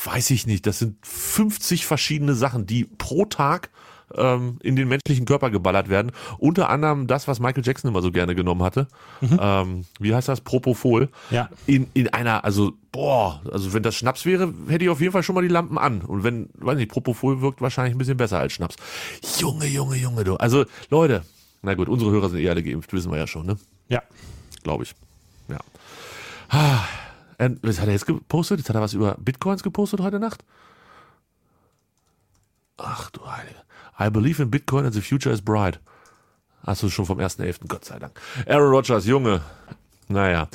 weiß 0.05 0.31
ich 0.31 0.47
nicht, 0.47 0.67
das 0.67 0.79
sind 0.81 0.97
50 1.07 1.87
verschiedene 1.87 2.35
Sachen, 2.35 2.67
die 2.67 2.85
pro 2.85 3.25
Tag 3.25 3.71
ähm, 4.14 4.59
in 4.62 4.77
den 4.77 4.88
menschlichen 4.88 5.25
Körper 5.25 5.51
geballert 5.51 5.88
werden. 5.88 6.12
Unter 6.38 6.69
anderem 6.69 7.07
das, 7.07 7.29
was 7.29 7.40
Michael 7.40 7.64
Jackson 7.64 7.90
immer 7.90 8.03
so 8.03 8.12
gerne 8.12 8.35
genommen 8.35 8.62
hatte. 8.62 8.88
Ähm, 9.23 9.85
wie 9.99 10.14
heißt 10.14 10.29
das? 10.29 10.40
Propofol. 10.40 11.03
Mhm. 11.31 11.35
Ja. 11.35 11.49
In, 11.67 11.88
in 11.95 12.09
einer, 12.09 12.45
also, 12.45 12.73
boah, 12.93 13.43
also 13.51 13.73
wenn 13.73 13.83
das 13.83 13.95
Schnaps 13.95 14.25
wäre, 14.27 14.53
hätte 14.69 14.85
ich 14.85 14.90
auf 14.90 15.01
jeden 15.01 15.12
Fall 15.12 15.23
schon 15.23 15.35
mal 15.35 15.43
die 15.43 15.49
Lampen 15.49 15.79
an. 15.79 16.03
Und 16.03 16.25
wenn, 16.25 16.51
weiß 16.55 16.77
nicht, 16.77 16.90
Propofol 16.90 17.40
wirkt 17.40 17.61
wahrscheinlich 17.61 17.95
ein 17.95 17.99
bisschen 17.99 18.17
besser 18.17 18.38
als 18.38 18.53
Schnaps. 18.53 18.77
Junge, 19.38 19.67
Junge, 19.67 19.97
Junge, 19.97 20.25
du. 20.25 20.37
Also, 20.37 20.64
Leute, 20.90 21.25
na 21.62 21.75
gut, 21.75 21.88
unsere 21.88 22.11
Hörer 22.11 22.29
sind 22.29 22.40
eh 22.40 22.51
alle 22.51 22.62
geimpft, 22.62 22.93
wissen 22.93 23.11
wir 23.11 23.19
ja 23.19 23.27
schon, 23.27 23.47
ne? 23.47 23.57
Ja. 23.88 24.03
Glaube 24.62 24.85
ich. 24.85 24.95
Ja. 25.49 25.59
Ah, 26.49 26.85
und 27.38 27.59
was 27.62 27.81
hat 27.81 27.87
er 27.87 27.93
jetzt 27.93 28.07
gepostet? 28.07 28.59
Jetzt 28.59 28.69
hat 28.69 28.77
er 28.77 28.83
was 28.83 28.95
über 28.95 29.17
Bitcoins 29.19 29.62
gepostet 29.62 30.01
heute 30.01 30.21
Nacht? 30.21 30.45
Ach 32.77 33.11
du 33.11 33.27
Heilige. 33.27 33.63
I 33.99 34.11
believe 34.11 34.43
in 34.43 34.51
Bitcoin 34.51 34.85
and 34.85 34.95
the 34.95 35.01
future 35.01 35.33
is 35.33 35.43
bright. 35.43 35.81
Hast 36.67 36.83
du 36.83 36.89
schon 36.89 37.05
vom 37.05 37.19
1.11., 37.19 37.69
Gott 37.69 37.85
sei 37.85 37.99
Dank. 37.99 38.19
Aaron 38.47 38.71
Rodgers, 38.71 39.05
Junge. 39.07 39.43
Naja. 40.09 40.49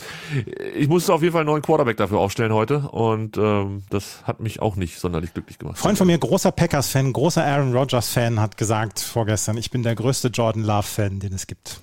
Ich 0.75 0.87
musste 0.87 1.13
auf 1.13 1.21
jeden 1.21 1.33
Fall 1.33 1.41
einen 1.41 1.49
neuen 1.49 1.61
Quarterback 1.61 1.97
dafür 1.97 2.19
aufstellen 2.19 2.53
heute 2.53 2.79
und 2.89 3.37
ähm, 3.37 3.83
das 3.89 4.23
hat 4.23 4.39
mich 4.39 4.61
auch 4.61 4.75
nicht 4.75 4.99
sonderlich 4.99 5.33
glücklich 5.33 5.57
gemacht. 5.57 5.77
Freund 5.77 5.97
von 5.97 6.07
mir, 6.07 6.17
großer 6.17 6.51
Packers-Fan, 6.51 7.13
großer 7.13 7.43
Aaron 7.43 7.75
Rodgers-Fan, 7.75 8.39
hat 8.39 8.57
gesagt 8.57 8.99
vorgestern, 8.99 9.57
ich 9.57 9.71
bin 9.71 9.81
der 9.83 9.95
größte 9.95 10.27
Jordan 10.27 10.63
Love-Fan, 10.63 11.19
den 11.19 11.33
es 11.33 11.47
gibt. 11.47 11.81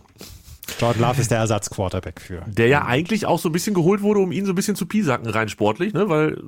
Jordan 0.80 1.02
Love 1.02 1.20
ist 1.20 1.30
der 1.30 1.38
Ersatzquarterback 1.38 2.20
für. 2.20 2.42
Der 2.46 2.68
ja 2.68 2.84
eigentlich 2.84 3.26
auch 3.26 3.38
so 3.38 3.48
ein 3.48 3.52
bisschen 3.52 3.74
geholt 3.74 4.02
wurde, 4.02 4.20
um 4.20 4.32
ihn 4.32 4.44
so 4.46 4.52
ein 4.52 4.56
bisschen 4.56 4.76
zu 4.76 4.86
piesacken 4.86 5.28
rein 5.30 5.48
sportlich, 5.48 5.92
ne? 5.94 6.08
Weil 6.08 6.40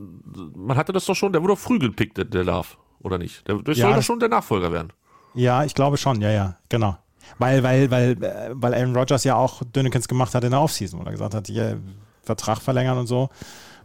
man 0.55 0.77
hatte 0.77 0.93
das 0.93 1.05
doch 1.07 1.15
schon, 1.15 1.33
der 1.33 1.43
wurde 1.43 1.55
doch 1.55 1.61
früh 1.61 1.79
gepickt, 1.79 2.19
der, 2.19 2.45
Love, 2.45 2.69
oder 3.01 3.19
nicht? 3.19 3.47
Der, 3.49 3.57
der 3.57 3.75
Ja, 3.75 3.87
soll 3.87 3.97
doch 3.97 4.03
schon 4.03 4.21
der 4.21 4.29
Nachfolger 4.29 4.73
werden. 4.73 4.93
Ja, 5.35 5.65
ich 5.65 5.75
glaube 5.75 5.97
schon, 5.97 6.21
ja, 6.21 6.31
ja, 6.31 6.57
genau. 6.69 6.97
Weil, 7.39 7.63
weil, 7.63 7.91
weil, 7.91 8.23
äh, 8.23 8.51
weil 8.53 8.75
Aaron 8.75 8.97
Rodgers 8.97 9.25
ja 9.25 9.37
auch 9.37 9.63
Dönekens 9.65 10.09
gemacht 10.09 10.35
hat 10.35 10.45
in 10.45 10.51
der 10.51 10.61
Offseason, 10.61 11.01
wo 11.01 11.05
er 11.05 11.13
gesagt 11.13 11.35
hat, 11.35 11.47
hier 11.47 11.79
Vertrag 12.23 12.61
verlängern 12.61 12.99
und 12.99 13.07
so, 13.07 13.29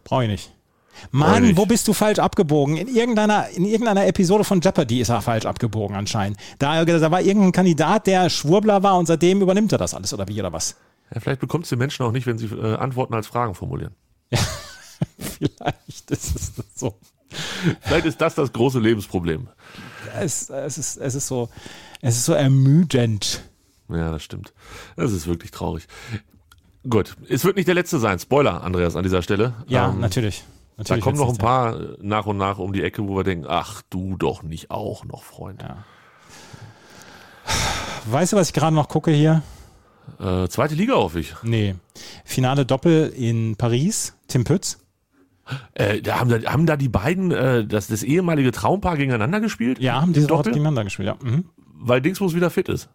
brauche 0.02 0.24
ich 0.24 0.30
nicht. 0.30 0.50
Mann, 1.10 1.56
wo 1.56 1.66
bist 1.66 1.88
du 1.88 1.92
falsch 1.92 2.18
abgebogen? 2.18 2.76
In 2.76 2.88
irgendeiner, 2.88 3.48
in 3.48 3.64
irgendeiner 3.64 4.06
Episode 4.06 4.44
von 4.44 4.60
Jeopardy 4.60 5.00
ist 5.00 5.08
er 5.08 5.22
falsch 5.22 5.44
abgebogen 5.44 5.96
anscheinend. 5.96 6.38
Da, 6.58 6.84
da 6.84 7.10
war 7.10 7.20
irgendein 7.20 7.52
Kandidat, 7.52 8.06
der 8.06 8.30
Schwurbler 8.30 8.82
war 8.82 8.96
und 8.96 9.06
seitdem 9.06 9.40
übernimmt 9.42 9.72
er 9.72 9.78
das 9.78 9.94
alles 9.94 10.14
oder 10.14 10.28
wie 10.28 10.38
oder 10.38 10.52
was? 10.52 10.76
Ja, 11.12 11.20
vielleicht 11.20 11.40
bekommt 11.40 11.64
es 11.64 11.70
die 11.70 11.76
Menschen 11.76 12.04
auch 12.06 12.12
nicht, 12.12 12.26
wenn 12.26 12.38
sie 12.38 12.46
äh, 12.46 12.76
Antworten 12.76 13.14
als 13.14 13.26
Fragen 13.26 13.54
formulieren. 13.54 13.94
Vielleicht 15.18 16.10
ist 16.10 16.36
es 16.36 16.52
so. 16.74 16.98
Vielleicht 17.82 18.06
ist 18.06 18.20
das 18.20 18.34
das 18.34 18.52
große 18.52 18.78
Lebensproblem. 18.78 19.48
Es, 20.20 20.50
es, 20.50 20.78
ist, 20.78 20.96
es, 20.96 21.14
ist 21.14 21.26
so, 21.26 21.48
es 22.00 22.16
ist 22.16 22.24
so 22.24 22.32
ermüdend. 22.32 23.42
Ja, 23.88 24.10
das 24.10 24.22
stimmt. 24.22 24.52
Das 24.96 25.12
ist 25.12 25.26
wirklich 25.26 25.50
traurig. 25.50 25.86
Gut, 26.88 27.16
es 27.28 27.44
wird 27.44 27.56
nicht 27.56 27.68
der 27.68 27.74
letzte 27.74 27.98
sein. 27.98 28.18
Spoiler, 28.18 28.62
Andreas, 28.62 28.96
an 28.96 29.02
dieser 29.02 29.22
Stelle. 29.22 29.54
Ja, 29.66 29.88
Ähm, 29.90 30.00
natürlich. 30.00 30.44
Da 30.76 30.80
natürlich 30.82 31.04
kommen 31.04 31.18
noch 31.18 31.28
ein 31.28 31.38
paar 31.38 31.80
äh, 31.80 31.96
nach 32.00 32.26
und 32.26 32.36
nach 32.36 32.58
um 32.58 32.72
die 32.72 32.82
Ecke, 32.82 33.06
wo 33.06 33.16
wir 33.16 33.24
denken, 33.24 33.46
ach 33.48 33.82
du 33.90 34.16
doch 34.16 34.42
nicht 34.42 34.70
auch 34.70 35.04
noch, 35.04 35.22
Freund. 35.22 35.62
Ja. 35.62 35.84
Weißt 38.06 38.32
du, 38.32 38.36
was 38.36 38.48
ich 38.48 38.54
gerade 38.54 38.74
noch 38.74 38.88
gucke 38.88 39.10
hier? 39.12 39.42
Äh, 40.20 40.48
zweite 40.48 40.74
Liga 40.74 40.94
hoffe 40.94 41.20
ich. 41.20 41.34
Nee. 41.42 41.76
Finale 42.24 42.66
Doppel 42.66 43.08
in 43.16 43.56
Paris. 43.56 44.14
Tim 44.28 44.44
Pütz. 44.44 44.78
Äh, 45.74 46.00
da 46.02 46.20
haben, 46.20 46.30
da, 46.30 46.50
haben 46.52 46.66
da 46.66 46.76
die 46.76 46.88
beiden 46.88 47.30
äh, 47.30 47.66
das, 47.66 47.86
das 47.88 48.02
ehemalige 48.02 48.50
Traumpaar 48.52 48.96
gegeneinander 48.96 49.40
gespielt? 49.40 49.78
Ja, 49.78 50.00
haben 50.00 50.12
diese 50.12 50.28
Woche 50.28 50.38
Doppel? 50.38 50.52
gegeneinander 50.52 50.84
gespielt. 50.84 51.06
Ja. 51.08 51.16
Mhm. 51.22 51.44
Weil 51.74 52.00
Dingsbus 52.00 52.34
wieder 52.34 52.50
fit 52.50 52.68
ist. 52.68 52.88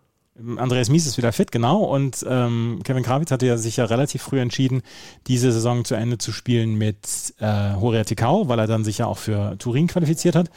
Andreas 0.57 0.89
Mies 0.89 1.05
ist 1.05 1.17
wieder 1.17 1.33
fit, 1.33 1.51
genau. 1.51 1.83
Und 1.83 2.25
ähm, 2.27 2.79
Kevin 2.85 3.03
Krawitz 3.03 3.29
hatte 3.29 3.45
ja 3.45 3.57
sich 3.57 3.75
ja 3.75 3.83
relativ 3.85 4.21
früh 4.21 4.39
entschieden, 4.39 4.83
diese 5.27 5.51
Saison 5.51 5.83
zu 5.83 5.95
Ende 5.95 6.17
zu 6.17 6.31
spielen 6.31 6.75
mit 6.75 7.33
äh, 7.39 7.73
Horia 7.75 8.05
Tikau, 8.05 8.47
weil 8.47 8.57
er 8.57 8.67
dann 8.67 8.85
sich 8.85 8.99
ja 8.99 9.05
auch 9.05 9.17
für 9.17 9.57
Turin 9.57 9.87
qualifiziert 9.87 10.35
hat. 10.37 10.49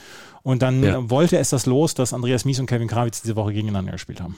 Und 0.44 0.62
dann 0.62 0.82
Ja. 0.84 1.10
wollte 1.10 1.36
es 1.38 1.50
das 1.50 1.66
los, 1.66 1.94
dass 1.94 2.12
Andreas 2.14 2.44
Mies 2.44 2.60
und 2.60 2.66
Kevin 2.66 2.86
Krawitz 2.88 3.22
diese 3.22 3.34
Woche 3.34 3.52
gegeneinander 3.52 3.90
gespielt 3.92 4.20
haben. 4.20 4.36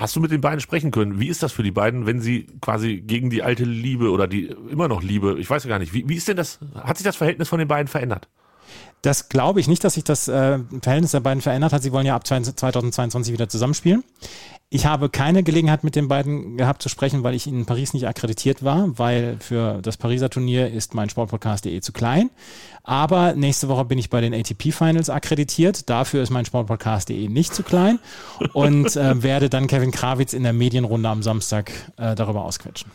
Hast 0.00 0.16
du 0.16 0.20
mit 0.20 0.30
den 0.30 0.40
beiden 0.40 0.60
sprechen 0.60 0.92
können? 0.92 1.20
Wie 1.20 1.28
ist 1.28 1.42
das 1.42 1.52
für 1.52 1.62
die 1.62 1.70
beiden, 1.70 2.06
wenn 2.06 2.22
sie 2.22 2.46
quasi 2.62 3.02
gegen 3.06 3.28
die 3.28 3.42
alte 3.42 3.64
Liebe 3.64 4.10
oder 4.10 4.26
die 4.26 4.46
immer 4.70 4.88
noch 4.88 5.02
Liebe, 5.02 5.36
ich 5.38 5.50
weiß 5.50 5.64
ja 5.64 5.68
gar 5.68 5.78
nicht, 5.78 5.92
wie, 5.92 6.08
wie 6.08 6.14
ist 6.14 6.26
denn 6.26 6.38
das, 6.38 6.58
hat 6.74 6.96
sich 6.96 7.04
das 7.04 7.16
Verhältnis 7.16 7.50
von 7.50 7.58
den 7.58 7.68
beiden 7.68 7.86
verändert? 7.86 8.26
Das 9.02 9.28
glaube 9.28 9.60
ich 9.60 9.68
nicht, 9.68 9.84
dass 9.84 9.94
sich 9.94 10.04
das 10.04 10.26
äh, 10.26 10.58
Verhältnis 10.80 11.10
der 11.10 11.20
beiden 11.20 11.42
verändert 11.42 11.74
hat. 11.74 11.82
Sie 11.82 11.92
wollen 11.92 12.06
ja 12.06 12.16
ab 12.16 12.26
2022 12.26 13.30
wieder 13.30 13.50
zusammenspielen. 13.50 14.02
Ich 14.72 14.86
habe 14.86 15.08
keine 15.08 15.42
Gelegenheit 15.42 15.82
mit 15.82 15.96
den 15.96 16.06
beiden 16.06 16.56
gehabt 16.56 16.80
zu 16.80 16.88
sprechen, 16.88 17.24
weil 17.24 17.34
ich 17.34 17.48
in 17.48 17.66
Paris 17.66 17.92
nicht 17.92 18.06
akkreditiert 18.06 18.62
war, 18.62 18.96
weil 19.00 19.36
für 19.40 19.82
das 19.82 19.96
Pariser 19.96 20.30
Turnier 20.30 20.70
ist 20.70 20.94
mein 20.94 21.10
Sportpodcast.de 21.10 21.80
zu 21.80 21.92
klein. 21.92 22.30
Aber 22.84 23.34
nächste 23.34 23.66
Woche 23.66 23.84
bin 23.84 23.98
ich 23.98 24.10
bei 24.10 24.20
den 24.20 24.32
ATP 24.32 24.70
Finals 24.70 25.10
akkreditiert. 25.10 25.90
Dafür 25.90 26.22
ist 26.22 26.30
mein 26.30 26.44
Sportpodcast.de 26.44 27.28
nicht 27.28 27.52
zu 27.52 27.64
klein 27.64 27.98
und 28.52 28.94
äh, 28.94 29.20
werde 29.24 29.50
dann 29.50 29.66
Kevin 29.66 29.90
Krawitz 29.90 30.34
in 30.34 30.44
der 30.44 30.52
Medienrunde 30.52 31.08
am 31.08 31.24
Samstag 31.24 31.72
äh, 31.96 32.14
darüber 32.14 32.44
ausquetschen. 32.44 32.92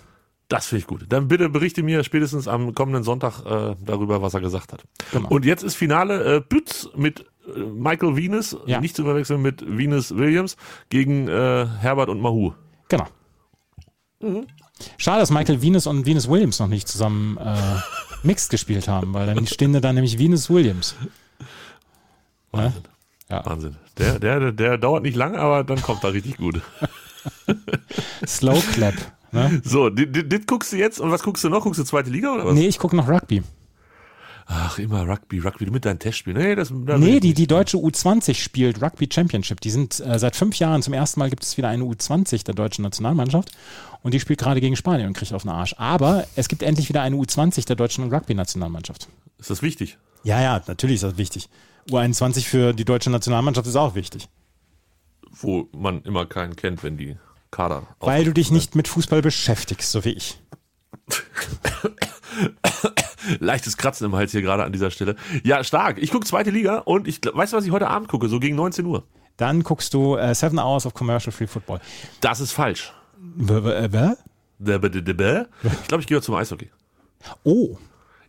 Das 0.47 0.67
finde 0.67 0.79
ich 0.79 0.87
gut. 0.87 1.05
Dann 1.09 1.27
bitte 1.27 1.49
berichte 1.49 1.83
mir 1.83 2.05
spätestens 2.05 2.47
am 2.47 2.73
kommenden 2.73 3.03
Sonntag 3.03 3.45
äh, 3.45 3.75
darüber, 3.83 4.21
was 4.21 4.33
er 4.33 4.39
gesagt 4.39 4.71
hat. 4.71 4.83
Genau. 5.11 5.27
Und 5.27 5.43
jetzt 5.43 5.63
ist 5.63 5.75
Finale 5.75 6.35
äh, 6.35 6.41
Pütz 6.41 6.87
mit 6.95 7.25
Michael 7.55 8.15
Venus, 8.15 8.57
Ja. 8.65 8.79
nicht 8.79 8.95
zu 8.95 9.03
verwechseln 9.03 9.41
mit 9.41 9.63
Venus 9.65 10.15
Williams, 10.15 10.57
gegen 10.89 11.27
äh, 11.27 11.65
Herbert 11.79 12.09
und 12.09 12.21
Mahu. 12.21 12.53
Genau. 12.89 13.07
Schade, 14.97 15.19
dass 15.19 15.31
Michael 15.31 15.61
Venus 15.61 15.87
und 15.87 16.05
Venus 16.05 16.29
Williams 16.29 16.59
noch 16.59 16.67
nicht 16.67 16.87
zusammen 16.87 17.37
äh, 17.37 17.55
Mixed 18.23 18.49
gespielt 18.49 18.87
haben, 18.87 19.13
weil 19.13 19.27
dann 19.27 19.45
stünde 19.47 19.81
da 19.81 19.93
nämlich 19.93 20.17
Venus 20.17 20.49
Williams. 20.49 20.95
Ne? 22.51 22.73
Ja. 23.29 23.45
Wahnsinn. 23.45 23.75
Der, 23.97 24.19
der, 24.19 24.51
der, 24.51 24.77
dauert 24.77 25.03
nicht 25.03 25.15
lang, 25.15 25.35
aber 25.35 25.63
dann 25.63 25.81
kommt 25.81 26.03
er 26.03 26.13
richtig 26.13 26.37
gut. 26.37 26.61
Slow 28.27 28.61
Clap. 28.73 28.95
Ne? 29.31 29.61
So, 29.63 29.89
dit 29.89 30.47
guckst 30.47 30.71
du 30.71 30.77
jetzt 30.77 30.99
und 30.99 31.11
was 31.11 31.23
guckst 31.23 31.43
du 31.43 31.49
noch? 31.49 31.63
Guckst 31.63 31.79
du 31.79 31.83
zweite 31.83 32.09
Liga 32.09 32.33
oder 32.33 32.45
was? 32.45 32.53
Nee, 32.53 32.67
ich 32.67 32.79
gucke 32.79 32.95
noch 32.95 33.07
Rugby. 33.07 33.43
Ach, 34.47 34.77
immer 34.77 35.07
Rugby, 35.07 35.39
Rugby, 35.39 35.65
du 35.65 35.71
mit 35.71 35.85
deinen 35.85 35.97
Testspielen. 35.97 36.39
Nee, 36.39 36.55
das, 36.55 36.69
Nee, 36.69 37.19
die, 37.19 37.33
die 37.33 37.47
deutsche 37.47 37.77
U20 37.77 38.35
spielt 38.35 38.81
Rugby 38.81 39.09
Championship. 39.11 39.59
Die 39.61 39.71
sind 39.71 39.99
äh, 39.99 40.19
seit 40.19 40.35
fünf 40.35 40.59
Jahren 40.59 40.83
zum 40.83 40.93
ersten 40.93 41.19
Mal 41.19 41.31
gibt 41.31 41.43
es 41.43 41.57
wieder 41.57 41.69
eine 41.69 41.83
U20 41.83 42.45
der 42.45 42.53
deutschen 42.53 42.83
Nationalmannschaft. 42.83 43.51
Und 44.03 44.13
die 44.13 44.19
spielt 44.19 44.39
gerade 44.39 44.61
gegen 44.61 44.75
Spanien 44.75 45.07
und 45.07 45.13
kriegt 45.17 45.33
auf 45.33 45.41
den 45.41 45.49
Arsch. 45.49 45.73
Aber 45.79 46.27
es 46.35 46.47
gibt 46.47 46.61
endlich 46.61 46.89
wieder 46.89 47.01
eine 47.01 47.15
U20 47.15 47.65
der 47.65 47.75
deutschen 47.75 48.13
Rugby-Nationalmannschaft. 48.13 49.07
Ist 49.39 49.49
das 49.49 49.63
wichtig? 49.63 49.97
Ja, 50.23 50.39
ja, 50.41 50.61
natürlich 50.67 50.95
ist 50.95 51.03
das 51.03 51.17
wichtig. 51.17 51.49
U21 51.89 52.45
für 52.45 52.73
die 52.73 52.85
deutsche 52.85 53.09
Nationalmannschaft 53.09 53.67
ist 53.67 53.75
auch 53.75 53.95
wichtig. 53.95 54.29
Wo 55.31 55.67
man 55.71 56.03
immer 56.03 56.27
keinen 56.27 56.55
kennt, 56.55 56.83
wenn 56.83 56.97
die 56.97 57.17
Kader. 57.49 57.87
Weil 57.99 58.25
du 58.25 58.33
dich 58.33 58.51
nicht 58.51 58.75
mit 58.75 58.87
Fußball 58.87 59.23
beschäftigst, 59.23 59.91
so 59.91 60.05
wie 60.05 60.11
ich. 60.11 60.39
Leichtes 63.39 63.77
Kratzen 63.77 64.05
im 64.05 64.15
Hals 64.15 64.31
hier 64.31 64.41
gerade 64.41 64.63
an 64.63 64.71
dieser 64.71 64.91
Stelle. 64.91 65.15
Ja, 65.43 65.63
stark. 65.63 65.97
Ich 66.01 66.11
gucke 66.11 66.25
zweite 66.25 66.51
Liga 66.51 66.79
und 66.79 67.07
ich 67.07 67.21
du, 67.21 67.57
was 67.57 67.65
ich 67.65 67.71
heute 67.71 67.87
Abend 67.87 68.07
gucke? 68.07 68.27
So 68.27 68.39
gegen 68.39 68.55
19 68.55 68.85
Uhr. 68.85 69.03
Dann 69.37 69.63
guckst 69.63 69.93
du 69.93 70.15
äh, 70.15 70.33
Seven 70.33 70.59
Hours 70.59 70.85
of 70.85 70.93
Commercial 70.93 71.31
Free 71.31 71.47
Football. 71.47 71.79
Das 72.21 72.39
ist 72.39 72.51
falsch. 72.51 72.93
Äh? 75.63 75.69
Ich 75.81 75.87
glaube, 75.87 76.01
ich 76.01 76.07
gehe 76.07 76.17
heute 76.17 76.25
zum 76.25 76.35
Eishockey. 76.35 76.69
Oh, 77.43 77.77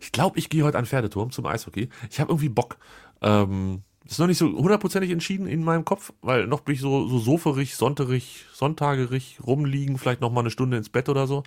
Ich 0.01 0.11
glaube, 0.13 0.39
ich 0.39 0.49
gehe 0.49 0.65
heute 0.65 0.79
an 0.79 0.87
Pferdeturm 0.87 1.31
zum 1.31 1.47
Eishockey. 1.47 1.89
Ich 2.11 2.21
habe 2.21 2.33
irgendwie 2.33 2.49
Bock. 2.49 2.77
Ähm, 3.23 3.83
ist 4.09 4.19
noch 4.19 4.27
nicht 4.27 4.39
so 4.39 4.47
hundertprozentig 4.47 5.11
entschieden 5.11 5.47
in 5.47 5.65
meinem 5.65 5.85
Kopf, 5.85 6.13
weil 6.23 6.47
noch 6.47 6.61
bin 6.61 6.75
ich 6.75 6.81
so, 6.81 7.09
so 7.09 7.19
soferig, 7.19 7.75
sonntagerig, 7.77 8.47
sonntagerig 8.53 9.39
rumliegen, 9.45 9.99
vielleicht 9.99 10.21
noch 10.21 10.31
mal 10.31 10.41
eine 10.41 10.51
Stunde 10.51 10.77
ins 10.77 10.89
Bett 10.89 11.09
oder 11.09 11.27
so. 11.27 11.43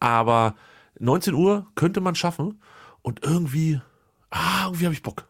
Aber 0.00 0.54
19 0.98 1.34
Uhr 1.34 1.66
könnte 1.74 2.00
man 2.00 2.14
schaffen 2.14 2.60
und 3.02 3.22
irgendwie, 3.22 3.80
ah, 4.30 4.64
irgendwie 4.66 4.84
habe 4.86 4.94
ich 4.94 5.02
Bock. 5.02 5.26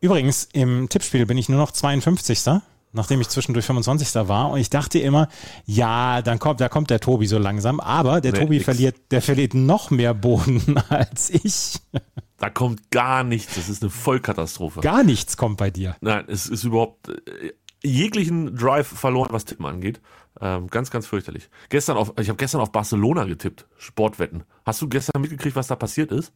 Übrigens, 0.00 0.48
im 0.52 0.88
Tippspiel 0.88 1.26
bin 1.26 1.36
ich 1.38 1.48
nur 1.48 1.58
noch 1.58 1.72
52. 1.72 2.60
Nachdem 2.92 3.20
ich 3.20 3.28
zwischendurch 3.28 3.66
25. 3.66 4.26
war 4.28 4.50
und 4.50 4.58
ich 4.58 4.68
dachte 4.68 4.98
immer, 4.98 5.28
ja, 5.64 6.22
dann 6.22 6.40
kommt, 6.40 6.60
da 6.60 6.68
kommt 6.68 6.90
der 6.90 6.98
Tobi 6.98 7.26
so 7.28 7.38
langsam, 7.38 7.78
aber 7.78 8.20
der 8.20 8.32
Nee, 8.32 8.38
Tobi 8.40 8.54
nix. 8.54 8.64
verliert, 8.64 8.96
der 9.12 9.22
verliert 9.22 9.54
noch 9.54 9.90
mehr 9.92 10.12
Boden 10.12 10.76
als 10.88 11.30
ich. 11.30 11.78
Da 12.38 12.50
kommt 12.50 12.90
gar 12.90 13.22
nichts. 13.22 13.54
Das 13.54 13.68
ist 13.68 13.82
eine 13.82 13.90
Vollkatastrophe. 13.90 14.80
Gar 14.80 15.04
nichts 15.04 15.36
kommt 15.36 15.58
bei 15.58 15.70
dir. 15.70 15.94
Nein, 16.00 16.24
es 16.26 16.48
ist 16.48 16.64
überhaupt 16.64 17.10
äh, 17.10 17.52
jeglichen 17.84 18.56
Drive 18.56 18.88
verloren, 18.88 19.28
was 19.30 19.44
Tippen 19.44 19.66
angeht. 19.66 20.00
Ähm, 20.40 20.66
ganz, 20.66 20.90
ganz 20.90 21.06
fürchterlich. 21.06 21.48
Gestern 21.68 21.96
auf, 21.96 22.14
ich 22.18 22.28
habe 22.28 22.38
gestern 22.38 22.60
auf 22.60 22.72
Barcelona 22.72 23.22
getippt, 23.24 23.66
Sportwetten. 23.76 24.42
Hast 24.64 24.82
du 24.82 24.88
gestern 24.88 25.20
mitgekriegt, 25.20 25.54
was 25.54 25.68
da 25.68 25.76
passiert 25.76 26.10
ist? 26.10 26.32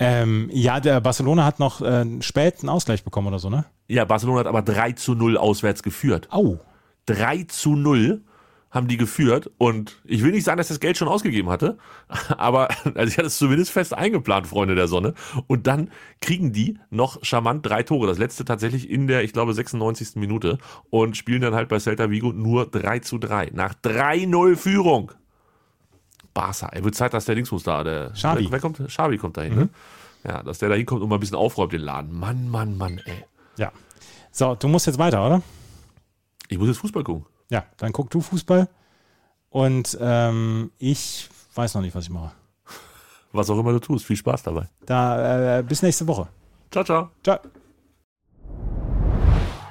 Ähm, 0.00 0.48
ja, 0.50 0.80
der 0.80 1.00
Barcelona 1.00 1.44
hat 1.44 1.58
noch 1.58 1.82
äh, 1.82 2.06
spät 2.22 2.60
einen 2.60 2.70
Ausgleich 2.70 3.04
bekommen 3.04 3.28
oder 3.28 3.38
so, 3.38 3.50
ne? 3.50 3.66
Ja, 3.86 4.06
Barcelona 4.06 4.40
hat 4.40 4.46
aber 4.46 4.62
3 4.62 4.92
zu 4.92 5.14
0 5.14 5.36
auswärts 5.36 5.82
geführt. 5.82 6.28
Au. 6.30 6.58
3 7.04 7.44
zu 7.44 7.76
0 7.76 8.22
haben 8.70 8.88
die 8.88 8.96
geführt 8.96 9.50
und 9.58 10.00
ich 10.04 10.22
will 10.22 10.30
nicht 10.30 10.44
sagen, 10.44 10.58
dass 10.58 10.68
das 10.68 10.80
Geld 10.80 10.96
schon 10.96 11.08
ausgegeben 11.08 11.50
hatte, 11.50 11.76
aber 12.38 12.68
also 12.94 13.08
ich 13.08 13.18
hatte 13.18 13.26
es 13.26 13.36
zumindest 13.36 13.72
fest 13.72 13.92
eingeplant, 13.92 14.46
Freunde 14.46 14.74
der 14.74 14.88
Sonne. 14.88 15.14
Und 15.48 15.66
dann 15.66 15.90
kriegen 16.20 16.52
die 16.52 16.78
noch 16.88 17.22
charmant 17.22 17.66
drei 17.66 17.82
Tore. 17.82 18.06
Das 18.06 18.18
letzte 18.18 18.44
tatsächlich 18.46 18.88
in 18.88 19.06
der, 19.06 19.22
ich 19.22 19.32
glaube, 19.34 19.52
96. 19.52 20.16
Minute 20.16 20.58
und 20.88 21.16
spielen 21.16 21.42
dann 21.42 21.54
halt 21.54 21.68
bei 21.68 21.78
Celta 21.78 22.10
Vigo 22.10 22.32
nur 22.32 22.66
3 22.66 23.00
zu 23.00 23.18
3. 23.18 23.50
Nach 23.52 23.74
3-0 23.74 24.56
Führung. 24.56 25.12
Barca, 26.34 26.68
ey, 26.72 26.84
wird 26.84 26.94
Zeit, 26.94 27.12
dass 27.14 27.24
der 27.24 27.34
Dingsmus 27.34 27.62
da, 27.62 27.82
der, 27.82 28.10
Xavi. 28.10 28.46
wer, 28.50 28.60
kommt? 28.60 28.78
Xavi 28.86 29.18
kommt 29.18 29.36
da 29.36 29.42
hin, 29.42 29.54
ne? 29.56 29.68
Ja, 30.24 30.42
dass 30.42 30.58
der 30.58 30.68
da 30.68 30.74
hinkommt 30.74 31.02
und 31.02 31.08
mal 31.08 31.16
ein 31.16 31.20
bisschen 31.20 31.36
aufräumt 31.36 31.72
den 31.72 31.80
Laden. 31.80 32.12
Mann, 32.18 32.48
Mann, 32.48 32.76
Mann, 32.76 33.00
ey. 33.04 33.24
Ja. 33.56 33.72
So, 34.30 34.54
du 34.54 34.68
musst 34.68 34.86
jetzt 34.86 34.98
weiter, 34.98 35.24
oder? 35.26 35.42
Ich 36.48 36.58
muss 36.58 36.68
jetzt 36.68 36.78
Fußball 36.78 37.02
gucken. 37.04 37.26
Ja, 37.48 37.64
dann 37.78 37.92
guck 37.92 38.10
du 38.10 38.20
Fußball. 38.20 38.68
Und 39.48 39.98
ähm, 40.00 40.70
ich 40.78 41.28
weiß 41.54 41.74
noch 41.74 41.82
nicht, 41.82 41.94
was 41.94 42.04
ich 42.04 42.10
mache. 42.10 42.32
Was 43.32 43.50
auch 43.50 43.58
immer 43.58 43.72
du 43.72 43.80
tust. 43.80 44.04
Viel 44.04 44.16
Spaß 44.16 44.42
dabei. 44.42 44.68
Da, 44.86 45.58
äh, 45.58 45.62
bis 45.62 45.82
nächste 45.82 46.06
Woche. 46.06 46.28
Ciao, 46.70 46.84
ciao. 46.84 47.10
Ciao. 47.22 47.38